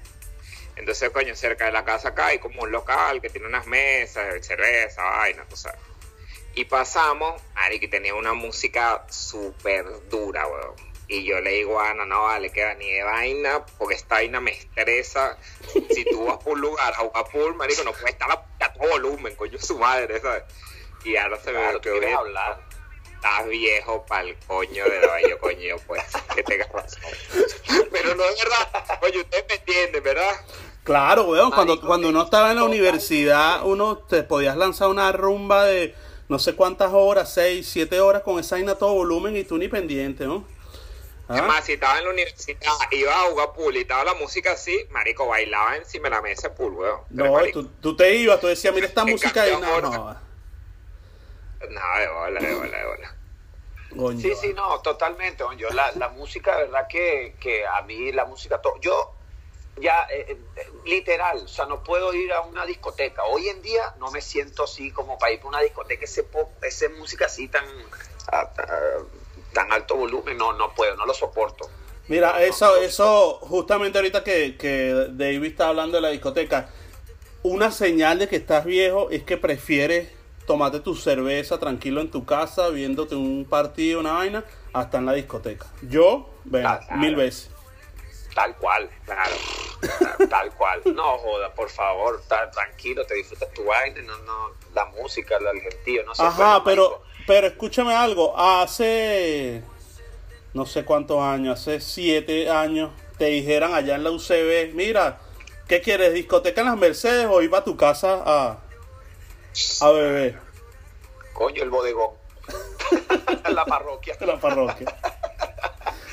Entonces, 0.76 1.10
coño, 1.12 1.36
cerca 1.36 1.66
de 1.66 1.72
la 1.72 1.84
casa 1.86 2.10
acá 2.10 2.28
hay 2.28 2.40
como 2.40 2.64
un 2.64 2.72
local 2.72 3.22
que 3.22 3.30
tiene 3.30 3.48
unas 3.48 3.68
mesas, 3.68 4.46
cerveza, 4.46 5.04
vaina, 5.04 5.46
tú 5.48 5.56
sabes. 5.56 5.80
Y 6.56 6.66
pasamos, 6.66 7.42
Ari, 7.56 7.80
que 7.80 7.88
tenía 7.88 8.14
una 8.16 8.34
música 8.34 9.06
súper 9.10 9.86
dura, 10.10 10.48
weón. 10.48 10.76
Y 11.08 11.24
yo 11.26 11.42
le 11.42 11.52
digo 11.52 11.80
a 11.80 11.90
Ana, 11.92 12.06
no 12.06 12.24
vale, 12.24 12.52
que 12.52 12.76
ni 12.76 12.90
de 12.92 13.04
vaina, 13.04 13.66
porque 13.78 13.96
esta 13.96 14.16
vaina 14.16 14.40
me 14.40 14.52
estresa. 14.52 15.38
Si 15.94 16.06
tú 16.06 16.26
vas 16.26 16.38
por 16.38 16.54
un 16.54 16.62
lugar 16.62 16.94
a 16.94 16.98
jugar 16.98 17.26
pool, 17.32 17.56
marico, 17.56 17.84
no 17.84 17.92
puede 17.92 18.12
estar 18.12 18.32
a, 18.32 18.46
a 18.66 18.74
todo 18.74 18.88
volumen, 18.90 19.36
coño, 19.36 19.60
su 19.60 19.78
madre, 19.78 20.22
¿sabes? 20.22 20.44
Y 21.04 21.18
ahora 21.18 21.38
se 21.40 21.52
me 21.52 21.60
Claro, 21.60 21.82
quieres 21.82 22.02
bien. 22.02 22.14
hablar. 22.16 22.62
Estás 23.16 23.48
viejo 23.50 24.06
pa'l 24.08 24.36
coño 24.48 24.84
de 24.86 25.00
la 25.02 25.22
yo 25.30 25.38
coño, 25.40 25.76
pues, 25.86 26.02
que 26.34 26.44
tengas 26.44 26.72
razón. 26.72 27.02
Pero 27.92 28.16
no 28.16 28.24
es 28.24 28.44
verdad. 28.44 29.00
Oye, 29.02 29.20
ustedes 29.20 29.46
me 29.50 29.56
entienden, 29.56 30.04
¿verdad? 30.04 30.32
Claro, 30.84 31.26
weón, 31.26 31.52
cuando, 31.52 31.74
Marico, 31.74 31.88
cuando 31.88 32.10
uno 32.10 32.24
estaba 32.24 32.50
en 32.52 32.56
la 32.56 32.62
total. 32.62 32.76
universidad, 32.78 33.66
uno 33.66 33.98
te 33.98 34.24
podías 34.24 34.56
lanzar 34.58 34.88
una 34.88 35.12
rumba 35.12 35.66
de 35.66 35.94
no 36.32 36.40
sé 36.40 36.56
cuántas 36.56 36.94
horas, 36.94 37.34
seis, 37.34 37.68
siete 37.70 38.00
horas 38.00 38.22
con 38.22 38.40
esa 38.40 38.56
vaina 38.56 38.72
a 38.72 38.78
todo 38.78 38.94
volumen 38.94 39.36
y 39.36 39.44
tú 39.44 39.58
ni 39.58 39.68
pendiente, 39.68 40.26
¿no? 40.26 40.48
¿Ah? 41.28 41.42
más, 41.42 41.66
si 41.66 41.74
estaba 41.74 41.98
en 42.00 42.06
la 42.06 42.12
universidad, 42.12 42.72
iba 42.92 43.14
a 43.14 43.30
jugar 43.30 43.52
pool 43.52 43.76
y 43.76 43.82
estaba 43.82 44.06
la 44.06 44.14
música 44.14 44.54
así, 44.54 44.88
marico, 44.92 45.28
bailaba 45.28 45.76
encima 45.76 46.06
de 46.06 46.16
la 46.16 46.22
mesa 46.22 46.48
de 46.48 46.56
pool, 46.56 46.74
weón. 46.74 47.02
No, 47.10 47.38
tú, 47.52 47.68
tú 47.82 47.98
te 47.98 48.16
ibas, 48.16 48.40
tú 48.40 48.48
decías, 48.48 48.74
mira 48.74 48.88
esta 48.88 49.04
música 49.04 49.46
y 49.46 49.52
no, 49.60 49.82
no. 49.82 49.92
No, 49.92 50.16
de 52.00 52.08
bola, 52.08 52.40
de 52.40 52.56
bola, 52.56 52.78
de 52.78 52.86
bola. 52.86 53.16
Sí, 54.22 54.32
sí, 54.40 54.54
no, 54.54 54.80
totalmente. 54.80 55.44
Yo 55.58 55.70
la, 55.72 55.92
la 55.98 56.08
música, 56.08 56.56
de 56.56 56.64
verdad 56.64 56.88
que, 56.88 57.36
que 57.42 57.66
a 57.66 57.82
mí 57.82 58.14
la 58.14 58.24
música, 58.24 58.62
to- 58.62 58.80
yo 58.80 59.16
ya 59.78 60.06
eh, 60.12 60.38
eh, 60.56 60.70
literal, 60.86 61.40
o 61.44 61.48
sea, 61.48 61.66
no 61.66 61.84
puedo 61.84 62.14
ir 62.14 62.32
a 62.34 62.42
una 62.42 62.66
discoteca. 62.66 63.24
Hoy 63.26 63.48
en 63.48 63.62
día 63.62 63.96
no 64.00 64.12
me 64.12 64.22
siento 64.22 64.64
así 64.66 64.92
como 64.92 65.18
para 65.18 65.32
ir 65.34 65.40
para 65.40 65.50
una 65.50 65.60
discoteca, 65.62 66.06
ese 66.06 66.24
pop, 66.24 66.50
ese 66.64 66.90
música 66.90 67.26
así 67.26 67.48
tan 67.48 67.66
a- 68.32 68.40
a- 68.40 68.50
tan 69.54 69.72
alto 69.72 69.96
volumen, 69.96 70.38
no, 70.38 70.54
no 70.54 70.74
puedo, 70.74 70.96
no 70.96 71.06
lo 71.06 71.14
soporto. 71.14 71.70
Mira, 72.08 72.42
eso, 72.44 72.76
eso, 72.78 73.40
justamente 73.42 73.98
ahorita 73.98 74.24
que, 74.24 74.58
que 74.58 75.08
David 75.12 75.46
está 75.46 75.68
hablando 75.70 75.98
de 75.98 76.02
la 76.02 76.10
discoteca, 76.10 76.70
una 77.44 77.72
señal 77.72 78.20
de 78.20 78.28
que 78.28 78.36
estás 78.38 78.66
viejo 78.66 79.10
es 79.10 79.24
que 79.24 79.38
prefieres 79.38 80.10
tomarte 80.46 80.80
tu 80.80 80.96
cerveza 80.96 81.60
tranquilo 81.60 82.02
en 82.02 82.12
tu 82.12 82.26
casa, 82.26 82.70
viéndote 82.70 83.16
un 83.16 83.46
partido, 83.46 84.00
una 84.00 84.14
vaina, 84.14 84.44
hasta 84.74 84.98
en 84.98 85.06
la 85.06 85.14
discoteca. 85.14 85.68
Yo, 85.84 86.30
bueno, 86.44 86.70
Ah, 86.70 86.96
mil 86.98 87.16
veces. 87.16 87.50
Tal 88.34 88.56
cual, 88.58 88.90
Claro. 89.06 89.36
tal 90.30 90.52
cual. 90.56 90.82
No 90.86 91.18
joda, 91.18 91.54
por 91.54 91.70
favor, 91.70 92.22
ta- 92.28 92.50
tranquilo, 92.52 93.06
te 93.06 93.16
disfrutas 93.16 93.52
tu 93.54 93.66
vaina, 93.66 94.02
no, 94.04 94.18
no, 94.20 94.52
la 94.74 94.86
música, 94.86 95.36
el 95.38 95.60
gentío, 95.62 96.04
no 96.06 96.16
sé. 96.16 96.24
Ajá, 96.24 96.60
bueno, 96.60 96.64
pero, 96.64 97.04
pero 97.28 97.48
escúchame 97.48 97.94
algo, 97.94 98.38
hace 98.38 99.64
no 100.54 100.66
sé 100.66 100.84
cuántos 100.86 101.22
años, 101.22 101.60
hace 101.60 101.80
siete 101.82 102.50
años, 102.50 102.92
te 103.18 103.26
dijeran 103.26 103.74
allá 103.74 103.96
en 103.96 104.04
la 104.04 104.12
UCB, 104.12 104.74
mira, 104.74 105.20
¿qué 105.68 105.82
quieres? 105.82 106.14
¿Discoteca 106.14 106.62
en 106.62 106.68
las 106.68 106.78
Mercedes 106.78 107.28
o 107.30 107.42
iba 107.42 107.60
a 107.60 107.64
tu 107.64 107.76
casa 107.78 108.22
a, 108.26 108.58
a 109.82 109.92
beber? 109.92 110.40
Coño, 111.34 111.64
el 111.64 111.70
bodegón. 111.70 112.12
la 113.50 113.66
parroquia. 113.66 114.16
La 114.22 114.40
parroquia. 114.40 114.88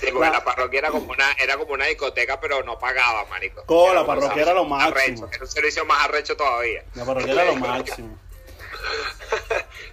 Sí, 0.08 0.14
porque 0.14 0.30
la 0.30 0.44
parroquia 0.44 0.78
era 0.80 0.90
como 0.90 1.10
una, 1.12 1.32
era 1.32 1.56
como 1.56 1.72
una 1.72 1.86
discoteca, 1.86 2.40
pero 2.40 2.62
no 2.62 2.78
pagaba, 2.78 3.24
marico. 3.26 3.64
Co, 3.66 3.92
la 3.94 4.04
parroquia 4.06 4.42
era 4.42 4.52
lo 4.54 4.64
máximo. 4.64 4.96
Arrecho, 5.26 5.28
era 5.32 5.44
un 5.44 5.50
servicio 5.50 5.84
más 5.84 6.04
arrecho 6.04 6.36
todavía. 6.36 6.84
La 6.94 7.04
parroquia 7.04 7.32
era 7.32 7.44
lo 7.44 7.56
máximo. 7.56 8.18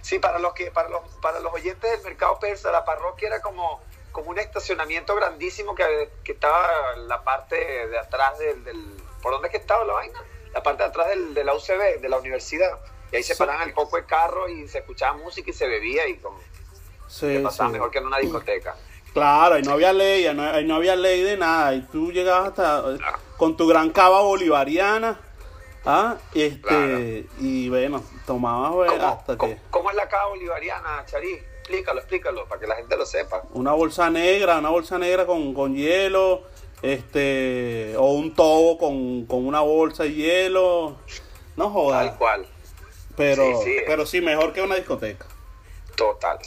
Sí, 0.00 0.18
para 0.20 0.38
los 0.38 0.52
que 0.54 0.70
para 0.70 0.88
los 0.88 1.02
para 1.20 1.40
los 1.40 1.52
oyentes 1.52 1.90
del 1.90 2.00
mercado 2.02 2.38
persa, 2.38 2.70
la 2.70 2.84
parroquia 2.84 3.26
era 3.28 3.40
como 3.40 3.82
como 4.12 4.30
un 4.30 4.38
estacionamiento 4.38 5.14
grandísimo 5.16 5.74
que, 5.74 6.10
que 6.24 6.32
estaba 6.32 6.94
en 6.94 7.08
la 7.08 7.22
parte 7.24 7.56
de 7.88 7.98
atrás 7.98 8.38
del, 8.38 8.62
del 8.64 8.96
¿por 9.20 9.32
dónde 9.32 9.48
es 9.48 9.52
que 9.52 9.58
estaba 9.58 9.84
la 9.84 9.94
vaina? 9.94 10.18
La 10.54 10.62
parte 10.62 10.84
de 10.84 10.88
atrás 10.88 11.08
del, 11.08 11.34
de 11.34 11.44
la 11.44 11.54
UCB, 11.54 12.00
de 12.00 12.08
la 12.08 12.18
universidad. 12.18 12.78
Y 13.12 13.16
ahí 13.16 13.22
se 13.22 13.34
Sí. 13.34 13.38
paraban 13.38 13.68
el 13.68 13.74
poco 13.74 13.96
de 13.96 14.06
carro 14.06 14.48
y 14.48 14.66
se 14.68 14.78
escuchaba 14.78 15.16
música 15.18 15.50
y 15.50 15.52
se 15.52 15.66
bebía 15.66 16.06
y 16.06 16.16
como 16.18 16.40
Sí, 17.08 17.38
pasaba 17.42 17.68
sí. 17.68 17.72
mejor 17.74 17.90
que 17.90 17.98
en 17.98 18.06
una 18.06 18.18
discoteca. 18.18 18.76
Claro, 19.16 19.54
ahí 19.54 19.62
no 19.62 19.72
había 19.72 19.92
ley, 19.92 20.26
ahí 20.26 20.34
no, 20.34 20.42
ahí 20.42 20.64
no 20.66 20.76
había 20.76 20.94
ley 20.94 21.22
de 21.22 21.36
nada. 21.38 21.74
Y 21.74 21.80
tú 21.82 22.12
llegabas 22.12 22.48
hasta 22.50 22.84
con 23.38 23.56
tu 23.56 23.66
gran 23.66 23.90
cava 23.90 24.20
bolivariana. 24.20 25.18
¿ah? 25.86 26.16
Este, 26.34 26.60
Claro. 26.60 26.98
Y 27.40 27.68
bueno, 27.70 28.02
tomabas 28.26 28.90
¿Cómo, 28.92 29.06
hasta 29.08 29.36
cómo- 29.38 29.54
que 29.54 29.60
cómo 29.70 29.90
es 29.90 29.96
la 29.96 30.06
cava 30.08 30.26
bolivariana, 30.28 31.04
Charí? 31.06 31.32
Explícalo, 31.60 31.98
explícalo, 32.00 32.46
para 32.46 32.60
que 32.60 32.66
la 32.66 32.76
gente 32.76 32.96
lo 32.96 33.06
sepa. 33.06 33.42
una 33.54 33.72
bolsa 33.72 34.10
negra, 34.10 34.58
una 34.58 34.68
bolsa 34.70 34.98
negra 34.98 35.26
con, 35.26 35.52
con 35.54 35.74
hielo, 35.74 36.42
este, 36.82 37.94
o 37.96 38.12
un 38.12 38.34
tobo 38.34 38.78
con, 38.78 39.26
con 39.26 39.46
una 39.46 39.60
bolsa 39.62 40.02
de 40.04 40.12
hielo. 40.14 40.96
No 41.56 41.70
jodas. 41.70 42.06
Tal 42.10 42.18
cual, 42.18 42.46
Pero, 43.16 43.42
Sí, 43.62 43.64
sí. 43.64 43.76
pero 43.86 44.04
sí, 44.06 44.20
mejor 44.20 44.52
que 44.52 44.60
una 44.62 44.74
discoteca. 44.76 45.24
total. 45.96 46.38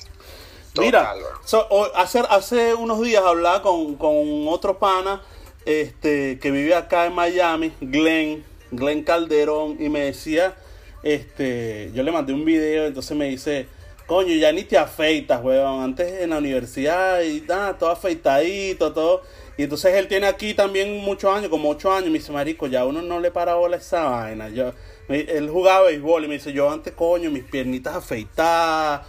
Mira, 0.77 1.13
so- 1.45 1.67
hace, 1.95 2.19
hace 2.29 2.73
unos 2.75 3.01
días 3.01 3.23
hablaba 3.25 3.61
con, 3.61 3.95
con 3.95 4.47
otro 4.47 4.77
pana 4.77 5.21
este, 5.65 6.39
que 6.39 6.51
vive 6.51 6.75
acá 6.75 7.05
en 7.05 7.13
Miami, 7.13 7.73
Glenn, 7.81 8.43
Glenn 8.71 9.03
Calderón, 9.03 9.77
y 9.79 9.89
me 9.89 10.01
decía, 10.01 10.55
este, 11.03 11.91
yo 11.93 12.03
le 12.03 12.11
mandé 12.11 12.33
un 12.33 12.45
video, 12.45 12.85
entonces 12.85 13.15
me 13.17 13.27
dice, 13.29 13.67
coño, 14.05 14.33
ya 14.35 14.51
ni 14.51 14.63
te 14.63 14.77
afeitas, 14.77 15.43
weón, 15.43 15.81
antes 15.83 16.21
en 16.21 16.29
la 16.31 16.37
universidad 16.37 17.21
y 17.21 17.41
nada, 17.41 17.77
todo 17.77 17.89
afeitadito, 17.91 18.93
todo. 18.93 19.21
Y 19.57 19.63
entonces 19.63 19.93
él 19.95 20.07
tiene 20.07 20.27
aquí 20.27 20.53
también 20.53 20.97
muchos 21.01 21.35
años, 21.35 21.49
como 21.49 21.69
ocho 21.69 21.91
años, 21.91 22.09
me 22.09 22.19
dice, 22.19 22.31
marico, 22.31 22.67
ya 22.67 22.85
uno 22.85 23.01
no 23.01 23.19
le 23.19 23.29
para 23.31 23.55
bola 23.55 23.75
a 23.75 23.79
esa 23.79 24.03
vaina. 24.05 24.49
Yo, 24.49 24.71
me- 25.09 25.19
él 25.21 25.49
jugaba 25.49 25.87
béisbol 25.87 26.25
y 26.25 26.27
me 26.29 26.35
dice, 26.35 26.53
yo 26.53 26.69
antes, 26.71 26.93
coño, 26.93 27.29
mis 27.29 27.43
piernitas 27.43 27.95
afeitadas, 27.95 29.01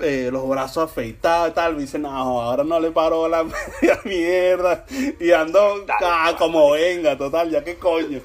eh, 0.00 0.28
los 0.32 0.48
brazos 0.48 0.90
afeitados 0.90 1.50
y 1.50 1.52
tal. 1.52 1.74
Me 1.74 1.82
dice, 1.82 1.98
no, 1.98 2.10
ahora 2.10 2.64
no 2.64 2.78
le 2.80 2.90
paro 2.90 3.28
la 3.28 3.44
media 3.82 4.00
mierda. 4.04 4.84
Y 5.20 5.32
ando 5.32 5.80
Dale, 5.86 6.00
ah, 6.06 6.34
como 6.38 6.72
venga, 6.72 7.16
total, 7.16 7.50
ya 7.50 7.62
que 7.64 7.76
coño. 7.76 8.20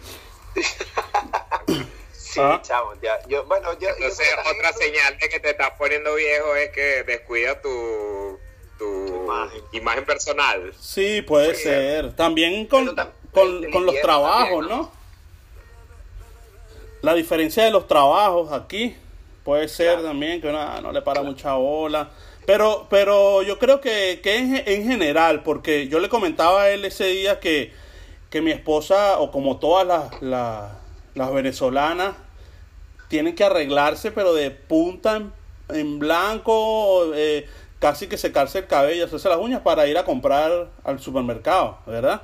Sí, 2.13 2.39
Ah. 2.39 2.59
chavo, 2.63 2.93
ya. 3.01 3.19
Yo, 3.27 3.43
bueno, 3.45 3.73
yo, 3.73 3.89
yo 3.89 3.89
Entonces, 3.89 4.27
también 4.35 4.55
otra 4.65 4.73
señal 4.73 5.17
de 5.19 5.27
que 5.29 5.39
te 5.41 5.49
estás 5.49 5.71
poniendo 5.77 6.15
viejo 6.15 6.55
es 6.55 6.69
que 6.71 7.03
descuida 7.03 7.61
tu, 7.61 8.39
tu 8.77 9.05
Tu 9.05 9.15
imagen. 9.25 9.61
imagen. 9.73 10.05
personal. 10.05 10.73
Sí, 10.79 11.21
puede 11.23 11.55
Sí. 11.55 11.63
ser. 11.63 12.13
También 12.15 12.67
con, 12.67 12.95
tam- 12.95 13.09
con, 13.33 13.69
con 13.71 13.85
los 13.85 13.99
trabajos, 14.01 14.59
también, 14.61 14.69
¿no? 14.69 14.77
¿no? 14.83 14.91
La 17.01 17.13
diferencia 17.15 17.65
de 17.65 17.71
los 17.71 17.87
trabajos 17.87 18.51
aquí 18.53 18.95
puede 19.43 19.67
ser 19.67 19.93
Claro. 19.93 20.03
también 20.03 20.41
que 20.41 20.47
una 20.47 20.79
no 20.81 20.91
le 20.91 21.01
para 21.01 21.21
mucha 21.23 21.53
bola. 21.53 22.09
Pero, 22.45 22.87
pero 22.89 23.43
yo 23.43 23.59
creo 23.59 23.81
que, 23.81 24.19
que 24.23 24.37
en, 24.37 24.55
en 24.65 24.83
general, 24.87 25.43
porque 25.43 25.87
yo 25.87 25.99
le 25.99 26.09
comentaba 26.09 26.63
a 26.63 26.69
él 26.69 26.83
ese 26.85 27.05
día 27.05 27.39
que, 27.39 27.71
que 28.29 28.41
mi 28.41 28.51
esposa, 28.51 29.19
o 29.19 29.31
como 29.31 29.57
todas 29.57 29.85
las, 29.85 30.21
las, 30.21 30.71
las 31.13 31.31
venezolanas, 31.33 32.15
tienen 33.09 33.35
que 33.35 33.43
arreglarse, 33.43 34.11
pero 34.11 34.33
de 34.33 34.51
punta 34.51 35.17
en, 35.17 35.33
en 35.69 35.99
blanco, 35.99 37.11
eh, 37.13 37.47
casi 37.79 38.07
que 38.07 38.17
secarse 38.17 38.59
el 38.59 38.67
cabello, 38.67 39.05
hacerse 39.05 39.29
las 39.29 39.37
uñas 39.37 39.61
para 39.61 39.87
ir 39.87 39.97
a 39.97 40.05
comprar 40.05 40.69
al 40.83 40.99
supermercado, 40.99 41.77
¿verdad? 41.85 42.21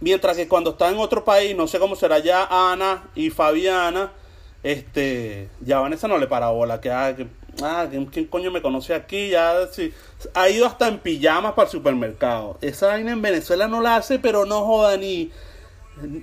Mientras 0.00 0.36
que 0.36 0.48
cuando 0.48 0.70
está 0.70 0.88
en 0.90 0.98
otro 0.98 1.24
país, 1.24 1.54
no 1.56 1.66
sé 1.66 1.78
cómo 1.78 1.96
será 1.96 2.18
ya 2.18 2.46
Ana 2.50 3.08
y 3.14 3.30
Fabiana, 3.30 4.12
este, 4.64 5.50
ya 5.60 5.78
Vanessa 5.78 6.08
no 6.08 6.18
le 6.18 6.26
para 6.26 6.48
bola, 6.48 6.80
que, 6.80 6.90
ah, 6.90 7.14
que, 7.14 7.26
ah, 7.62 7.86
¿quién, 8.10 8.26
coño 8.26 8.50
me 8.50 8.62
conoce 8.62 8.94
aquí? 8.94 9.28
Ya 9.28 9.68
sí, 9.70 9.92
ha 10.32 10.48
ido 10.48 10.66
hasta 10.66 10.88
en 10.88 10.98
pijamas 10.98 11.52
para 11.52 11.66
el 11.66 11.72
supermercado. 11.72 12.58
Esa 12.62 12.88
vaina 12.88 13.12
en 13.12 13.20
Venezuela 13.20 13.68
no 13.68 13.82
la 13.82 13.96
hace, 13.96 14.18
pero 14.18 14.46
no 14.46 14.64
joda 14.64 14.96
ni 14.96 15.30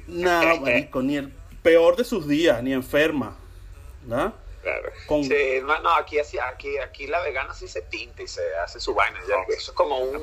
nada, 0.07 0.55
ni 1.03 1.15
el 1.15 1.31
peor 1.61 1.95
de 1.95 2.03
sus 2.03 2.27
días, 2.27 2.61
ni 2.63 2.73
enferma, 2.73 3.37
¿verdad? 4.05 4.33
Claro. 4.61 4.91
Con, 5.07 5.23
Sí, 5.23 5.59
no, 5.63 5.79
no, 5.79 5.95
aquí, 5.95 6.19
así- 6.19 6.37
aquí, 6.37 6.77
aquí 6.77 7.07
la 7.07 7.19
vegana 7.21 7.53
sí 7.53 7.67
se 7.67 7.81
pinta 7.81 8.21
y 8.21 8.27
se 8.27 8.41
hace 8.57 8.79
su 8.79 8.93
vaina. 8.93 9.19
ya, 9.27 9.37
No. 9.37 9.43
eso 9.49 9.71
es 9.71 9.71
como 9.71 9.97
un, 9.99 10.21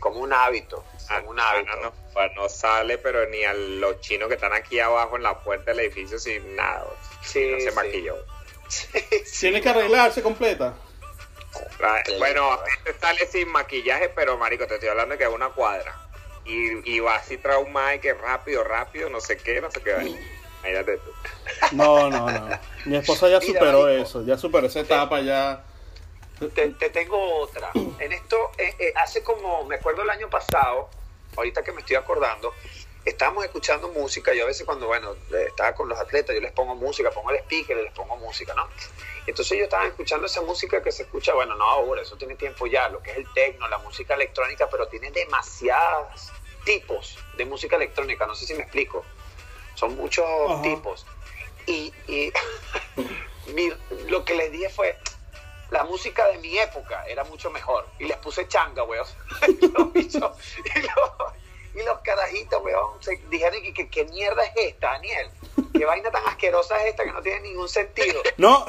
como 0.00 0.20
un 0.20 0.32
hábito. 0.32 0.84
Como 1.08 1.30
un 1.30 1.38
hábito. 1.40 1.76
No, 1.76 1.92
no 2.34 2.48
sale, 2.48 2.98
pero 2.98 3.26
ni 3.28 3.44
a 3.44 3.54
los 3.54 4.00
chinos 4.00 4.28
que 4.28 4.34
están 4.34 4.52
aquí 4.52 4.80
abajo 4.80 5.16
en 5.16 5.22
la 5.22 5.38
puerta 5.40 5.70
del 5.70 5.80
edificio 5.80 6.18
sin 6.18 6.56
nada. 6.56 6.84
Sí, 7.22 7.48
no 7.52 7.60
se 7.60 7.70
sí. 7.70 7.76
maquilló. 7.76 8.16
tiene 9.40 9.60
que 9.60 9.68
arreglarse 9.68 10.22
completa. 10.22 10.74
Ah. 11.80 12.02
Bueno, 12.18 12.50
a 12.52 12.62
veces 12.64 12.96
sale 13.00 13.26
sin 13.26 13.48
maquillaje, 13.48 14.08
pero 14.08 14.36
marico, 14.36 14.66
te 14.66 14.74
estoy 14.74 14.88
hablando 14.88 15.12
de 15.12 15.18
que 15.18 15.24
es 15.24 15.30
una 15.30 15.50
cuadra. 15.50 15.94
Y, 16.44 16.90
y 16.90 16.98
va 17.00 17.16
así 17.16 17.38
traumada 17.38 17.94
y 17.94 18.00
que 18.00 18.12
rápido, 18.14 18.64
rápido, 18.64 19.08
no 19.08 19.20
sé 19.20 19.36
qué, 19.36 19.60
no 19.60 19.70
sé 19.70 19.80
qué. 19.80 19.92
Tú. 20.64 21.76
No, 21.76 22.08
no, 22.10 22.30
no. 22.30 22.58
Mi 22.86 22.96
esposa 22.96 23.28
ya 23.28 23.38
Mira, 23.40 23.52
superó 23.52 23.82
marico. 23.82 24.02
eso, 24.02 24.22
ya 24.24 24.38
superó 24.38 24.66
esa 24.66 24.80
etapa, 24.80 25.20
ya. 25.20 25.64
Te, 26.54 26.70
te 26.70 26.90
tengo 26.90 27.38
otra. 27.40 27.70
En 27.98 28.12
esto, 28.12 28.50
eh, 28.58 28.74
eh, 28.78 28.92
hace 28.96 29.22
como, 29.22 29.64
me 29.64 29.76
acuerdo 29.76 30.02
el 30.02 30.10
año 30.10 30.28
pasado, 30.28 30.88
ahorita 31.36 31.62
que 31.62 31.72
me 31.72 31.80
estoy 31.80 31.96
acordando, 31.96 32.52
estábamos 33.04 33.44
escuchando 33.44 33.88
música. 33.88 34.34
Yo 34.34 34.44
a 34.44 34.46
veces 34.46 34.64
cuando, 34.66 34.86
bueno, 34.86 35.12
eh, 35.32 35.46
estaba 35.48 35.74
con 35.74 35.88
los 35.88 35.98
atletas, 35.98 36.34
yo 36.34 36.40
les 36.40 36.52
pongo 36.52 36.74
música, 36.74 37.10
pongo 37.10 37.30
el 37.30 37.38
speaker 37.38 37.76
y 37.78 37.84
les 37.84 37.92
pongo 37.92 38.16
música, 38.16 38.54
¿no? 38.54 38.68
Entonces 39.26 39.52
ellos 39.52 39.64
estaban 39.64 39.86
escuchando 39.88 40.26
esa 40.26 40.42
música 40.42 40.82
que 40.82 40.92
se 40.92 41.04
escucha, 41.04 41.34
bueno, 41.34 41.54
no 41.54 41.64
ahora, 41.64 42.02
eso 42.02 42.16
tiene 42.16 42.34
tiempo 42.34 42.66
ya, 42.66 42.88
lo 42.88 43.00
que 43.02 43.12
es 43.12 43.16
el 43.18 43.32
techno, 43.32 43.68
la 43.68 43.78
música 43.78 44.14
electrónica, 44.14 44.68
pero 44.68 44.86
tiene 44.88 45.10
demasiados 45.10 46.30
tipos 46.64 47.18
de 47.36 47.44
música 47.44 47.76
electrónica, 47.76 48.26
no 48.26 48.34
sé 48.34 48.46
si 48.46 48.54
me 48.54 48.62
explico. 48.62 49.04
Son 49.74 49.96
muchos 49.96 50.24
Ajá. 50.48 50.62
tipos. 50.62 51.06
Y, 51.66 51.92
y 52.08 52.32
mi- 53.54 53.72
lo 54.08 54.24
que 54.24 54.34
les 54.34 54.52
dije 54.52 54.68
fue, 54.68 54.98
la 55.70 55.84
música 55.84 56.26
de 56.28 56.38
mi 56.38 56.58
época 56.58 57.04
era 57.06 57.24
mucho 57.24 57.50
mejor. 57.50 57.86
Y 57.98 58.04
les 58.04 58.16
puse 58.18 58.46
changa, 58.48 58.82
weón. 58.84 59.06
y, 59.48 59.66
los 59.68 59.92
bichos- 59.92 60.36
y 60.74 60.80
los- 60.80 61.34
y 61.76 61.82
los 61.82 61.98
carajitos, 62.02 62.62
weón, 62.62 63.02
se 63.02 63.16
dijeron 63.30 63.60
que, 63.60 63.74
que, 63.74 63.88
¿qué 63.88 64.04
mierda 64.04 64.44
es 64.44 64.52
esta, 64.56 64.92
Daniel? 64.92 65.28
¿Qué 65.72 65.84
vaina 65.84 66.08
tan 66.12 66.24
asquerosa 66.28 66.80
es 66.84 66.90
esta 66.90 67.02
que 67.02 67.10
no 67.10 67.20
tiene 67.20 67.40
ningún 67.40 67.68
sentido? 67.68 68.22
No, 68.36 68.64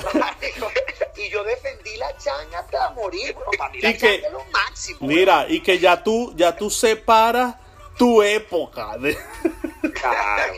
y 1.15 1.29
yo 1.29 1.43
defendí 1.43 1.95
la 1.97 2.17
changa 2.17 2.59
hasta 2.59 2.89
morir, 2.91 3.35
weón. 3.35 3.49
Para 3.59 3.69
mí 3.71 3.81
la 3.81 3.89
Y 3.89 3.93
que- 3.93 3.99
changa 3.99 4.27
es 4.27 4.33
lo 4.33 4.43
máximo. 4.45 4.97
weón. 5.01 5.13
mira, 5.15 5.45
y 5.47 5.61
que 5.61 5.77
ya 5.77 6.01
tú, 6.03 6.33
ya 6.35 6.55
tú 6.55 6.71
separas 6.71 7.55
tu 7.97 8.23
época. 8.23 8.97
De... 8.97 9.15
Claro, 9.93 10.53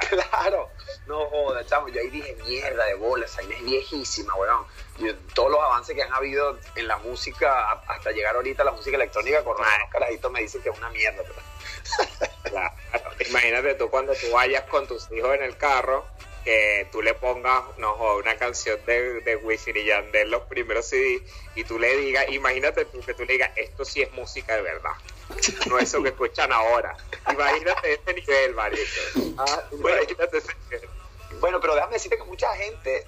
claro. 0.08 0.70
No 1.06 1.26
joda, 1.26 1.64
chamo. 1.66 1.88
Yo 1.88 2.00
ahí 2.00 2.10
dije, 2.10 2.36
mierda 2.46 2.84
de 2.84 2.94
bola, 2.94 3.26
esa 3.26 3.38
vaina 3.38 3.56
es 3.56 3.64
viejísima, 3.64 4.34
weón. 4.34 4.66
Y 4.98 5.12
todos 5.34 5.50
los 5.50 5.60
avances 5.60 5.94
que 5.94 6.02
han 6.02 6.12
habido 6.12 6.58
en 6.74 6.88
la 6.88 6.98
música, 6.98 7.72
hasta 7.86 8.10
llegar 8.10 8.36
ahorita 8.36 8.62
a 8.62 8.66
la 8.66 8.72
música 8.72 8.96
electrónica, 8.96 9.44
con 9.44 9.56
unos 9.56 9.68
carajitos 9.90 10.30
me 10.30 10.40
dicen 10.40 10.62
que 10.62 10.70
es 10.70 10.78
una 10.78 10.90
mierda. 10.90 11.22
Pero... 11.22 12.28
Claro. 12.48 12.74
Imagínate 13.28 13.74
tú 13.74 13.90
cuando 13.90 14.14
tú 14.14 14.30
vayas 14.32 14.62
con 14.64 14.86
tus 14.86 15.10
hijos 15.12 15.34
en 15.34 15.42
el 15.42 15.56
carro, 15.58 16.06
que 16.48 16.88
tú 16.90 17.02
le 17.02 17.12
pongas 17.12 17.62
no, 17.76 18.16
una 18.16 18.34
canción 18.38 18.80
de, 18.86 19.20
de 19.20 19.36
Wisin 19.36 19.76
y 19.76 19.84
Yandel, 19.84 20.30
los 20.30 20.44
primeros 20.44 20.86
CD, 20.86 21.22
y 21.54 21.64
tú 21.64 21.78
le 21.78 21.94
digas, 21.98 22.24
imagínate 22.30 22.86
tú 22.86 23.00
que 23.00 23.12
tú 23.12 23.26
le 23.26 23.34
digas, 23.34 23.50
esto 23.54 23.84
sí 23.84 24.00
es 24.00 24.10
música 24.12 24.56
de 24.56 24.62
verdad. 24.62 24.92
No 25.68 25.78
eso 25.78 26.02
que 26.02 26.08
escuchan 26.08 26.50
ahora. 26.50 26.96
Imagínate 27.30 28.00
ese 28.02 28.14
nivel, 28.14 28.54
marico. 28.54 28.80
Ah, 29.36 29.62
bueno, 29.72 29.98
Imagínate 29.98 30.38
ese 30.38 30.48
nivel. 30.70 30.88
bueno, 31.38 31.60
pero 31.60 31.74
déjame 31.74 31.92
decirte 31.92 32.16
que 32.16 32.24
mucha 32.24 32.48
gente 32.56 33.06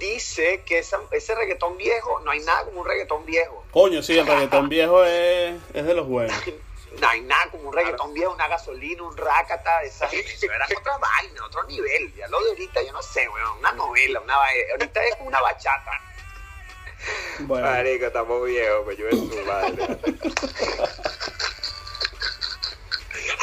dice 0.00 0.62
que 0.64 0.78
esa- 0.78 1.02
ese 1.10 1.34
reggaetón 1.34 1.76
viejo, 1.76 2.20
no 2.20 2.30
hay 2.30 2.40
nada 2.40 2.64
como 2.64 2.80
un 2.80 2.86
reggaetón 2.88 3.26
viejo. 3.26 3.66
Coño, 3.70 4.02
sí, 4.02 4.16
el 4.16 4.26
reggaetón 4.26 4.70
viejo 4.70 5.04
es, 5.04 5.60
es 5.74 5.84
de 5.84 5.92
los 5.94 6.06
buenos. 6.08 6.34
No 7.00 7.08
hay 7.08 7.20
nada 7.22 7.50
como 7.50 7.68
un 7.68 7.72
reggaetón 7.74 8.12
viejo, 8.12 8.32
una 8.32 8.48
gasolina, 8.48 9.02
un 9.02 9.16
rácata, 9.16 9.82
esa 9.82 10.06
eso 10.12 10.46
era 10.52 10.66
otra 10.78 10.98
vaina, 10.98 11.44
otro 11.44 11.62
nivel. 11.64 12.12
Ya 12.14 12.26
lo 12.28 12.40
de 12.42 12.50
ahorita, 12.50 12.82
yo 12.82 12.92
no 12.92 13.02
sé, 13.02 13.28
weón, 13.28 13.58
una 13.58 13.72
novela, 13.72 14.20
una. 14.20 14.34
Ahorita 14.72 15.04
es 15.04 15.14
como 15.16 15.28
una 15.28 15.40
bachata. 15.40 15.92
Bueno, 17.40 17.66
Marico, 17.66 18.06
estamos 18.06 18.44
viejos, 18.44 18.80
pues 18.84 18.98
yo 18.98 19.08
en 19.08 19.30
su 19.30 19.44
madre. 19.46 19.98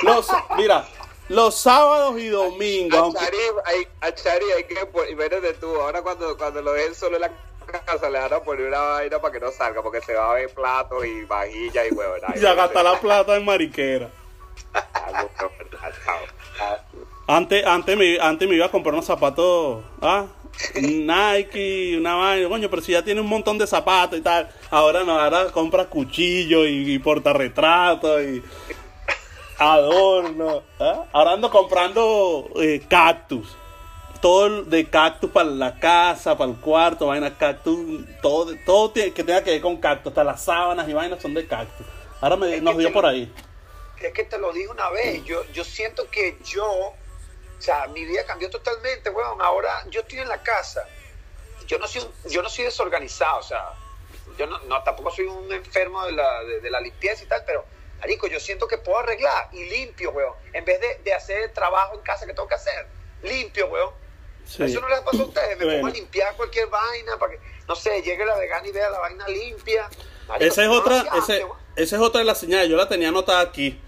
los, 0.03 0.27
mira, 0.57 0.87
los 1.29 1.55
sábados 1.59 2.19
y 2.19 2.27
domingos, 2.27 2.99
A 2.99 3.03
aunque- 3.03 3.19
Chari, 3.25 3.37
hay, 3.65 3.87
a 4.01 4.13
Chari 4.13 4.45
hay 4.51 4.63
que, 4.65 4.75
imagínate 5.09 5.53
tú, 5.55 5.73
ahora 5.79 6.01
cuando, 6.01 6.37
cuando 6.37 6.61
lo 6.61 6.73
dejen 6.73 6.93
solo 6.95 7.15
en 7.15 7.21
la 7.21 7.31
casa 7.85 8.09
le 8.09 8.19
van 8.19 8.33
a 8.33 8.39
poner 8.39 8.67
una 8.67 8.79
vaina 8.79 9.19
para 9.19 9.33
que 9.33 9.39
no 9.39 9.51
salga, 9.51 9.81
porque 9.81 10.01
se 10.01 10.13
va 10.13 10.31
a 10.31 10.33
ver 10.35 10.53
platos 10.53 11.05
y 11.05 11.23
vajilla 11.25 11.85
y 11.85 11.91
huevos. 11.91 12.19
Ya 12.39 12.53
gasta 12.53 12.83
la 12.83 12.99
plata 12.99 13.35
en 13.35 13.45
mariquera. 13.45 14.09
Antes, 17.27 17.65
antes, 17.65 17.97
me, 17.97 18.19
antes 18.19 18.47
me 18.47 18.55
iba 18.55 18.67
a 18.67 18.71
comprar 18.71 18.93
unos 18.93 19.05
zapatos, 19.05 19.83
¿ah? 20.01 20.25
Nike, 20.75 21.97
una 21.97 22.15
vaina, 22.15 22.47
coño, 22.47 22.69
pero 22.69 22.81
si 22.81 22.93
ya 22.93 23.03
tiene 23.03 23.19
un 23.19 23.27
montón 23.27 23.57
de 23.57 23.67
zapatos 23.67 24.19
y 24.19 24.21
tal, 24.21 24.49
ahora 24.69 25.03
no, 25.03 25.19
ahora 25.19 25.51
compra 25.51 25.85
cuchillos 25.85 26.67
y, 26.67 26.93
y 26.93 26.95
y 26.95 28.43
adornos. 29.57 30.63
¿ah? 30.79 31.05
Ahora 31.11 31.33
ando 31.33 31.49
comprando 31.49 32.49
eh, 32.61 32.81
cactus. 32.87 33.55
Todo 34.25 34.63
de 34.63 34.89
cactus 34.89 35.29
para 35.29 35.51
la 35.51 35.79
casa, 35.79 36.35
para 36.35 36.49
el 36.49 36.57
cuarto, 36.57 37.05
vainas 37.05 37.33
cactus, 37.33 37.77
todo, 38.23 38.55
todo 38.65 38.91
que 38.91 39.11
tenga 39.11 39.43
que 39.43 39.51
ver 39.51 39.61
con 39.61 39.77
cactus, 39.77 40.09
hasta 40.09 40.23
las 40.23 40.43
sábanas 40.43 40.89
y 40.89 40.93
vainas 40.93 41.21
son 41.21 41.35
de 41.35 41.45
cactus. 41.45 41.85
Ahora 42.21 42.35
me, 42.35 42.59
nos 42.59 42.75
dio 42.75 42.91
por 42.91 43.05
ahí. 43.05 43.31
Es 44.01 44.13
que 44.13 44.23
te 44.23 44.39
lo 44.39 44.51
dije 44.51 44.67
una 44.67 44.89
vez, 44.89 45.23
yo, 45.25 45.43
yo 45.51 45.63
siento 45.63 46.09
que 46.09 46.39
yo, 46.43 46.65
o 46.65 46.95
sea, 47.59 47.85
mi 47.89 48.03
vida 48.03 48.25
cambió 48.25 48.49
totalmente, 48.49 49.11
weón. 49.11 49.39
Ahora 49.43 49.85
yo 49.91 50.01
estoy 50.01 50.17
en 50.17 50.27
la 50.27 50.41
casa, 50.41 50.87
yo 51.67 51.77
no 51.77 51.87
soy, 51.87 52.01
yo 52.27 52.41
no 52.41 52.49
soy 52.49 52.65
desorganizado, 52.65 53.37
o 53.37 53.43
sea, 53.43 53.73
yo 54.39 54.47
no, 54.47 54.57
no, 54.61 54.81
tampoco 54.81 55.11
soy 55.11 55.25
un 55.25 55.53
enfermo 55.53 56.03
de 56.03 56.13
la, 56.13 56.43
de, 56.45 56.61
de 56.61 56.69
la 56.71 56.81
limpieza 56.81 57.23
y 57.23 57.27
tal, 57.27 57.43
pero, 57.45 57.63
marico, 57.99 58.25
yo 58.25 58.39
siento 58.39 58.67
que 58.67 58.79
puedo 58.79 58.97
arreglar 58.97 59.49
y 59.51 59.65
limpio, 59.65 60.09
weón. 60.09 60.33
En 60.51 60.65
vez 60.65 60.81
de, 60.81 60.99
de 61.03 61.13
hacer 61.13 61.43
el 61.43 61.53
trabajo 61.53 61.93
en 61.93 62.01
casa 62.01 62.25
que 62.25 62.33
tengo 62.33 62.47
que 62.47 62.55
hacer, 62.55 62.87
limpio, 63.21 63.67
weón. 63.67 64.04
Sí. 64.45 64.63
Eso 64.63 64.79
no 64.81 64.87
les 64.89 64.99
pasa 65.01 65.23
a 65.23 65.25
ustedes, 65.25 65.57
me 65.57 65.65
Bueno. 65.65 65.81
pongo 65.81 65.93
a 65.93 65.97
limpiar 65.97 66.35
cualquier 66.35 66.67
vaina 66.67 67.17
para 67.19 67.33
que, 67.33 67.39
no 67.67 67.75
sé, 67.75 68.01
llegue 68.01 68.25
la 68.25 68.35
vegana 68.37 68.67
y 68.67 68.71
vea 68.71 68.89
la 68.89 68.99
vaina 68.99 69.27
limpia. 69.27 69.89
Marico, 70.27 70.45
Esa 70.51 70.63
es 70.63 70.69
otra, 70.69 71.05
ese- 71.17 71.45
esa 71.75 71.95
es 71.95 72.01
otra 72.01 72.19
de 72.19 72.25
las 72.25 72.39
señales, 72.39 72.69
yo 72.69 72.77
la 72.77 72.87
tenía 72.87 73.09
anotada 73.09 73.41
aquí. 73.41 73.79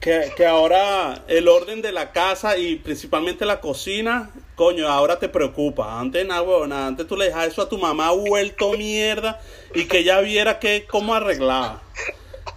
Que, 0.00 0.32
que 0.36 0.44
ahora 0.44 1.24
el 1.28 1.48
orden 1.48 1.80
de 1.80 1.90
la 1.90 2.12
casa 2.12 2.58
y 2.58 2.76
principalmente 2.76 3.46
la 3.46 3.60
cocina, 3.62 4.30
coño, 4.54 4.86
ahora 4.86 5.18
te 5.18 5.30
preocupa. 5.30 5.98
Antes 5.98 6.26
nada, 6.26 6.44
nada, 6.66 6.86
antes 6.88 7.06
tú 7.06 7.16
le 7.16 7.26
dejas 7.26 7.46
eso 7.48 7.62
a 7.62 7.68
tu 7.70 7.78
mamá 7.78 8.10
vuelto 8.10 8.72
mierda 8.72 9.40
y 9.74 9.86
que 9.86 9.98
ella 10.00 10.20
viera 10.20 10.58
que 10.58 10.84
cómo 10.86 11.14
arreglaba. 11.14 11.80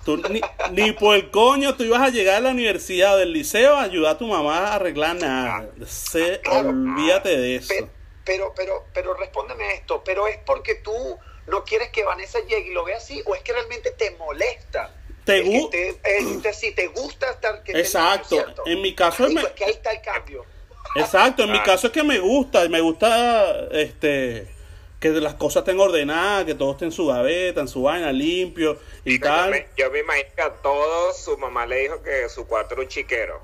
Tú, 0.06 0.18
ni, 0.30 0.42
ni 0.72 0.92
por 0.94 1.16
el 1.16 1.30
coño 1.32 1.76
tú 1.76 1.84
ibas 1.84 2.02
a 2.02 2.10
llegar 2.10 2.36
a 2.38 2.40
la 2.40 2.50
universidad 2.52 3.16
o 3.16 3.18
del 3.18 3.34
liceo 3.34 3.76
a 3.76 3.84
ayudar 3.84 4.16
a 4.16 4.18
tu 4.18 4.28
mamá 4.28 4.68
a 4.70 4.76
arreglar 4.76 5.16
nada. 5.16 5.70
Se, 5.86 6.40
Claro. 6.42 6.70
olvídate 6.70 7.38
de 7.38 7.56
eso. 7.58 7.74
Pero, 7.74 7.90
pero, 8.26 8.54
pero, 8.56 8.86
pero 8.94 9.14
respóndeme 9.16 9.74
esto, 9.74 10.02
¿pero 10.04 10.28
es 10.28 10.38
porque 10.46 10.76
tú 10.76 11.18
no 11.48 11.64
quieres 11.64 11.90
que 11.90 12.04
Vanessa 12.04 12.40
llegue 12.42 12.70
y 12.70 12.74
lo 12.74 12.84
vea 12.84 12.98
así 12.98 13.22
o 13.26 13.36
es 13.36 13.42
que 13.42 13.54
realmente 13.54 13.92
te 13.92 14.12
molesta? 14.12 14.94
Te 15.24 15.40
Es 15.40 15.44
que 15.44 15.50
gu- 15.60 15.70
te- 15.70 15.90
es- 15.90 16.42
te- 16.42 16.54
si 16.54 16.72
te 16.74 16.88
gusta 16.88 17.30
estar 17.32 17.64
que 17.64 17.74
Exacto. 17.74 18.38
En 18.66 18.82
mi 18.82 18.94
caso 18.96 19.24
Marico, 19.24 19.42
me- 19.42 19.48
es 19.48 19.54
que 19.54 19.66
ahí 19.66 19.72
está 19.72 19.92
el 19.92 20.02
cambio. 20.02 20.46
Exacto, 20.96 21.44
en 21.44 21.52
mi 21.52 21.58
Ah. 21.58 21.64
caso 21.64 21.88
es 21.88 21.94
que 21.94 22.04
me 22.04 22.20
gusta, 22.20 22.68
me 22.70 22.80
gusta 22.82 23.68
este 23.72 24.48
que 25.00 25.10
las 25.10 25.36
cosas 25.36 25.62
estén 25.62 25.80
ordenadas, 25.80 26.46
que 26.46 26.56
todo 26.56 26.72
esté 26.72 26.86
en 26.86 26.92
su 26.92 27.06
gaveta, 27.08 27.62
en 27.62 27.68
su 27.68 27.84
vaina, 27.84 28.12
limpio 28.12 28.80
y 29.06 29.20
tal. 29.20 29.52
me, 29.52 29.68
yo 29.78 29.92
me 29.92 30.00
imagino 30.00 30.30
que 30.36 30.42
a 30.42 30.54
todos 30.56 31.18
su 31.18 31.38
mamá 31.38 31.66
le 31.68 31.78
dijo 31.82 32.02
que 32.02 32.28
su 32.30 32.48
cuarto 32.48 32.74
era 32.74 32.84
un 32.84 32.90
chiquero. 32.90 33.42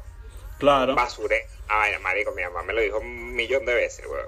Claro. 0.58 0.96
Basuré. 0.96 1.48
Vaya, 1.68 2.00
marico, 2.00 2.32
mi 2.32 2.44
mamá 2.44 2.64
me 2.64 2.74
lo 2.74 2.82
dijo 2.82 3.00
un 3.00 3.36
millón 3.36 3.66
de 3.66 3.74
veces, 3.74 4.06
weón. 4.08 4.28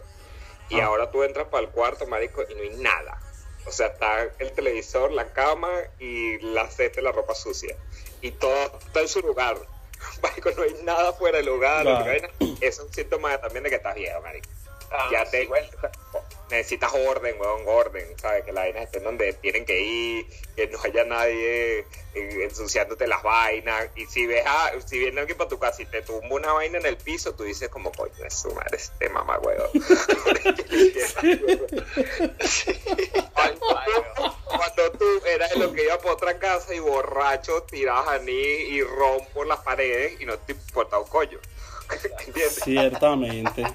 Y 0.69 0.79
Ah. 0.79 0.85
ahora 0.85 1.11
tú 1.11 1.23
entras 1.23 1.47
para 1.47 1.63
el 1.63 1.69
cuarto, 1.69 2.05
marico, 2.07 2.43
y 2.49 2.53
no 2.55 2.61
hay 2.61 2.77
nada. 2.77 3.19
O 3.67 3.71
sea, 3.71 3.87
está 3.87 4.23
el 4.39 4.51
televisor, 4.51 5.11
la 5.11 5.31
cama 5.33 5.69
y 5.99 6.37
la 6.39 6.69
cesta 6.69 6.99
y 6.99 7.03
la 7.03 7.11
ropa 7.11 7.33
sucia. 7.33 7.75
Y 8.21 8.31
todo 8.31 8.79
está 8.85 9.01
en 9.01 9.07
su 9.07 9.21
lugar. 9.21 9.57
Marico, 10.21 10.51
no 10.51 10.63
hay 10.63 10.75
nada 10.83 11.13
fuera 11.13 11.37
del 11.37 11.47
lugar. 11.47 11.81
Claro. 11.83 12.27
Es 12.61 12.79
un 12.79 12.93
síntoma 12.93 13.37
también 13.39 13.63
de 13.63 13.69
que 13.71 13.75
estás 13.77 13.95
viejo, 13.95 14.21
marico. 14.21 14.49
Ah, 14.91 15.09
ya 15.11 15.25
sí, 15.25 15.31
te 15.31 15.45
bueno. 15.47 15.67
Necesitas 16.57 16.93
orden, 16.93 17.35
weón, 17.39 17.63
orden, 17.67 18.05
¿sabes? 18.17 18.43
Que 18.43 18.51
las 18.51 18.65
vainas 18.65 18.83
estén 18.83 19.03
donde 19.03 19.33
tienen 19.33 19.65
que 19.65 19.81
ir, 19.81 20.25
que 20.55 20.67
no 20.67 20.79
haya 20.83 21.03
nadie 21.03 21.79
eh, 21.79 21.85
ensuciándote 22.43 23.07
las 23.07 23.23
vainas. 23.23 23.89
Y 23.95 24.05
si 24.05 24.25
ves 24.25 24.45
a, 24.45 24.71
si 24.85 24.99
viene 24.99 25.19
alguien 25.19 25.37
para 25.37 25.49
tu 25.49 25.59
casa 25.59 25.81
y 25.81 25.85
te 25.85 26.01
tumba 26.01 26.35
una 26.35 26.53
vaina 26.53 26.77
en 26.77 26.85
el 26.85 26.97
piso, 26.97 27.33
tú 27.33 27.43
dices 27.43 27.69
como, 27.69 27.91
coño, 27.91 28.25
es 28.25 28.33
su 28.33 28.53
madre, 28.53 28.77
este 28.77 29.09
mamá, 29.09 29.39
weón. 29.39 29.69
Cuando 34.45 34.91
tú 34.97 35.05
eras 35.25 35.55
lo 35.57 35.73
que 35.73 35.83
iba 35.83 35.99
por 35.99 36.13
otra 36.13 36.39
casa 36.39 36.73
y 36.73 36.79
borracho 36.79 37.63
tirabas 37.63 38.19
anís 38.19 38.69
y 38.69 38.81
ron 38.81 39.19
por 39.33 39.47
las 39.47 39.59
paredes 39.59 40.21
y 40.21 40.25
no 40.25 40.37
te 40.39 40.53
importaba 40.53 41.03
un 41.03 41.09
coño. 41.09 41.39
¿Entiendes? 42.25 42.61
Ciertamente. 42.63 43.65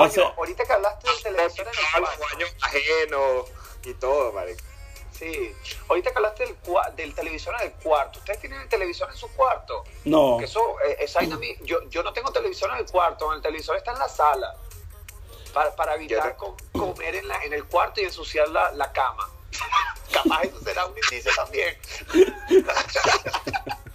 Coño, 0.00 0.10
Hace- 0.28 0.34
ahorita 0.38 0.64
que 0.64 0.72
hablaste 0.72 1.08
del 1.10 1.22
televisor 1.22 1.66
en 1.68 1.72
el 1.74 2.02
cuarto, 2.02 2.24
ajenos 2.62 3.50
y 3.84 3.94
todo, 3.94 4.32
marico. 4.32 4.60
sí, 5.12 5.54
ahorita 5.88 6.10
que 6.12 6.16
hablaste 6.18 6.46
del, 6.46 6.60
cua- 6.62 6.90
del 6.94 7.14
televisor 7.14 7.54
en 7.60 7.66
el 7.66 7.72
cuarto, 7.74 8.18
¿ustedes 8.20 8.40
tienen 8.40 8.60
el 8.60 8.68
televisor 8.68 9.10
en 9.10 9.16
su 9.16 9.28
cuarto? 9.34 9.84
no, 10.04 10.30
Porque 10.32 10.44
eso, 10.46 10.76
eh, 10.86 10.96
esa 11.00 11.18
vaina 11.20 11.34
a 11.36 11.38
mí- 11.38 11.56
yo, 11.62 11.82
yo 11.90 12.02
no 12.02 12.12
tengo 12.12 12.32
televisor 12.32 12.70
en 12.70 12.76
el 12.78 12.86
cuarto, 12.86 13.32
el 13.34 13.42
televisor 13.42 13.76
está 13.76 13.92
en 13.92 13.98
la 13.98 14.08
sala. 14.08 14.54
Para, 15.52 15.74
para 15.74 15.96
evitar 15.96 16.36
comer 16.72 17.16
en, 17.16 17.26
la, 17.26 17.42
en 17.42 17.52
el 17.52 17.64
cuarto 17.66 18.00
y 18.00 18.04
ensuciar 18.04 18.48
la, 18.50 18.70
la 18.70 18.92
cama. 18.92 19.28
Capaz 20.12 20.42
eso 20.44 20.60
será 20.62 20.86
un 20.86 20.96
indicio 20.96 21.32
también. 21.34 21.76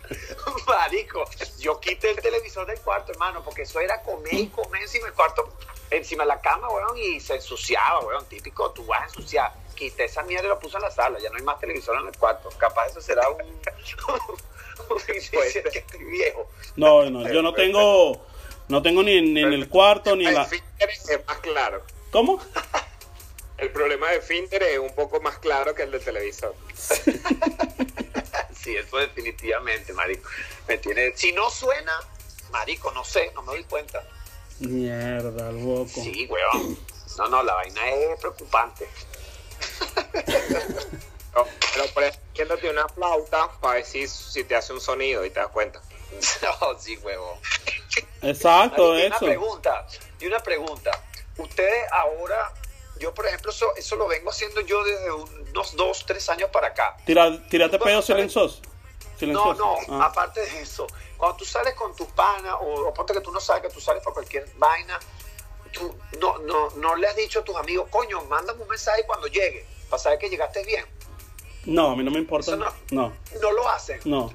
Marico, 0.67 1.25
yo 1.59 1.79
quité 1.79 2.11
el 2.11 2.21
televisor 2.21 2.65
del 2.67 2.79
cuarto, 2.79 3.11
hermano, 3.11 3.43
porque 3.43 3.63
eso 3.63 3.79
era 3.79 4.01
comer 4.01 4.33
y 4.33 4.47
comer 4.47 4.83
encima 4.83 5.05
del 5.05 5.13
cuarto, 5.13 5.49
encima 5.89 6.23
de 6.23 6.29
la 6.29 6.41
cama, 6.41 6.69
weón, 6.69 6.97
y 6.97 7.19
se 7.19 7.35
ensuciaba, 7.35 7.99
weón, 8.01 8.25
típico, 8.25 8.71
tú 8.71 8.85
vas 8.85 9.01
a 9.01 9.05
ensuciar. 9.05 9.53
Quité 9.75 10.05
esa 10.05 10.23
mierda 10.23 10.45
y 10.45 10.49
lo 10.49 10.59
puse 10.59 10.77
en 10.77 10.83
la 10.83 10.91
sala, 10.91 11.19
ya 11.19 11.29
no 11.29 11.37
hay 11.37 11.43
más 11.43 11.59
televisor 11.59 11.99
en 11.99 12.07
el 12.07 12.17
cuarto. 12.17 12.49
Capaz 12.57 12.87
eso 12.87 13.01
será 13.01 13.27
un, 13.29 13.41
un 13.41 14.97
de 15.07 15.69
que 15.71 15.79
estoy 15.79 16.03
viejo. 16.03 16.47
no, 16.75 17.09
no, 17.09 17.27
yo 17.29 17.41
no 17.41 17.53
tengo, 17.53 18.25
no 18.69 18.81
tengo 18.81 19.03
ni, 19.03 19.21
ni 19.21 19.41
en 19.41 19.53
el 19.53 19.67
cuarto 19.67 20.15
ni 20.15 20.27
en 20.27 20.33
la. 20.33 20.47
Es 20.79 21.27
más 21.27 21.37
claro. 21.39 21.83
¿Cómo? 22.11 22.39
El 23.57 23.69
problema 23.71 24.11
de 24.11 24.21
Finder 24.21 24.61
es 24.63 24.79
un 24.79 24.93
poco 24.93 25.21
más 25.21 25.37
claro 25.37 25.73
que 25.73 25.83
el 25.83 25.91
del 25.91 26.03
televisor. 26.03 26.53
Sí, 28.65 28.75
eso 28.75 28.97
definitivamente, 28.97 29.93
marico. 29.93 30.27
Me 30.67 30.79
tiene... 30.79 31.15
Si 31.15 31.31
no 31.33 31.51
suena, 31.51 31.93
marico, 32.51 32.91
no 32.93 33.05
sé, 33.05 33.31
no 33.35 33.43
me 33.43 33.53
doy 33.53 33.63
cuenta. 33.65 34.01
Mierda, 34.57 35.51
loco. 35.51 35.87
Sí, 35.93 36.25
weón. 36.27 36.75
No, 37.19 37.27
no, 37.29 37.43
la 37.43 37.53
vaina 37.53 37.87
es 37.91 38.19
preocupante. 38.19 38.89
No, 41.35 41.45
pero 41.73 41.85
por 41.93 42.03
ejemplo, 42.05 42.71
una 42.71 42.87
flauta 42.89 43.51
para 43.61 43.75
ver 43.75 43.85
si, 43.85 44.07
si 44.07 44.43
te 44.45 44.55
hace 44.55 44.73
un 44.73 44.81
sonido 44.81 45.23
y 45.25 45.29
te 45.29 45.39
das 45.41 45.49
cuenta. 45.49 45.79
No, 46.41 46.79
sí, 46.79 46.97
huevón. 46.97 47.37
Exacto, 48.23 48.93
Marico, 48.93 48.97
y 48.97 49.05
una 49.05 49.15
eso. 49.15 49.25
pregunta, 49.25 49.87
y 50.19 50.25
una 50.25 50.39
pregunta. 50.39 50.91
Ustedes 51.37 51.85
ahora, 51.91 52.51
yo 52.99 53.13
por 53.13 53.25
ejemplo, 53.27 53.51
eso, 53.51 53.75
eso 53.75 53.95
lo 53.95 54.07
vengo 54.07 54.29
haciendo 54.31 54.61
yo 54.61 54.83
desde 54.83 55.11
unos 55.11 55.75
dos, 55.75 56.05
tres 56.05 56.27
años 56.29 56.49
para 56.51 56.67
acá. 56.67 56.95
Tira, 57.05 57.47
tírate 57.49 57.77
No, 57.77 57.83
pedo 57.83 58.01
¿sabes? 58.01 58.31
silencioso. 58.31 58.61
No, 59.21 59.53
no, 59.53 59.75
Ah. 59.89 60.07
aparte 60.07 60.41
de 60.41 60.61
eso, 60.61 60.85
cuando 61.17 61.37
tú 61.37 61.45
sales 61.45 61.73
con 61.75 61.95
tus 61.95 62.07
panas, 62.09 62.53
o, 62.59 62.87
o 62.87 62.93
ponte 62.93 63.13
que 63.13 63.21
tú 63.21 63.31
no 63.31 63.39
sabes 63.39 63.61
que 63.63 63.69
tú 63.69 63.79
sales 63.79 64.03
por 64.03 64.13
cualquier 64.13 64.45
vaina, 64.57 64.99
tú 65.71 65.95
no, 66.19 66.37
no, 66.39 66.69
no 66.71 66.95
le 66.97 67.07
has 67.07 67.15
dicho 67.15 67.39
a 67.39 67.43
tus 67.43 67.55
amigos, 67.55 67.87
coño, 67.89 68.21
mándame 68.25 68.61
un 68.63 68.67
mensaje 68.69 69.03
cuando 69.05 69.27
llegue, 69.27 69.65
para 69.89 70.01
saber 70.03 70.19
que 70.19 70.29
llegaste 70.29 70.63
bien. 70.65 70.85
No, 71.65 71.91
a 71.91 71.95
mí 71.95 72.03
no 72.03 72.11
me 72.11 72.19
importa. 72.19 72.51
Eso 72.51 72.57
no. 72.57 72.71
No, 72.91 73.13
No 73.41 73.51
lo 73.51 73.67
hacen. 73.69 73.99
no. 74.05 74.33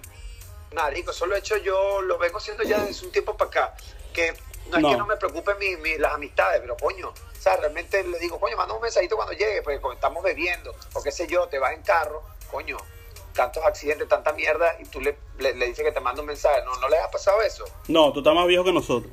Marico, 0.73 1.11
eso 1.11 1.27
lo 1.27 1.35
he 1.35 1.41
hecho 1.41 1.57
yo, 1.57 2.01
lo 2.03 2.17
vengo 2.17 2.39
haciendo 2.39 2.63
ya 2.63 2.79
desde 2.85 3.05
un 3.05 3.11
tiempo 3.13 3.37
para 3.37 3.49
acá. 3.51 3.77
Que 4.15 4.33
no 4.71 4.77
es 4.79 4.83
No. 4.83 4.91
que 4.91 4.97
no 4.97 5.07
me 5.07 5.16
preocupen 5.16 5.59
mi- 5.59 5.77
mi- 5.77 5.99
las 5.99 6.14
amistades, 6.14 6.61
pero 6.61 6.77
coño, 6.77 7.09
o 7.11 7.41
sea, 7.43 7.57
realmente 7.57 8.03
le 8.05 8.18
digo, 8.18 8.39
coño, 8.41 8.57
manda 8.57 8.75
un 8.75 8.81
mensajito 8.83 9.16
cuando 9.16 9.33
llegue, 9.35 9.62
porque 9.62 9.81
como 9.81 9.93
estamos 9.95 10.23
bebiendo, 10.23 10.75
o 10.95 11.03
qué 11.03 11.11
sé 11.12 11.27
yo, 11.27 11.47
te 11.49 11.59
vas 11.59 11.75
en 11.75 11.83
carro, 11.83 12.23
coño, 12.51 12.77
tantos 13.35 13.64
accidentes, 13.64 14.09
tanta 14.09 14.33
mierda, 14.33 14.77
y 14.81 14.85
tú 14.85 15.01
le, 15.01 15.16
le, 15.39 15.55
le 15.55 15.66
dices 15.66 15.85
que 15.85 15.93
te 15.93 16.01
manda 16.01 16.21
un 16.21 16.27
mensaje. 16.27 16.62
¿No, 16.64 16.75
¿No 16.77 16.89
les 16.89 17.01
ha 17.01 17.11
pasado 17.11 17.41
eso? 17.43 17.64
No, 17.89 18.12
tú 18.12 18.21
estás 18.21 18.35
más 18.35 18.47
viejo 18.47 18.64
que 18.64 18.73
nosotros. 18.73 19.12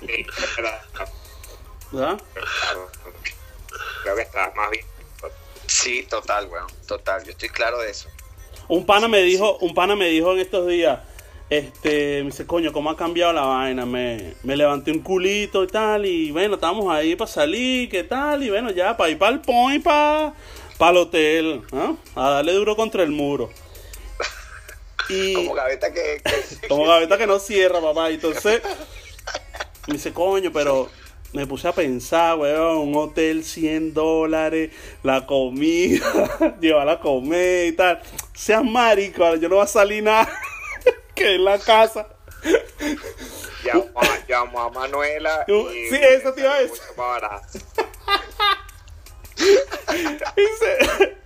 Sí, 0.00 0.26
verdad. 0.56 2.20
Creo 4.02 4.16
que 4.16 4.22
estás 4.22 4.54
más 4.54 4.70
bien. 4.70 4.84
Sí, 5.66 6.02
total, 6.04 6.46
weón, 6.48 6.66
total, 6.86 7.22
yo 7.24 7.30
estoy 7.32 7.48
claro 7.48 7.78
de 7.78 7.90
eso. 7.90 8.08
Un 8.68 8.84
pana 8.86 9.08
me 9.08 9.22
dijo, 9.22 9.56
un 9.58 9.74
pana 9.74 9.96
me 9.96 10.06
dijo 10.06 10.32
en 10.32 10.40
estos 10.40 10.66
días, 10.66 11.00
este, 11.50 12.20
me 12.22 12.30
dice, 12.30 12.46
coño, 12.46 12.72
¿cómo 12.72 12.90
ha 12.90 12.96
cambiado 12.96 13.32
la 13.32 13.42
vaina? 13.42 13.84
Me, 13.84 14.34
me 14.44 14.56
levanté 14.56 14.92
un 14.92 15.00
culito 15.00 15.64
y 15.64 15.66
tal, 15.66 16.06
y 16.06 16.30
bueno, 16.30 16.54
estamos 16.54 16.92
ahí 16.94 17.16
para 17.16 17.30
salir, 17.30 17.88
¿qué 17.90 18.04
tal? 18.04 18.42
Y 18.44 18.50
bueno, 18.50 18.70
ya, 18.70 18.96
para 18.96 19.10
ir 19.10 19.18
para 19.18 19.32
el 19.32 19.40
point, 19.40 19.82
para 19.82 20.32
el 20.90 20.96
hotel, 20.96 21.62
¿ah? 21.72 21.94
a 22.14 22.30
darle 22.30 22.52
duro 22.52 22.76
contra 22.76 23.02
el 23.02 23.10
muro. 23.10 23.50
Y 25.08 25.34
Como 25.34 25.54
gaveta 25.54 25.92
que... 25.92 26.22
que- 26.60 26.68
como 26.68 26.84
gaveta 26.86 27.18
que 27.18 27.26
no 27.26 27.40
cierra, 27.40 27.80
papá. 27.80 28.10
Entonces, 28.10 28.62
me 29.88 29.94
dice, 29.94 30.12
coño, 30.12 30.52
pero 30.52 30.88
me 31.32 31.48
puse 31.48 31.66
a 31.66 31.72
pensar, 31.72 32.38
weón, 32.38 32.78
un 32.78 32.94
hotel 32.94 33.42
100 33.42 33.92
dólares, 33.92 34.70
la 35.02 35.26
comida, 35.26 36.56
llevar 36.60 36.88
a 36.88 37.00
comer 37.00 37.66
y 37.66 37.72
tal. 37.72 38.00
Seas 38.34 38.64
marico, 38.64 39.34
yo 39.34 39.48
no 39.48 39.56
va 39.56 39.64
a 39.64 39.66
salir 39.66 40.04
nada 40.04 40.28
que 41.20 41.34
en 41.34 41.44
la 41.44 41.58
casa. 41.58 42.06
Llamó, 43.62 43.90
a- 43.94 44.26
llamó 44.26 44.60
a 44.62 44.70
Manuela. 44.70 45.44
Yo- 45.46 45.70
y 45.72 45.88
sí, 45.90 45.96
eso 45.96 46.32
te 46.32 46.40
iba 46.40 46.54
a 46.54 46.60
decir. 46.60 46.80
Dice, 50.36 50.78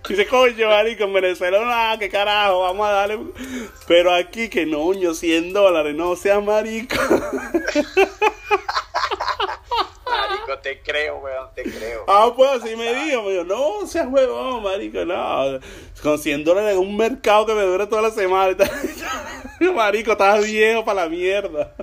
dice, 0.07 0.27
coño, 0.27 0.69
marico, 0.69 1.03
en 1.05 1.13
Venezuela, 1.13 1.59
ah, 1.91 1.97
qué 1.99 2.09
carajo, 2.09 2.61
vamos 2.61 2.87
a 2.87 2.91
darle. 2.91 3.19
Pero 3.87 4.13
aquí, 4.13 4.49
que 4.49 4.65
no, 4.65 4.93
ño, 4.93 5.13
100 5.13 5.53
dólares, 5.53 5.95
no 5.95 6.15
seas 6.15 6.43
marico. 6.43 6.95
Marico, 10.07 10.59
te 10.61 10.81
creo, 10.81 11.17
weón, 11.17 11.49
te 11.55 11.63
creo. 11.63 12.03
Ah, 12.07 12.31
pues 12.35 12.49
así 12.63 12.75
me 12.75 12.93
dijo, 12.93 13.23
me 13.23 13.31
dijo, 13.31 13.43
no 13.43 13.85
seas 13.87 14.07
huevón, 14.07 14.63
marico, 14.63 15.03
no. 15.05 15.59
Con 16.01 16.17
100 16.19 16.43
dólares 16.43 16.73
en 16.73 16.79
un 16.79 16.95
mercado 16.95 17.45
que 17.45 17.53
me 17.53 17.63
dure 17.63 17.87
toda 17.87 18.01
la 18.03 18.11
semana. 18.11 18.55
marico, 19.73 20.11
estás 20.13 20.43
viejo 20.43 20.83
para 20.85 21.03
la 21.03 21.09
mierda. 21.09 21.75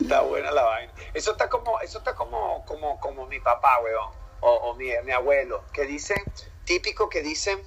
Está 0.00 0.20
buena 0.22 0.50
la 0.50 0.62
vaina. 0.62 0.92
Eso 1.12 1.32
está 1.32 1.48
como, 1.48 1.80
eso 1.80 1.98
está 1.98 2.14
como, 2.14 2.64
como, 2.66 2.98
como 3.00 3.26
mi 3.26 3.40
papá, 3.40 3.78
weón, 3.80 4.12
o, 4.40 4.50
o 4.52 4.74
mi, 4.74 4.90
mi 5.04 5.12
abuelo, 5.12 5.64
que 5.72 5.84
dicen, 5.84 6.18
típico 6.64 7.08
que 7.08 7.22
dicen, 7.22 7.62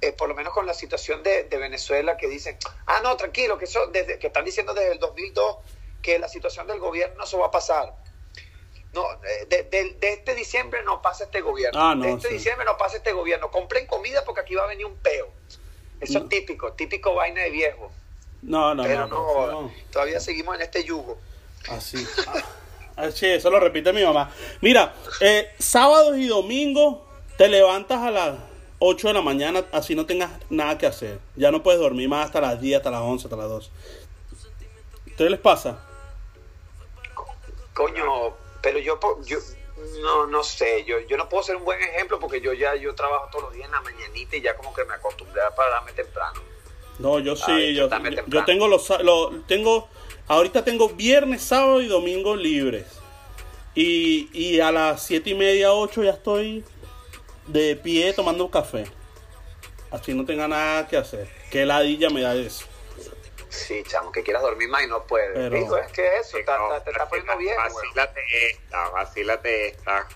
eh, 0.00 0.12
por 0.12 0.28
lo 0.28 0.34
menos 0.34 0.52
con 0.52 0.66
la 0.66 0.74
situación 0.74 1.22
de, 1.22 1.44
de 1.44 1.56
Venezuela, 1.58 2.16
que 2.16 2.28
dicen, 2.28 2.56
ah, 2.86 3.00
no, 3.02 3.16
tranquilo, 3.16 3.58
que 3.58 3.64
eso, 3.64 3.86
desde, 3.88 4.18
que 4.18 4.28
están 4.28 4.44
diciendo 4.44 4.72
desde 4.74 4.92
el 4.92 4.98
2002 4.98 5.56
que 6.00 6.18
la 6.18 6.28
situación 6.28 6.66
del 6.68 6.78
gobierno 6.78 7.24
eso 7.24 7.38
va 7.40 7.46
a 7.46 7.50
pasar. 7.50 7.92
No, 8.92 9.04
eh, 9.24 9.46
de, 9.48 9.64
de- 9.64 9.96
de 10.00 10.12
este 10.12 10.34
diciembre 10.34 10.82
no 10.84 11.02
pasa 11.02 11.24
este 11.24 11.40
gobierno. 11.40 11.78
Ah, 11.78 11.94
no, 11.94 12.04
de 12.04 12.12
este 12.12 12.28
sí. 12.28 12.34
diciembre 12.34 12.64
no 12.64 12.76
pasa 12.78 12.96
este 12.98 13.12
gobierno. 13.12 13.50
Compren 13.50 13.86
comida 13.86 14.24
porque 14.24 14.40
aquí 14.40 14.54
va 14.54 14.64
a 14.64 14.68
venir 14.68 14.86
un 14.86 14.96
peo. 14.96 15.28
Eso 16.00 16.18
es 16.18 16.28
típico, 16.28 16.72
típico 16.72 17.14
vaina 17.14 17.42
de 17.42 17.50
viejo. 17.50 17.90
No, 18.42 18.74
no, 18.74 18.82
Pero 18.84 19.06
no, 19.08 19.46
no, 19.46 19.62
no, 19.62 19.72
todavía 19.90 20.20
seguimos 20.20 20.56
en 20.56 20.62
este 20.62 20.84
yugo. 20.84 21.18
Así. 21.70 22.06
Ah, 22.96 23.12
sí, 23.12 23.26
eso 23.26 23.48
lo 23.48 23.60
repite 23.60 23.92
mi 23.92 24.02
mamá. 24.02 24.32
Mira, 24.60 24.92
eh, 25.20 25.52
sábados 25.60 26.18
y 26.18 26.26
domingos 26.26 26.98
te 27.36 27.48
levantas 27.48 28.00
a 28.00 28.10
las 28.10 28.38
8 28.80 29.08
de 29.08 29.14
la 29.14 29.22
mañana, 29.22 29.64
así 29.70 29.94
no 29.94 30.04
tengas 30.04 30.32
nada 30.50 30.78
que 30.78 30.86
hacer. 30.86 31.20
Ya 31.36 31.52
no 31.52 31.62
puedes 31.62 31.80
dormir 31.80 32.08
más 32.08 32.26
hasta 32.26 32.40
las 32.40 32.60
10, 32.60 32.78
hasta 32.78 32.90
las 32.90 33.02
11, 33.02 33.26
hasta 33.26 33.36
las 33.36 33.48
12. 33.48 33.70
¿Ustedes 35.06 35.30
les 35.30 35.40
pasa? 35.40 35.78
Coño, 37.72 38.34
pero 38.60 38.80
yo, 38.80 38.98
yo 39.24 39.38
no, 40.02 40.26
no 40.26 40.42
sé, 40.44 40.84
yo, 40.84 41.00
yo 41.08 41.16
no 41.16 41.28
puedo 41.28 41.42
ser 41.42 41.56
un 41.56 41.64
buen 41.64 41.80
ejemplo 41.82 42.18
porque 42.18 42.40
yo 42.40 42.52
ya 42.52 42.74
yo 42.76 42.94
trabajo 42.94 43.28
todos 43.30 43.44
los 43.44 43.52
días 43.54 43.66
en 43.66 43.72
la 43.72 43.80
mañanita 43.80 44.36
y 44.36 44.40
ya 44.42 44.56
como 44.56 44.72
que 44.74 44.84
me 44.84 44.94
acostumbré 44.94 45.40
a 45.42 45.54
pararme 45.54 45.92
temprano. 45.92 46.40
No, 46.98 47.18
yo 47.20 47.36
sí, 47.36 47.74
yo, 47.74 47.88
yo- 48.26 48.44
tengo 48.44 48.66
los, 48.68 48.86
sa- 48.86 49.02
lo- 49.02 49.30
tengo, 49.46 49.88
ahorita 50.26 50.64
tengo 50.64 50.88
viernes, 50.90 51.42
sábado 51.42 51.80
y 51.80 51.86
domingo 51.86 52.34
libres. 52.36 52.86
Y, 53.74 54.28
y 54.32 54.58
a 54.60 54.72
las 54.72 55.04
siete 55.04 55.30
y 55.30 55.34
media, 55.34 55.72
8 55.72 56.02
ya 56.02 56.10
estoy 56.10 56.64
de 57.46 57.76
pie 57.76 58.12
tomando 58.12 58.44
un 58.44 58.50
café. 58.50 58.84
Así 59.90 60.12
no 60.14 60.24
tenga 60.24 60.48
nada 60.48 60.86
que 60.88 60.96
hacer. 60.96 61.28
Qué 61.50 61.64
ladilla 61.64 62.10
me 62.10 62.22
da 62.22 62.34
eso. 62.34 62.64
Sí, 63.50 63.82
chamo, 63.86 64.12
que 64.12 64.22
quieras 64.22 64.42
dormir 64.42 64.68
más 64.68 64.82
y 64.82 64.86
no 64.86 65.04
puedes. 65.04 65.30
Pero- 65.34 65.56
Digo, 65.56 65.76
es 65.78 65.90
que 65.92 66.18
eso, 66.18 66.30
Sí, 66.32 66.38
está- 66.40 66.58
no, 66.58 66.72
está- 66.72 66.84
te 66.84 66.90
está 66.90 67.08
poniendo 67.08 67.36
bien, 67.36 67.56
güey. 67.56 67.86
Vacílate 67.86 68.20
esta, 68.50 68.88
vacílate 68.90 69.66
esta. 69.68 70.08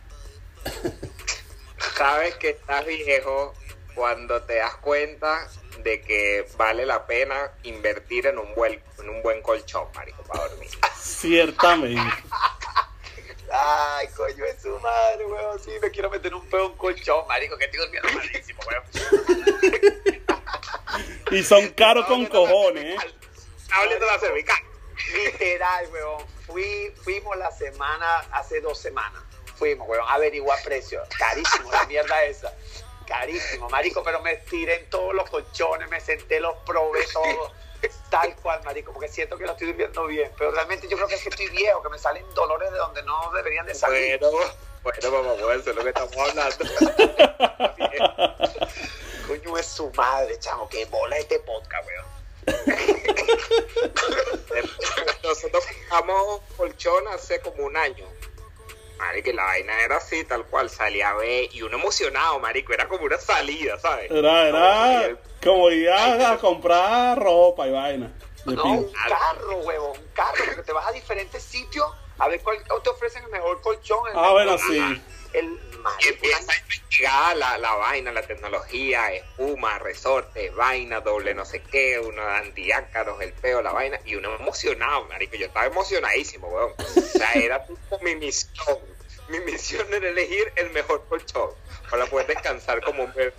Sabes 1.96 2.34
que 2.36 2.50
estás 2.50 2.86
viejo 2.86 3.54
cuando 3.94 4.42
te 4.42 4.56
das 4.56 4.76
cuenta 4.76 5.48
de 5.78 6.00
que 6.00 6.46
vale 6.56 6.86
la 6.86 7.06
pena 7.06 7.52
invertir 7.64 8.26
en 8.26 8.38
un 8.38 8.54
buen, 8.54 8.80
en 8.98 9.08
un 9.08 9.22
buen 9.22 9.42
colchón, 9.42 9.88
marico, 9.94 10.22
para 10.24 10.48
dormir. 10.48 10.70
Ciertamente. 10.96 12.00
Ay, 13.54 14.08
coño, 14.16 14.44
es 14.46 14.62
su 14.62 14.78
madre, 14.78 15.26
weón. 15.26 15.58
Sí, 15.60 15.72
me 15.82 15.90
quiero 15.90 16.08
meter 16.08 16.34
un 16.34 16.46
pedo 16.48 16.66
en 16.66 16.70
un 16.72 16.76
colchón, 16.78 17.26
marico, 17.26 17.58
que 17.58 17.64
estoy 17.66 17.80
durmiendo 17.80 18.08
malísimo, 18.14 18.60
weón. 18.66 18.82
Y 21.30 21.42
son 21.42 21.68
caros 21.76 22.06
con 22.06 22.24
cojones, 22.26 22.84
¿eh? 22.84 22.96
Hablando 23.72 24.06
de 24.06 24.12
la 24.12 24.18
cervical. 24.18 24.56
Literal, 25.14 25.88
weón. 25.92 26.26
Fui, 26.46 26.92
fuimos 27.02 27.36
la 27.36 27.50
semana, 27.50 28.18
hace 28.32 28.60
dos 28.60 28.78
semanas. 28.78 29.22
Fuimos, 29.56 29.88
weón, 29.88 30.06
a 30.08 30.14
averiguar 30.14 30.62
precios. 30.62 31.08
Carísimo, 31.18 31.70
la 31.70 31.84
mierda 31.86 32.24
esa. 32.24 32.52
Carísimo, 33.06 33.68
marico, 33.68 34.02
pero 34.02 34.20
me 34.20 34.36
tiré 34.36 34.76
en 34.76 34.90
todos 34.90 35.14
los 35.14 35.28
colchones, 35.28 35.88
me 35.88 36.00
senté, 36.00 36.40
los 36.40 36.56
probé 36.64 37.00
todos. 37.12 37.52
Tal 38.10 38.36
cual, 38.36 38.62
marico, 38.64 38.92
porque 38.92 39.08
siento 39.08 39.36
que 39.36 39.44
lo 39.44 39.52
estoy 39.52 39.68
durmiendo 39.68 40.06
bien. 40.06 40.30
Pero 40.38 40.52
realmente 40.52 40.86
yo 40.88 40.96
creo 40.96 41.08
que 41.08 41.14
es 41.16 41.22
que 41.22 41.30
estoy 41.30 41.48
viejo, 41.48 41.82
que 41.82 41.88
me 41.88 41.98
salen 41.98 42.24
dolores 42.34 42.70
de 42.70 42.78
donde 42.78 43.02
no 43.02 43.32
deberían 43.32 43.66
de 43.66 43.74
salir. 43.74 44.18
Bueno, 44.20 44.38
bueno, 44.82 45.10
vamos 45.10 45.40
a 45.40 45.46
ver, 45.46 45.60
eso 45.60 45.70
es 45.70 45.76
lo 45.76 45.82
que 45.82 45.88
estamos 45.88 46.16
hablando. 46.16 46.64
Coño, 49.26 49.58
es 49.58 49.66
su 49.66 49.90
madre, 49.90 50.38
chamo, 50.38 50.68
que 50.68 50.84
bola 50.86 51.16
este 51.16 51.40
podcast, 51.40 51.86
weón. 51.88 52.11
Nosotros 55.22 55.64
compramos 55.88 56.40
colchón 56.57 57.09
hace 57.09 57.40
como 57.40 57.64
un 57.64 57.76
año. 57.76 58.07
Marico, 58.99 59.30
y 59.30 59.32
la 59.32 59.45
vaina 59.45 59.80
era 59.80 59.97
así, 59.97 60.22
tal 60.24 60.45
cual, 60.47 60.70
salía 60.70 61.11
a 61.11 61.14
ver, 61.14 61.49
y 61.53 61.62
uno 61.62 61.76
emocionado, 61.76 62.38
marico, 62.38 62.72
era 62.72 62.86
como 62.88 63.05
una 63.05 63.18
salida, 63.18 63.78
¿sabes? 63.80 64.11
Era, 64.11 64.49
era 64.49 65.16
como 65.43 65.70
ir 65.70 65.90
a, 65.90 66.32
a 66.32 66.38
comprar 66.38 67.18
ropa 67.20 67.66
y 67.66 67.72
vaina. 67.72 68.12
No, 68.45 68.64
un 68.64 68.93
carro, 68.93 69.57
huevón, 69.59 69.99
un 69.99 70.09
carro, 70.14 70.45
porque 70.47 70.62
te 70.62 70.72
vas 70.72 70.86
a 70.86 70.93
diferentes 70.93 71.43
sitios 71.43 71.84
a 72.18 72.28
ver 72.28 72.40
cuál 72.43 72.59
te 72.82 72.90
ofrecen 72.90 73.24
el 73.24 73.30
mejor 73.30 73.61
colchón. 73.61 73.99
el 74.09 74.12
Ah, 74.16 74.20
mejor- 74.20 74.32
bueno, 74.32 74.59
sí. 74.59 75.03
El 75.34 75.44
Y 75.72 75.76
marico, 75.76 76.08
empieza 76.10 76.52
a 76.52 76.56
investigar 76.56 77.36
la, 77.36 77.58
la 77.58 77.74
vaina, 77.74 78.12
la 78.12 78.22
tecnología, 78.22 79.12
espuma, 79.12 79.78
resortes, 79.78 80.54
vaina, 80.54 81.00
doble 81.00 81.34
no 81.34 81.44
sé 81.44 81.62
qué, 81.62 81.98
uno 81.98 82.22
antiácaros, 82.22 83.20
el 83.20 83.32
peo, 83.32 83.62
la 83.62 83.72
vaina, 83.72 83.98
y 84.04 84.14
uno 84.14 84.34
emocionado, 84.34 85.06
marico, 85.06 85.36
yo 85.36 85.46
estaba 85.46 85.66
emocionadísimo, 85.66 86.48
weón. 86.48 86.72
O 86.78 87.00
sea, 87.00 87.32
era 87.32 87.66
tipo 87.66 87.98
mi 88.00 88.14
misión, 88.16 88.78
mi 89.28 89.40
misión 89.40 89.86
era 89.92 90.08
elegir 90.08 90.52
el 90.56 90.70
mejor 90.70 91.04
colchón 91.08 91.50
para 91.90 92.06
poder 92.06 92.26
descansar 92.26 92.82
como 92.82 93.04
un 93.04 93.12
bebé. 93.14 93.32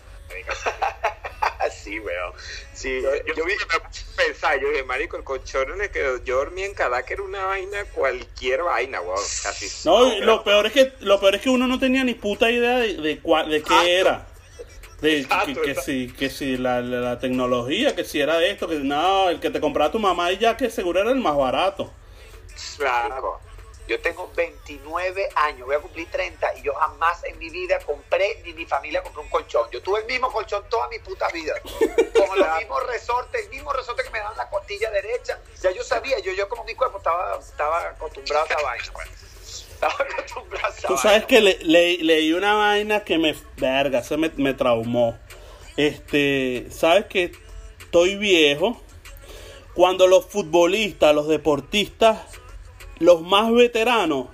sí, 1.84 2.00
weón. 2.00 2.34
Sí, 2.74 3.02
Yo, 3.02 3.16
yo, 3.16 3.34
yo 3.36 3.46
vi, 3.46 3.54
me 3.54 4.24
pensar, 4.26 4.60
yo 4.60 4.70
dije, 4.70 4.84
marico, 4.84 5.18
el 5.18 5.24
colchón 5.24 5.72
en 5.74 5.82
el 5.82 5.90
que 5.92 6.20
yo 6.26 6.38
dormí 6.38 6.64
en 6.64 6.74
Caracas 6.74 7.12
era 7.12 7.24
una 7.24 7.46
vaina, 7.46 7.84
cualquier 7.94 8.64
vaina, 8.64 9.02
weón, 9.02 9.18
casi. 9.44 9.68
No, 9.88 10.10
pero- 10.10 10.26
lo 10.26 10.44
peor 10.44 10.66
es 10.68 10.74
que 10.74 10.94
lo 11.02 11.20
peor 11.20 11.36
es 11.36 11.42
que 11.42 11.50
uno 11.50 11.68
no 11.68 11.80
tenía 11.80 12.04
ni 12.04 12.14
puta 12.14 12.50
idea 12.52 12.78
de, 12.78 12.96
de, 12.96 13.20
cuál- 13.20 13.50
de 13.50 13.62
qué 13.64 14.00
era. 14.00 14.28
De 15.02 15.20
Exacto, 15.20 15.62
que, 15.62 15.76
si, 15.76 16.08
que 16.14 16.30
si 16.30 16.56
la, 16.56 16.80
la, 16.80 17.02
la 17.02 17.20
tecnología, 17.20 17.94
que 17.94 18.06
si 18.06 18.22
era 18.22 18.42
esto, 18.46 18.70
que 18.70 18.76
no, 18.76 19.28
el 19.30 19.42
que 19.42 19.50
te 19.50 19.60
compraba 19.60 19.92
tu 19.92 20.00
mamá 20.00 20.32
y 20.32 20.38
ya 20.38 20.56
que 20.56 20.70
seguro 20.70 21.02
era 21.02 21.12
el 21.12 21.18
más 21.20 21.36
barato. 21.36 21.92
Claro. 22.78 23.40
Yo 23.88 24.00
tengo 24.02 24.32
29 24.36 25.30
años, 25.36 25.66
voy 25.68 25.76
a 25.76 25.80
cumplir 25.80 26.10
30 26.10 26.58
y 26.58 26.62
yo 26.62 26.74
jamás 26.74 27.24
en 27.26 27.38
mi 27.38 27.50
vida 27.50 27.80
compré, 27.80 28.42
ni 28.46 28.54
mi 28.54 28.66
familia 28.66 29.04
compró 29.04 29.22
un 29.22 29.30
colchón. 29.30 29.68
Yo 29.72 29.82
tuve 29.82 30.00
el 30.02 30.06
mismo 30.06 30.32
colchón 30.32 30.64
toda 30.70 30.88
mi 30.90 31.00
puta 31.00 31.28
vida. 31.30 31.54
Con 31.62 32.40
los 32.40 32.48
mismos 32.60 32.86
resortes, 32.88 33.44
el 33.44 33.50
mismo 33.50 33.74
resorte 33.74 34.04
que 34.04 34.10
me 34.10 34.20
daban 34.20 34.38
la 34.38 34.50
costilla 34.50 34.90
derecha. 34.92 35.40
Ya 35.62 35.72
yo 35.72 35.84
sabía, 35.84 36.18
yo, 36.20 36.32
yo 36.34 36.48
como 36.48 36.64
mi 36.64 36.76
cuerpo 36.76 36.98
estaba, 37.00 37.38
estaba 37.40 37.90
acostumbrado 37.90 38.46
a 38.46 38.48
esa 38.48 38.62
vaina, 38.62 38.86
weón. 38.96 39.10
Estaba 39.74 39.94
acostumbrado 39.96 40.66
a 40.66 40.70
esa 40.70 40.88
Tú 40.88 40.94
vaina. 40.94 41.02
sabes 41.02 41.26
que 41.26 41.42
le- 41.42 41.60
le- 41.64 41.98
leí 42.04 42.32
una 42.34 42.54
vaina 42.56 43.04
que 43.04 43.18
me, 43.18 43.36
verga, 43.58 44.02
se 44.04 44.16
me, 44.18 44.30
me 44.38 44.54
traumó. 44.54 45.18
Este, 45.76 46.68
sabes 46.72 47.06
que 47.08 47.32
estoy 47.80 48.16
viejo. 48.16 48.80
Cuando 49.74 50.06
los 50.08 50.26
futbolistas, 50.28 51.16
los 51.16 51.28
deportistas, 51.28 52.20
los 53.04 53.22
más 53.22 53.52
veteranos, 53.52 54.28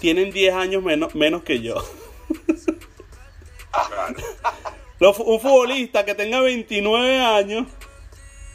tienen 0.00 0.30
10 0.30 0.54
años 0.54 0.82
menos, 0.82 1.14
menos 1.14 1.42
que 1.42 1.60
yo. 1.60 1.74
Los 5.00 5.18
un 5.18 5.40
futbolista 5.40 6.04
que 6.04 6.14
tenga 6.14 6.40
29 6.40 7.20
años 7.20 7.66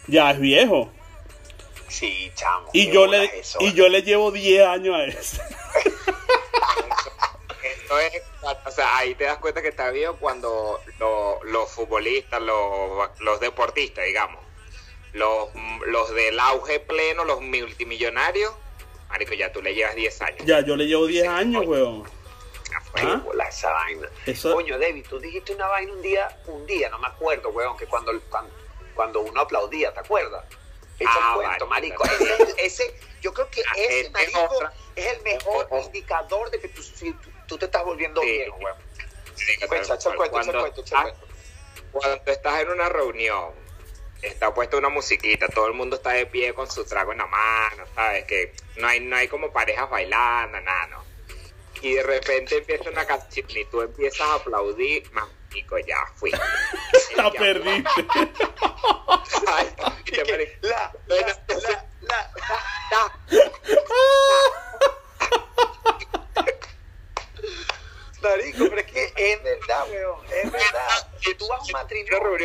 ya 0.08 0.32
es 0.32 0.40
viejo. 0.40 0.92
Sí, 1.88 2.32
chamo. 2.36 2.70
Y 2.74 2.92
yo, 2.92 3.08
le, 3.08 3.26
eso, 3.40 3.58
y 3.62 3.66
¿vale? 3.66 3.76
yo 3.78 3.90
le 3.90 4.02
llevo 4.04 4.32
10 4.32 4.66
años 4.68 4.96
a 4.96 5.06
ese. 5.06 5.42
Esto 7.64 8.00
es, 8.00 8.24
o 8.66 8.72
sea, 8.72 8.98
ahí 8.98 9.16
te 9.16 9.26
das 9.26 9.38
cuenta 9.40 9.62
que 9.62 9.68
está 9.70 9.90
viejo 9.92 10.16
cuando 10.18 10.80
lo- 11.00 11.44
los 11.44 11.70
futbolistas, 11.72 12.42
los, 12.42 13.10
los 13.20 13.40
deportistas, 13.40 14.06
digamos, 14.06 14.40
los, 15.14 15.50
los 15.88 16.14
del 16.14 16.40
auge 16.40 16.80
pleno, 16.80 17.26
los 17.26 17.42
multimillonarios, 17.42 18.54
marico, 19.10 19.34
ya 19.34 19.52
tú 19.52 19.62
le 19.62 19.74
llevas 19.74 19.96
10 19.96 20.22
años. 20.22 20.46
Ya, 20.46 20.62
yo 20.62 20.76
le 20.76 20.86
llevo 20.86 21.06
10 21.08 21.28
años, 21.28 21.66
weón. 21.66 22.04
¿Ah? 22.96 23.22
esa 23.48 23.72
vaina. 23.72 24.08
Eso- 24.26 24.54
Coño, 24.54 24.78
David, 24.78 25.06
tú 25.10 25.20
dijiste 25.20 25.54
una 25.54 25.68
vaina 25.68 25.92
un 25.92 26.02
día, 26.02 26.40
un 26.48 26.66
día, 26.66 26.90
no 26.90 27.00
me 27.00 27.08
acuerdo, 27.08 27.50
weón, 27.50 27.76
que 27.78 27.86
cuando, 27.88 28.12
cuando, 28.30 28.52
cuando 28.94 29.22
uno 29.22 29.42
aplaudía, 29.42 29.92
¿te 29.94 30.00
acuerdas? 30.02 30.46
Echa 31.00 31.10
Ah, 31.14 31.30
el 31.40 31.46
cuento, 31.46 31.68
vale, 31.68 31.90
marico. 31.90 32.04
vale. 32.04 32.44
Ese, 32.44 32.66
ese- 32.66 33.00
yo 33.22 33.34
creo 33.34 33.50
que 33.50 33.62
Ah, 33.62 33.74
ese, 33.78 34.00
es 34.02 34.12
marico, 34.12 34.42
otra. 34.44 34.74
es 34.96 35.06
el 35.18 35.22
mejor 35.24 35.66
Otra. 35.66 35.82
indicador 35.82 36.52
de 36.52 36.60
que 36.60 36.68
tú, 36.70 36.84
si 36.84 37.14
tú, 37.14 37.30
tú 37.48 37.58
te 37.58 37.66
estás 37.66 37.84
volviendo 37.86 38.22
Sí. 38.22 38.28
viejo, 38.28 38.58
weón. 38.58 38.78
Sí, 39.36 39.46
Pues, 39.68 39.90
echa 39.90 40.10
el 40.10 40.16
cuento, 40.18 40.40
echa 40.40 40.52
el 40.52 40.58
cuento, 40.60 40.82
echa 40.82 40.98
el 40.98 41.02
cuento. 41.14 41.28
Cuando 41.92 42.22
estás 42.32 42.62
en 42.62 42.70
una 42.70 42.90
reunión, 42.90 43.52
está 44.22 44.54
puesta 44.54 44.78
una 44.78 44.90
musiquita, 44.90 45.48
todo 45.48 45.68
el 45.68 45.74
mundo 45.74 45.96
está 45.96 46.12
de 46.12 46.26
pie 46.26 46.54
con 46.54 46.70
su 46.70 46.86
trago 46.86 47.12
en 47.12 47.20
la 47.20 47.28
mano, 47.28 47.84
¿sabes? 47.96 48.26
Que 48.26 48.54
no 48.78 48.88
hay, 48.88 49.00
no 49.00 49.16
hay 49.16 49.28
como 49.28 49.52
parejas 49.52 49.90
bailando, 49.90 50.60
nada, 50.62 50.88
¿no? 50.88 51.04
Y 51.82 51.94
de 51.94 52.04
repente 52.04 52.58
empieza 52.58 52.90
una 52.90 53.06
canción 53.06 53.46
y 53.50 53.66
tú 53.66 53.82
empiezas 53.82 54.22
a 54.22 54.36
aplaudir, 54.36 55.10
marico, 55.14 55.78
ya 55.80 56.06
fui. 56.16 56.32
La 57.16 57.32
Ya, 57.32 57.40
perdiste. 57.40 58.08
Ay, 59.48 59.68
Y 60.06 60.12
te 60.12 60.24
que 60.24 60.58
la, 60.62 60.94
la, 61.08 61.16
la, 61.16 61.90
la, 62.02 62.32
Ya. 62.92 63.20
Marico, 68.22 68.66
pero 68.70 68.82
es 68.82 68.92
que 68.92 69.14
es 69.16 69.44
verdad, 69.44 69.90
weón, 69.90 70.20
es 70.26 70.52
verdad. 70.52 71.12
Si 71.22 71.34
tú 71.36 71.48
vas 71.48 71.62
a 71.62 71.64
un 71.64 71.72
matrimonio, 71.72 72.38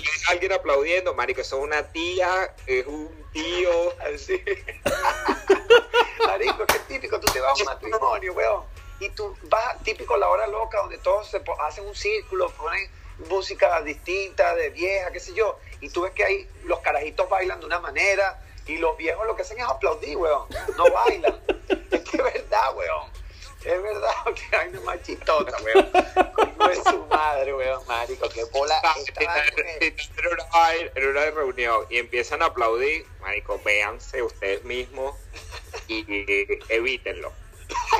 ves 0.00 0.28
a 0.28 0.32
alguien 0.32 0.52
aplaudiendo, 0.52 1.14
marico, 1.14 1.40
eso 1.40 1.58
es 1.58 1.64
una 1.64 1.82
tía, 1.92 2.54
es 2.66 2.86
un 2.86 3.10
tío, 3.32 3.94
así. 4.00 4.42
Marico, 6.26 6.66
qué 6.66 6.78
típico, 6.88 7.20
tú 7.20 7.32
te 7.32 7.40
vas 7.40 7.58
a 7.60 7.62
un 7.62 7.66
matrimonio, 7.66 8.32
weón, 8.32 8.64
y 8.98 9.08
tú 9.10 9.36
vas, 9.44 9.82
típico 9.82 10.16
la 10.16 10.28
hora 10.28 10.46
loca, 10.46 10.78
donde 10.78 10.98
todos 10.98 11.28
se 11.28 11.42
hacen 11.60 11.86
un 11.86 11.94
círculo, 11.94 12.50
ponen 12.50 12.90
música 13.28 13.80
distinta, 13.82 14.54
de 14.54 14.70
vieja, 14.70 15.12
qué 15.12 15.20
sé 15.20 15.34
yo, 15.34 15.58
y 15.80 15.88
tú 15.90 16.02
ves 16.02 16.12
que 16.12 16.24
ahí 16.24 16.48
los 16.64 16.80
carajitos 16.80 17.28
bailan 17.28 17.60
de 17.60 17.66
una 17.66 17.78
manera, 17.80 18.40
y 18.66 18.78
los 18.78 18.96
viejos 18.96 19.26
lo 19.26 19.36
que 19.36 19.42
hacen 19.42 19.58
es 19.58 19.64
aplaudir, 19.64 20.16
weón, 20.16 20.48
no 20.76 20.90
bailan. 20.90 21.40
Es 21.90 22.00
que 22.00 22.16
es 22.16 22.22
verdad, 22.22 22.76
weón. 22.76 23.23
Es 23.64 23.82
verdad 23.82 24.10
que 24.50 24.56
hay 24.56 24.68
una 24.70 24.80
machitota, 24.82 25.56
weón. 25.62 25.90
Coño 26.34 26.70
es 26.70 26.84
su 26.84 27.06
madre, 27.06 27.54
weón, 27.54 27.86
marico, 27.86 28.28
qué 28.28 28.44
bola. 28.44 28.80
vaina 29.16 29.44
en 29.80 30.26
una, 30.32 30.44
vaina- 30.52 30.90
en 30.94 31.08
una 31.08 31.30
reunión 31.30 31.86
y 31.90 31.98
empiezan 31.98 32.42
a 32.42 32.46
aplaudir, 32.46 33.06
marico, 33.20 33.60
véanse 33.64 34.22
ustedes 34.22 34.64
mismos 34.64 35.14
y, 35.88 36.00
y 36.12 36.46
evítenlo. 36.68 37.32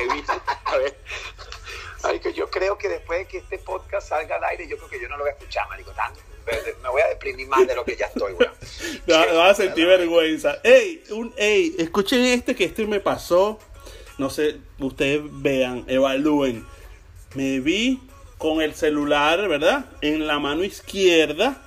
Evítenlo. 0.00 0.42
A 0.66 0.76
ver, 0.76 0.96
Marico, 2.02 2.28
yo 2.28 2.50
creo 2.50 2.76
que 2.76 2.90
después 2.90 3.20
de 3.20 3.26
que 3.26 3.38
este 3.38 3.58
podcast 3.58 4.10
salga 4.10 4.36
al 4.36 4.44
aire, 4.44 4.68
yo 4.68 4.76
creo 4.76 4.90
que 4.90 5.00
yo 5.00 5.08
no 5.08 5.16
lo 5.16 5.22
voy 5.24 5.30
a 5.30 5.32
escuchar, 5.32 5.66
marico. 5.70 5.90
Tan- 5.92 6.12
me- 6.82 6.88
voy 6.90 7.00
a 7.00 7.08
deprimir 7.08 7.48
más 7.48 7.66
de 7.66 7.74
lo 7.74 7.82
que 7.82 7.96
ya 7.96 8.04
estoy, 8.06 8.34
weón. 8.34 8.52
Me 9.06 9.14
va- 9.14 9.24
me 9.26 9.32
vas 9.32 9.50
a 9.58 9.62
sentir 9.62 9.86
vergüenza. 9.86 10.58
Ey, 10.62 11.02
un, 11.10 11.32
ey, 11.38 11.74
escuchen 11.78 12.22
este 12.26 12.54
que 12.54 12.64
este 12.64 12.86
me 12.86 13.00
pasó. 13.00 13.58
No 14.18 14.30
sé, 14.30 14.58
ustedes 14.78 15.20
vean, 15.24 15.84
evalúen. 15.88 16.66
Me 17.34 17.60
vi 17.60 18.00
con 18.38 18.60
el 18.62 18.74
celular, 18.74 19.48
¿verdad? 19.48 19.86
En 20.02 20.26
la 20.26 20.38
mano 20.38 20.62
izquierda 20.64 21.60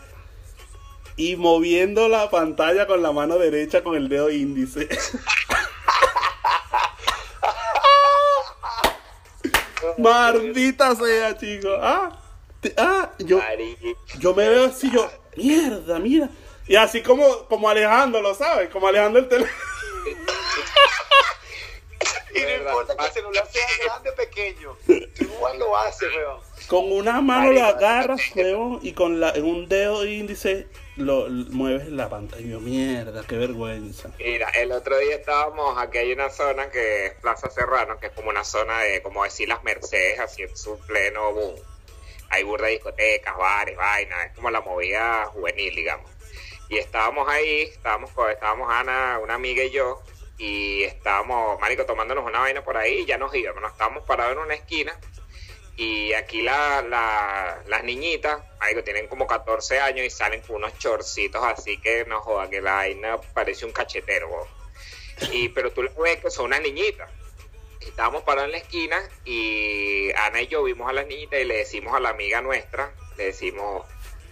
y 1.18 1.36
moviendo 1.36 2.08
la 2.10 2.30
pantalla 2.30 2.86
con 2.88 3.02
la 3.02 3.12
mano 3.12 3.38
derecha 3.38 3.84
con 3.84 3.96
el 3.96 4.08
dedo 4.08 4.30
índice. 4.30 4.88
Maldita 9.98 10.96
sea, 10.96 11.38
chicos. 11.38 11.78
Ah, 11.82 12.12
te- 12.62 12.74
ah, 12.78 13.12
yo, 13.20 13.40
yo 14.20 14.34
me 14.34 14.48
veo 14.50 14.66
así, 14.66 14.90
yo, 14.92 15.10
mierda, 15.36 16.00
mira. 16.00 16.30
Y 16.68 16.76
así 16.76 17.02
como, 17.02 17.46
como 17.48 17.70
alejándolo, 17.70 18.34
¿sabes? 18.36 18.70
Como 18.70 18.88
alejando 18.88 19.20
el 19.20 19.28
teléfono. 19.28 19.54
Y 22.36 22.42
no 22.42 22.50
importa 22.56 22.96
que 22.98 23.06
el 23.06 23.12
celular 23.12 23.48
sea 23.52 23.68
grande 23.86 24.10
o 24.10 24.16
pequeño. 24.16 24.78
Tú 24.86 25.24
igual 25.24 25.58
lo 25.60 25.78
haces, 25.78 26.10
weón. 26.16 26.40
Con 26.68 26.92
una 26.92 27.22
mano 27.22 27.52
lo 27.54 27.64
agarras, 27.66 28.22
huevón, 28.36 28.80
y 28.82 28.92
con 28.94 29.20
la, 29.20 29.30
en 29.32 29.46
un 29.46 29.70
dedo 29.70 30.06
índice 30.06 30.68
lo, 30.98 31.30
lo- 31.30 31.52
mueves 31.52 31.88
la 31.88 32.10
pantalla. 32.10 32.58
Mierda, 32.60 33.24
qué 33.26 33.38
vergüenza. 33.38 34.10
Mira, 34.20 34.50
el 34.50 34.72
otro 34.74 34.98
día 34.98 35.16
estábamos, 35.16 35.78
aquí 35.78 36.00
hay 36.00 36.12
una 36.12 36.30
zona 36.30 36.70
que 36.70 37.06
es 37.08 37.14
Plaza 37.22 37.50
Serrano, 37.50 37.98
que 38.00 38.08
es 38.08 38.12
como 38.14 38.30
una 38.30 38.44
zona 38.44 38.80
de, 38.82 39.02
como 39.02 39.24
decir, 39.24 39.48
las 39.48 39.64
Mercedes, 39.64 40.20
así 40.20 40.42
en 40.44 40.56
su 40.58 40.78
pleno 40.82 41.32
boom. 41.34 41.56
Hay 42.30 42.44
burda 42.44 42.68
discotecas, 42.68 43.38
bares, 43.38 43.78
vainas, 43.78 44.26
es 44.26 44.34
como 44.34 44.50
la 44.52 44.60
movida 44.60 45.28
juvenil, 45.28 45.74
digamos. 45.74 46.12
Y 46.70 46.78
estábamos 46.78 47.30
ahí, 47.30 47.62
estábamos, 47.62 48.12
con- 48.12 48.30
estábamos 48.30 48.70
Ana, 48.70 49.20
una 49.24 49.36
amiga 49.36 49.64
y 49.64 49.70
yo, 49.72 50.02
y 50.38 50.84
estábamos, 50.84 51.60
marico, 51.60 51.86
tomándonos 51.86 52.26
una 52.26 52.40
vaina 52.40 52.64
por 52.64 52.78
ahí, 52.78 53.00
y 53.00 53.06
ya 53.06 53.18
nos 53.18 53.34
íbamos, 53.34 53.62
nos 53.62 53.72
estábamos 53.72 54.04
parados 54.04 54.34
en 54.34 54.40
una 54.40 54.54
esquina, 54.54 54.98
y 55.76 56.14
aquí 56.14 56.42
la, 56.42 56.82
la- 56.82 57.62
las 57.68 57.84
niñitas, 57.84 58.42
marico, 58.60 58.84
tienen 58.84 59.08
como 59.08 59.28
14 59.28 59.80
años 59.80 60.06
y 60.06 60.10
salen 60.10 60.42
con 60.42 60.58
unos 60.58 60.78
chorcitos 60.80 61.44
así 61.44 61.78
que 61.80 62.06
no 62.06 62.22
joda, 62.22 62.50
que 62.50 62.62
la 62.62 62.74
vaina 62.76 63.20
parece 63.34 63.66
un 63.66 63.72
cachetero, 63.72 64.30
y 65.32 65.50
Pero 65.50 65.72
tú 65.72 65.82
les 65.84 65.96
ves 65.96 66.18
que 66.22 66.30
son 66.30 66.46
unas 66.46 66.62
niñitas. 66.62 67.10
Estábamos 67.82 68.22
parados 68.24 68.46
en 68.48 68.52
la 68.52 68.58
esquina 68.58 69.02
y 69.26 70.12
Ana 70.16 70.42
y 70.42 70.48
yo 70.48 70.64
vimos 70.64 70.88
a 70.90 70.94
las 70.94 71.08
niñitas 71.08 71.40
y 71.40 71.46
le 71.46 71.58
decimos 71.58 71.96
a 71.96 72.00
la 72.00 72.10
amiga 72.10 72.42
nuestra, 72.42 72.92
le 73.18 73.26
decimos, 73.26 73.86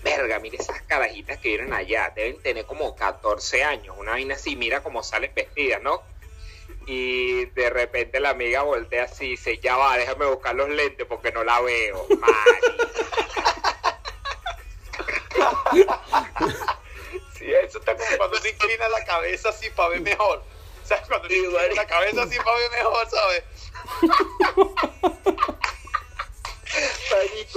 verga, 0.05 0.39
mire 0.39 0.57
esas 0.57 0.81
carajitas 0.83 1.39
que 1.39 1.49
vienen 1.49 1.73
allá, 1.73 2.13
deben 2.15 2.39
tener 2.41 2.65
como 2.65 2.95
14 2.95 3.63
años, 3.63 3.95
una 3.97 4.11
vaina 4.11 4.35
así, 4.35 4.55
mira 4.55 4.83
cómo 4.83 5.01
salen 5.03 5.33
vestidas, 5.35 5.81
¿no? 5.81 6.03
Y 6.85 7.45
de 7.45 7.71
repente 7.71 8.19
la 8.19 8.29
amiga 8.29 8.61
voltea 8.61 9.05
así 9.05 9.25
y 9.25 9.29
dice, 9.31 9.57
ya 9.57 9.75
va, 9.75 9.97
déjame 9.97 10.27
buscar 10.27 10.55
los 10.55 10.69
lentes 10.69 11.07
porque 11.07 11.31
no 11.31 11.43
la 11.43 11.59
veo. 11.61 12.07
Sí, 17.37 17.51
eso 17.51 17.79
está 17.79 17.95
como 17.95 18.17
cuando 18.17 18.37
se 18.37 18.49
inclina 18.49 18.87
la 18.89 19.03
cabeza 19.03 19.49
así 19.49 19.69
para 19.71 19.89
ver 19.89 20.01
mejor. 20.01 20.41
¿Sabes? 20.83 21.03
Cuando 21.07 21.27
se 21.27 21.37
inclina 21.37 21.75
la 21.75 21.85
cabeza 21.85 22.23
así 22.23 22.37
para 22.37 22.57
ver 22.57 22.71
mejor, 22.71 23.07
¿sabes? 23.09 23.43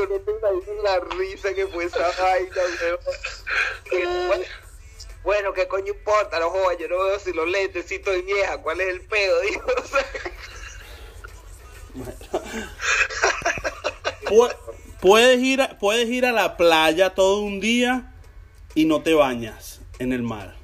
No 0.07 0.21
te 0.21 0.75
la 0.83 1.01
risa 1.19 1.55
que 1.55 1.67
fue 1.67 1.85
esa 1.85 1.99
vaina, 2.21 2.51
weón. 2.83 2.99
Que, 3.91 4.07
bueno, 5.25 5.53
¿qué 5.53 5.67
coño 5.69 5.93
importa? 5.93 6.39
No 6.41 6.51
jodas, 6.51 6.79
yo 6.79 6.89
no 6.89 7.05
veo 7.05 7.19
si 7.19 7.33
los 7.33 7.49
lentes, 7.49 7.87
si 7.87 7.97
estoy 7.97 8.23
vieja, 8.23 8.59
¿cuál 8.63 8.81
es 8.81 8.89
el 8.89 9.01
pedo? 9.03 9.41
Digo, 9.43 9.65
o 9.77 9.85
sea, 9.87 10.07
Pu- 14.27 14.55
Puedes 15.01 15.39
ir, 15.41 15.63
a, 15.63 15.79
puedes 15.79 16.09
ir 16.09 16.27
a 16.27 16.33
la 16.33 16.57
playa 16.57 17.15
todo 17.15 17.43
un 17.43 17.61
día 17.61 18.13
y 18.75 18.85
no 18.85 19.01
te 19.03 19.15
bañas 19.15 19.81
en 20.01 20.13
el 20.13 20.23
mar. 20.23 20.57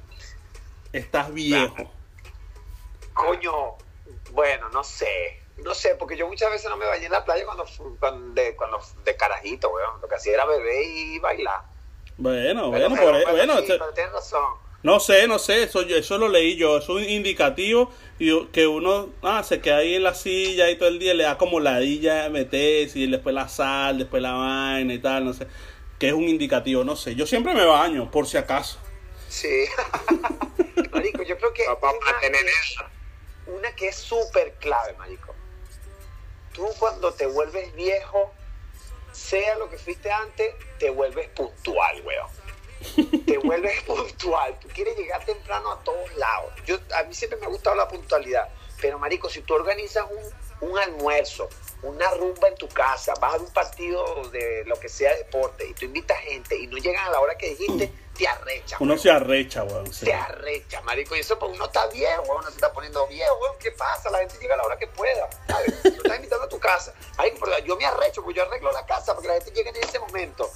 Estás 0.91 1.33
viejo. 1.33 1.89
Coño, 3.13 3.77
bueno, 4.33 4.69
no 4.71 4.83
sé. 4.83 5.41
No 5.65 5.73
sé, 5.73 5.95
porque 5.95 6.15
yo 6.15 6.27
muchas 6.27 6.49
veces 6.51 6.69
no 6.69 6.77
me 6.77 6.85
bañé 6.85 7.07
en 7.07 7.11
la 7.11 7.25
playa 7.25 7.43
cuando, 7.43 7.65
fu- 7.65 7.97
cuando, 7.99 8.33
de, 8.39 8.55
cuando 8.55 8.79
de 9.03 9.15
carajito, 9.17 9.69
weón. 9.69 9.99
Lo 10.01 10.07
que 10.07 10.15
hacía 10.15 10.33
era 10.35 10.45
beber 10.45 10.81
y 10.85 11.19
bailar. 11.19 11.61
Bueno, 12.17 12.71
Pero- 12.71 12.89
bueno, 12.89 12.95
pero- 12.95 13.11
por, 13.11 13.23
pero 13.23 13.31
bueno, 13.35 13.57
sí, 13.59 13.65
pero 13.67 13.91
tienes 13.93 14.13
razón. 14.13 14.45
no 14.83 14.99
sé, 14.99 15.27
no 15.27 15.39
sé, 15.39 15.63
eso, 15.63 15.81
yo- 15.81 15.97
eso 15.97 16.17
lo 16.17 16.29
leí 16.29 16.55
yo, 16.55 16.77
es 16.77 16.87
un 16.87 17.03
indicativo 17.03 17.91
y 18.19 18.45
que 18.47 18.67
uno 18.67 19.09
ah, 19.23 19.43
se 19.43 19.59
queda 19.59 19.77
ahí 19.77 19.95
en 19.95 20.03
la 20.03 20.13
silla 20.13 20.69
y 20.69 20.77
todo 20.77 20.87
el 20.89 20.99
día 20.99 21.13
le 21.15 21.23
da 21.23 21.37
como 21.37 21.59
ladilla 21.59 22.29
meterse 22.29 22.99
y 22.99 23.09
después 23.11 23.33
la 23.35 23.49
sal, 23.49 23.97
después 23.97 24.21
la 24.21 24.31
vaina 24.33 24.93
y 24.93 24.99
tal, 24.99 25.25
no 25.25 25.33
sé, 25.33 25.47
que 25.99 26.07
es 26.09 26.13
un 26.13 26.23
indicativo, 26.29 26.83
no 26.85 26.95
sé, 26.95 27.15
yo 27.15 27.25
siempre 27.25 27.53
me 27.55 27.65
baño, 27.65 28.09
por 28.11 28.27
si 28.27 28.37
acaso. 28.37 28.77
Sí. 29.27 29.65
marico, 30.91 31.23
yo 31.23 31.37
creo 31.37 31.53
que 31.53 31.63
una, 31.67 32.19
tener 32.21 32.41
una 33.47 33.75
que 33.75 33.87
es 33.89 33.95
súper 33.97 34.53
clave, 34.59 34.93
marico. 34.93 35.33
Tú 36.55 36.65
cuando 36.79 37.13
te 37.13 37.25
vuelves 37.25 37.73
viejo, 37.75 38.31
sea 39.11 39.57
lo 39.57 39.69
que 39.69 39.77
fuiste 39.77 40.09
antes, 40.09 40.55
te 40.79 40.89
vuelves 40.89 41.27
puntual, 41.29 42.01
weón. 42.05 42.29
te 43.25 43.37
vuelves 43.39 43.81
puntual, 43.83 44.57
tú 44.59 44.69
quieres 44.69 44.97
llegar 44.97 45.25
temprano 45.25 45.73
a 45.73 45.83
todos 45.83 46.15
lados. 46.15 46.53
Yo, 46.65 46.77
a 46.95 47.03
mí 47.03 47.13
siempre 47.13 47.37
me 47.39 47.45
ha 47.45 47.49
gustado 47.49 47.75
la 47.75 47.87
puntualidad, 47.89 48.47
pero 48.79 48.97
marico, 48.99 49.29
si 49.29 49.41
tú 49.41 49.53
organizas 49.53 50.05
un, 50.09 50.69
un 50.69 50.79
almuerzo, 50.79 51.49
una 51.81 52.09
rumba 52.11 52.47
en 52.47 52.55
tu 52.55 52.67
casa, 52.69 53.13
vas 53.19 53.35
a 53.35 53.37
un 53.37 53.51
partido 53.51 54.29
de 54.29 54.63
lo 54.65 54.79
que 54.79 54.87
sea 54.89 55.15
deporte 55.15 55.67
y 55.67 55.73
tú 55.73 55.85
invitas 55.85 56.17
gente 56.19 56.57
y 56.57 56.67
no 56.67 56.77
llegan 56.77 57.05
a 57.07 57.11
la 57.11 57.19
hora 57.19 57.37
que 57.37 57.49
dijiste, 57.49 57.91
te 58.17 58.27
arrecha. 58.27 58.77
Uno 58.79 58.93
weón. 58.93 59.03
se 59.03 59.11
arrecha, 59.11 59.63
weón. 59.63 59.93
sí. 59.93 60.05
Te 60.05 60.13
arrecha, 60.13 60.81
marico. 60.81 61.15
Y 61.15 61.19
eso 61.19 61.37
porque 61.37 61.55
uno 61.55 61.65
está 61.65 61.87
viejo, 61.87 62.23
weón, 62.23 62.43
no 62.43 62.49
se 62.49 62.55
está 62.55 62.71
poniendo 62.71 63.05
viejo, 63.07 63.35
weón. 63.41 63.55
¿Qué 63.59 63.71
pasa? 63.71 64.09
La 64.09 64.19
gente 64.19 64.37
llega 64.39 64.55
a 64.55 64.57
la 64.57 64.63
hora 64.63 64.77
que 64.77 64.87
pueda. 64.87 65.29
Casa. 66.75 66.93
Ay, 67.17 67.33
pero 67.39 67.57
yo 67.65 67.77
me 67.77 67.85
arrecho 67.85 68.21
porque 68.21 68.37
yo 68.37 68.45
arreglo 68.45 68.71
la 68.71 68.85
casa 68.85 69.13
porque 69.13 69.27
la 69.27 69.35
gente 69.35 69.51
llega 69.51 69.69
en 69.69 69.77
ese 69.77 69.99
momento. 69.99 70.49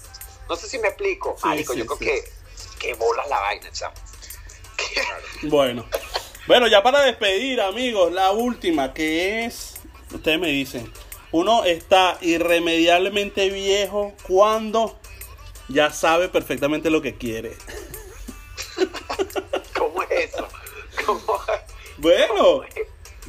No 0.48 0.56
sé 0.56 0.68
si 0.68 0.80
me 0.80 0.90
explico. 0.90 1.36
Sí, 1.38 1.48
marico, 1.48 1.74
sí, 1.74 1.80
yo 1.80 1.86
creo 1.86 2.00
que, 2.00 2.24
que 2.80 2.94
bolas 2.96 3.28
la 3.30 3.40
vaina, 3.40 3.72
chamo. 3.72 3.96
Bueno. 5.44 5.86
Bueno, 6.48 6.68
ya 6.68 6.82
para 6.82 7.02
despedir, 7.02 7.62
amigos, 7.62 8.12
la 8.12 8.32
última 8.32 8.94
que 8.94 9.46
es, 9.46 9.76
ustedes 10.12 10.40
me 10.40 10.48
dicen, 10.48 10.92
uno 11.32 11.64
está 11.64 12.18
irremediablemente 12.22 13.50
viejo 13.50 14.16
cuando 14.24 15.00
ya 15.68 15.92
sabe 15.92 16.28
perfectamente 16.28 16.90
lo 16.90 17.04
que 17.04 17.16
quiere. 17.16 17.56
¿Cómo 19.78 20.02
es 20.04 20.10
eso? 20.12 20.48
¿Cómo 21.06 21.40
Bueno, 21.98 22.62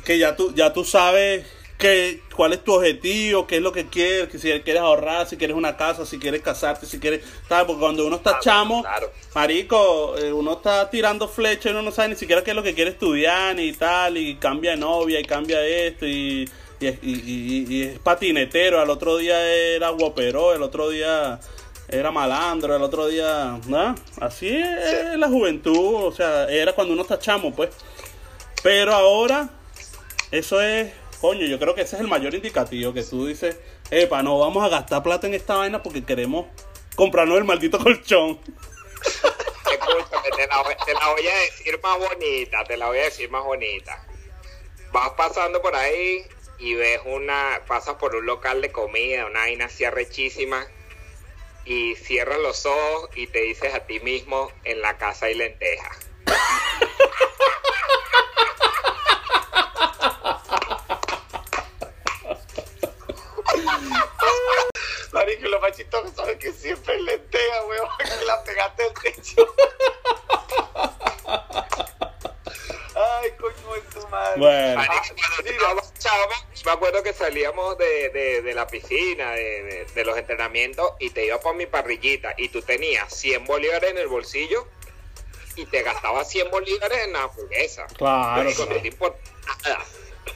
que 0.05 0.19
ya 0.19 0.35
tú, 0.35 0.55
ya 0.55 0.73
tú 0.73 0.85
sabes 0.85 1.47
que, 1.81 2.23
cuál 2.41 2.55
es 2.55 2.65
tu 2.65 2.73
objetivo, 2.73 3.47
qué 3.47 3.57
es 3.57 3.63
lo 3.63 3.71
que 3.71 3.85
quieres, 3.89 4.29
que 4.31 4.39
si 4.39 4.49
quieres 4.63 4.81
ahorrar, 4.81 5.27
si 5.29 5.37
quieres 5.37 5.55
una 5.55 5.77
casa, 5.77 6.07
si 6.07 6.19
quieres 6.19 6.41
casarte, 6.41 6.87
si 6.87 6.99
quieres, 6.99 7.21
¿sabes? 7.47 7.67
Porque 7.67 7.81
cuando 7.81 8.07
uno 8.07 8.17
está 8.17 8.41
chamo, 8.41 8.81
claro. 8.81 9.11
marico, 9.35 10.17
eh, 10.17 10.33
uno 10.33 10.55
está 10.55 10.89
tirando 10.89 11.29
flechas 11.29 11.67
y 11.67 11.69
uno 11.69 11.83
no 11.83 11.91
sabe 11.91 12.09
ni 12.09 12.15
siquiera 12.17 12.43
qué 12.43 12.53
es 12.53 12.57
lo 12.57 12.63
que 12.63 12.75
quiere 12.75 12.93
estudiar 12.93 13.55
ni 13.57 13.71
tal, 13.75 14.17
y 14.17 14.37
cambia 14.37 14.71
de 14.71 14.79
novia 14.79 15.21
y 15.21 15.25
cambia 15.27 15.61
esto 15.67 16.07
y, 16.07 16.49
y, 16.81 16.87
y- 16.87 16.97
y- 17.03 17.67
y 17.69 17.83
es 17.83 17.99
patinetero, 17.99 18.81
al 18.81 18.89
otro 18.89 19.19
día 19.19 19.39
era 19.47 19.91
guaperó, 19.91 20.55
el 20.55 20.63
otro 20.63 20.89
día 20.89 21.39
era 21.91 22.11
malandro, 22.11 22.75
el 22.75 22.83
otro 22.83 23.07
día, 23.07 23.61
¿no? 23.67 23.95
Así 24.19 24.49
es 24.49 25.15
la 25.19 25.29
juventud, 25.29 26.07
o 26.07 26.13
sea, 26.13 26.49
era 26.51 26.73
cuando 26.73 26.95
uno 26.95 27.03
está 27.03 27.19
chamo, 27.19 27.55
pues. 27.55 27.69
Pero 28.63 28.95
ahora, 28.95 29.51
eso 30.31 30.59
es, 30.63 30.91
coño, 31.21 31.47
yo 31.47 31.59
creo 31.59 31.75
que 31.75 31.83
ese 31.83 31.97
es 31.97 32.01
el 32.03 32.09
mayor 32.09 32.35
indicativo 32.35 32.93
que 32.93 33.03
tú 33.03 33.27
dices, 33.27 33.57
epa, 33.91 34.23
no 34.23 34.39
vamos 34.39 34.65
a 34.65 34.69
gastar 34.69 35.03
plata 35.03 35.27
en 35.27 35.35
esta 35.35 35.57
vaina 35.57 35.83
porque 35.83 36.05
queremos 36.05 36.47
comprarnos 36.97 37.39
el 37.39 37.45
maldito 37.45 37.79
colchón. 37.79 38.41
Escúchame, 39.71 40.31
te 40.37 40.47
la, 40.47 40.63
voy- 40.63 40.77
te 40.85 40.95
la 40.95 41.09
voy 41.09 41.27
a 41.27 41.35
decir 41.41 41.81
más 41.83 41.99
bonita, 41.99 42.65
te 42.65 42.77
la 42.77 42.87
voy 42.87 42.99
a 42.99 43.05
decir 43.05 43.31
más 43.31 43.45
bonita. 43.45 44.05
Vas 44.93 45.11
pasando 45.11 45.63
por 45.63 45.75
ahí 45.77 46.25
y 46.59 46.75
ves 46.75 47.01
una, 47.05 47.61
pasas 47.67 47.95
por 47.97 48.15
un 48.17 48.27
local 48.27 48.61
de 48.61 48.73
comida, 48.73 49.27
una 49.27 49.41
vaina 49.41 49.67
así 49.67 49.85
arrechísima, 49.85 50.67
y 51.65 51.95
cierras 51.97 52.39
los 52.41 52.67
ojos 52.67 53.11
y 53.15 53.27
te 53.29 53.41
dices 53.43 53.73
a 53.75 53.81
ti 53.87 54.01
mismo, 54.01 54.51
en 54.65 54.81
la 54.83 54.97
casa 54.99 55.27
hay 55.27 55.35
lentejas. 55.35 55.97
Marico, 65.13 65.49
lo 65.49 65.61
más 65.61 65.77
chistoso 65.77 66.13
sabes 66.15 66.37
que 66.39 66.53
siempre 66.53 66.95
es 66.95 67.01
lenteja, 67.03 67.65
weón, 67.65 67.89
que 67.99 68.25
la 68.25 68.45
pegaste 68.45 68.83
al 68.85 68.95
techo. 68.95 69.55
Ay, 72.95 73.31
coño, 73.39 73.75
es 73.77 73.89
tu 73.95 74.07
madre. 74.09 74.39
Bueno. 74.39 74.81
Ah, 74.81 75.03
cuando 75.37 75.51
estábamos 75.51 75.95
chavos, 75.99 76.45
me 76.65 76.71
acuerdo 76.73 77.03
que 77.03 77.13
salíamos 77.13 77.79
de, 77.79 78.11
de- 78.11 78.43
de 78.43 78.55
la 78.55 78.67
piscina, 78.67 79.33
de, 79.33 79.63
de- 79.63 79.85
de 79.87 80.05
los 80.05 80.17
entrenamientos, 80.19 80.93
y 80.99 81.11
te 81.11 81.25
ibas 81.25 81.39
por 81.41 81.55
mi 81.55 81.67
parrillita, 81.67 82.35
y 82.37 82.49
tú 82.51 82.63
tenías 82.63 83.13
100 83.15 83.45
bolívares 83.47 83.91
en 83.91 83.99
el 83.99 84.09
bolsillo, 84.09 84.67
y 85.57 85.67
te 85.67 85.83
gastabas 85.83 86.29
100 86.31 86.51
bolívares 86.51 86.99
en 87.05 87.13
la 87.15 87.23
hamburguesa. 87.25 87.87
Claro, 87.97 88.43
Marico, 88.43 88.65
claro. 88.65 88.75
no 88.77 88.83
te 88.83 88.89
importaba 88.89 89.57
nada. 89.65 89.85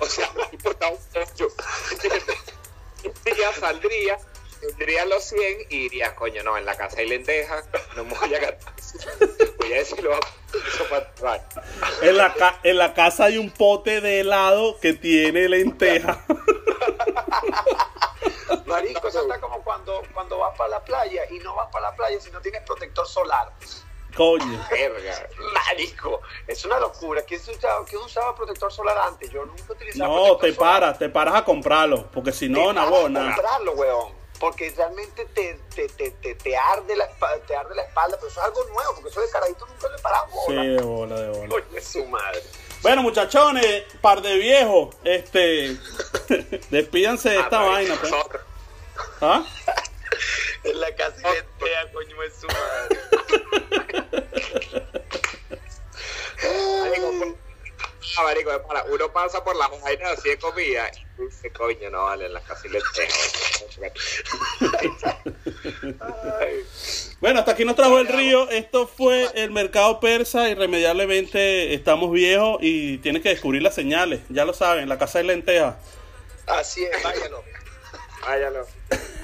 O 0.00 0.06
sea, 0.06 0.30
no 0.34 0.48
te 0.48 0.56
importaba 0.56 0.92
un 0.92 1.04
pocho. 1.12 1.48
Un 3.04 3.34
día 3.36 3.52
saldría, 3.52 4.18
tendría 4.68 5.04
los 5.06 5.24
100 5.24 5.66
y 5.70 5.78
dirías, 5.82 6.12
coño, 6.14 6.42
no, 6.42 6.56
en 6.56 6.64
la 6.64 6.76
casa 6.76 6.98
hay 6.98 7.08
lentejas, 7.08 7.64
no 7.96 8.04
me 8.04 8.14
voy 8.18 8.34
a 8.34 8.40
gastar. 8.40 8.72
Voy 9.58 9.72
a 9.72 9.76
decirlo 9.76 10.12
eso 10.52 10.84
para 10.88 11.04
atrás. 11.06 11.42
En 12.02 12.16
la, 12.16 12.34
ca- 12.34 12.60
en 12.62 12.78
la 12.78 12.94
casa 12.94 13.24
hay 13.24 13.38
un 13.38 13.50
pote 13.50 14.00
de 14.00 14.20
helado 14.20 14.78
que 14.80 14.92
tiene 14.94 15.48
lenteja. 15.48 16.24
Marico, 18.66 19.08
eso 19.08 19.22
está 19.22 19.40
como 19.40 19.62
cuando, 19.62 20.02
cuando 20.12 20.38
vas 20.38 20.56
para 20.56 20.70
la 20.70 20.84
playa 20.84 21.22
y 21.30 21.38
no 21.38 21.54
vas 21.54 21.68
para 21.72 21.90
la 21.90 21.96
playa 21.96 22.20
si 22.20 22.30
no 22.30 22.40
tienes 22.40 22.62
protector 22.62 23.06
solar. 23.06 23.52
Coño. 24.16 24.64
Verga. 24.70 25.28
Marico, 25.52 26.20
es 26.46 26.64
una 26.64 26.78
locura. 26.78 27.22
¿Quién 27.22 27.40
usaba, 27.40 27.84
quién 27.84 28.00
usaba 28.00 28.34
protector 28.34 28.72
solar 28.72 28.96
antes? 28.98 29.30
Yo 29.30 29.44
nunca 29.44 29.72
utilizaba 29.72 30.08
No, 30.08 30.22
protector 30.38 30.48
te 30.50 30.54
solar. 30.54 30.72
paras, 30.80 30.98
te 30.98 31.08
paras 31.08 31.34
a 31.34 31.44
comprarlo. 31.44 32.10
Porque 32.12 32.32
si 32.32 32.48
no, 32.48 32.66
paras 32.66 32.90
no, 32.90 33.06
a 33.06 33.08
nada. 33.08 33.34
comprarlo, 33.34 33.72
weón. 33.72 34.23
Porque 34.44 34.70
realmente 34.76 35.24
te, 35.34 35.58
te, 35.74 35.88
te, 35.88 36.10
te, 36.10 36.34
te 36.34 36.54
arde 36.54 36.94
la 36.94 37.06
espalda, 37.06 37.46
te 37.46 37.56
arde 37.56 37.74
la 37.74 37.80
espalda, 37.82 38.18
pero 38.18 38.28
eso 38.28 38.40
es 38.40 38.46
algo 38.46 38.62
nuevo, 38.64 38.94
porque 38.96 39.08
eso 39.08 39.22
de 39.22 39.30
carajito 39.30 39.66
nunca 39.66 39.88
le 39.88 39.98
paramos. 40.02 40.34
Sí, 40.46 40.54
de 40.54 40.82
bola, 40.82 41.18
de 41.18 41.28
bola. 41.30 41.48
Coño, 41.48 41.64
es 41.78 41.86
su 41.86 42.04
madre. 42.04 42.42
Bueno, 42.82 43.02
muchachones, 43.02 43.84
par 44.02 44.20
de 44.20 44.36
viejos, 44.36 44.94
este, 45.02 45.78
despídanse 46.68 47.30
de 47.30 47.40
esta 47.40 47.58
Ah, 47.58 47.64
vaina, 47.64 47.96
pues. 47.98 48.12
¿Ah? 49.22 49.46
En 50.64 50.78
la 50.80 50.94
casa 50.94 51.16
coño, 51.94 52.22
es 52.22 52.34
su 52.38 52.46
madre. 52.46 52.98
Marico, 58.22 58.50
ah, 58.50 58.52
marico, 58.54 58.66
para- 58.68 58.84
uno 58.84 59.12
pasa 59.12 59.42
por 59.42 59.56
las 59.56 59.70
vainas 59.82 60.18
así 60.18 60.28
de 60.28 60.38
comida 60.38 60.88
y 60.92 61.16
tú 61.16 61.24
dices, 61.26 61.52
coño, 61.52 61.90
no 61.90 62.04
vale, 62.04 62.28
las 62.28 62.42
casi. 62.44 62.68
Ay, 66.40 66.64
Bueno, 67.20 67.38
hasta 67.40 67.52
aquí 67.52 67.64
nos 67.64 67.76
trajo 67.76 67.98
el 67.98 68.06
río. 68.08 68.48
Esto 68.50 68.86
fue 68.86 69.28
el 69.34 69.50
mercado 69.50 69.98
persa. 70.00 70.48
Irremediablemente 70.50 71.72
estamos 71.74 72.12
viejos 72.12 72.58
y 72.60 72.98
tienes 72.98 73.22
que 73.22 73.30
descubrir 73.30 73.62
las 73.62 73.74
señales. 73.74 74.20
Ya 74.28 74.44
lo 74.44 74.52
saben, 74.52 74.88
la 74.88 74.98
casa 74.98 75.18
de 75.18 75.24
lentejas. 75.24 75.76
Así 76.46 76.84
es, 76.84 77.02
váyalo. 77.02 77.42
Váyalo. 78.22 78.66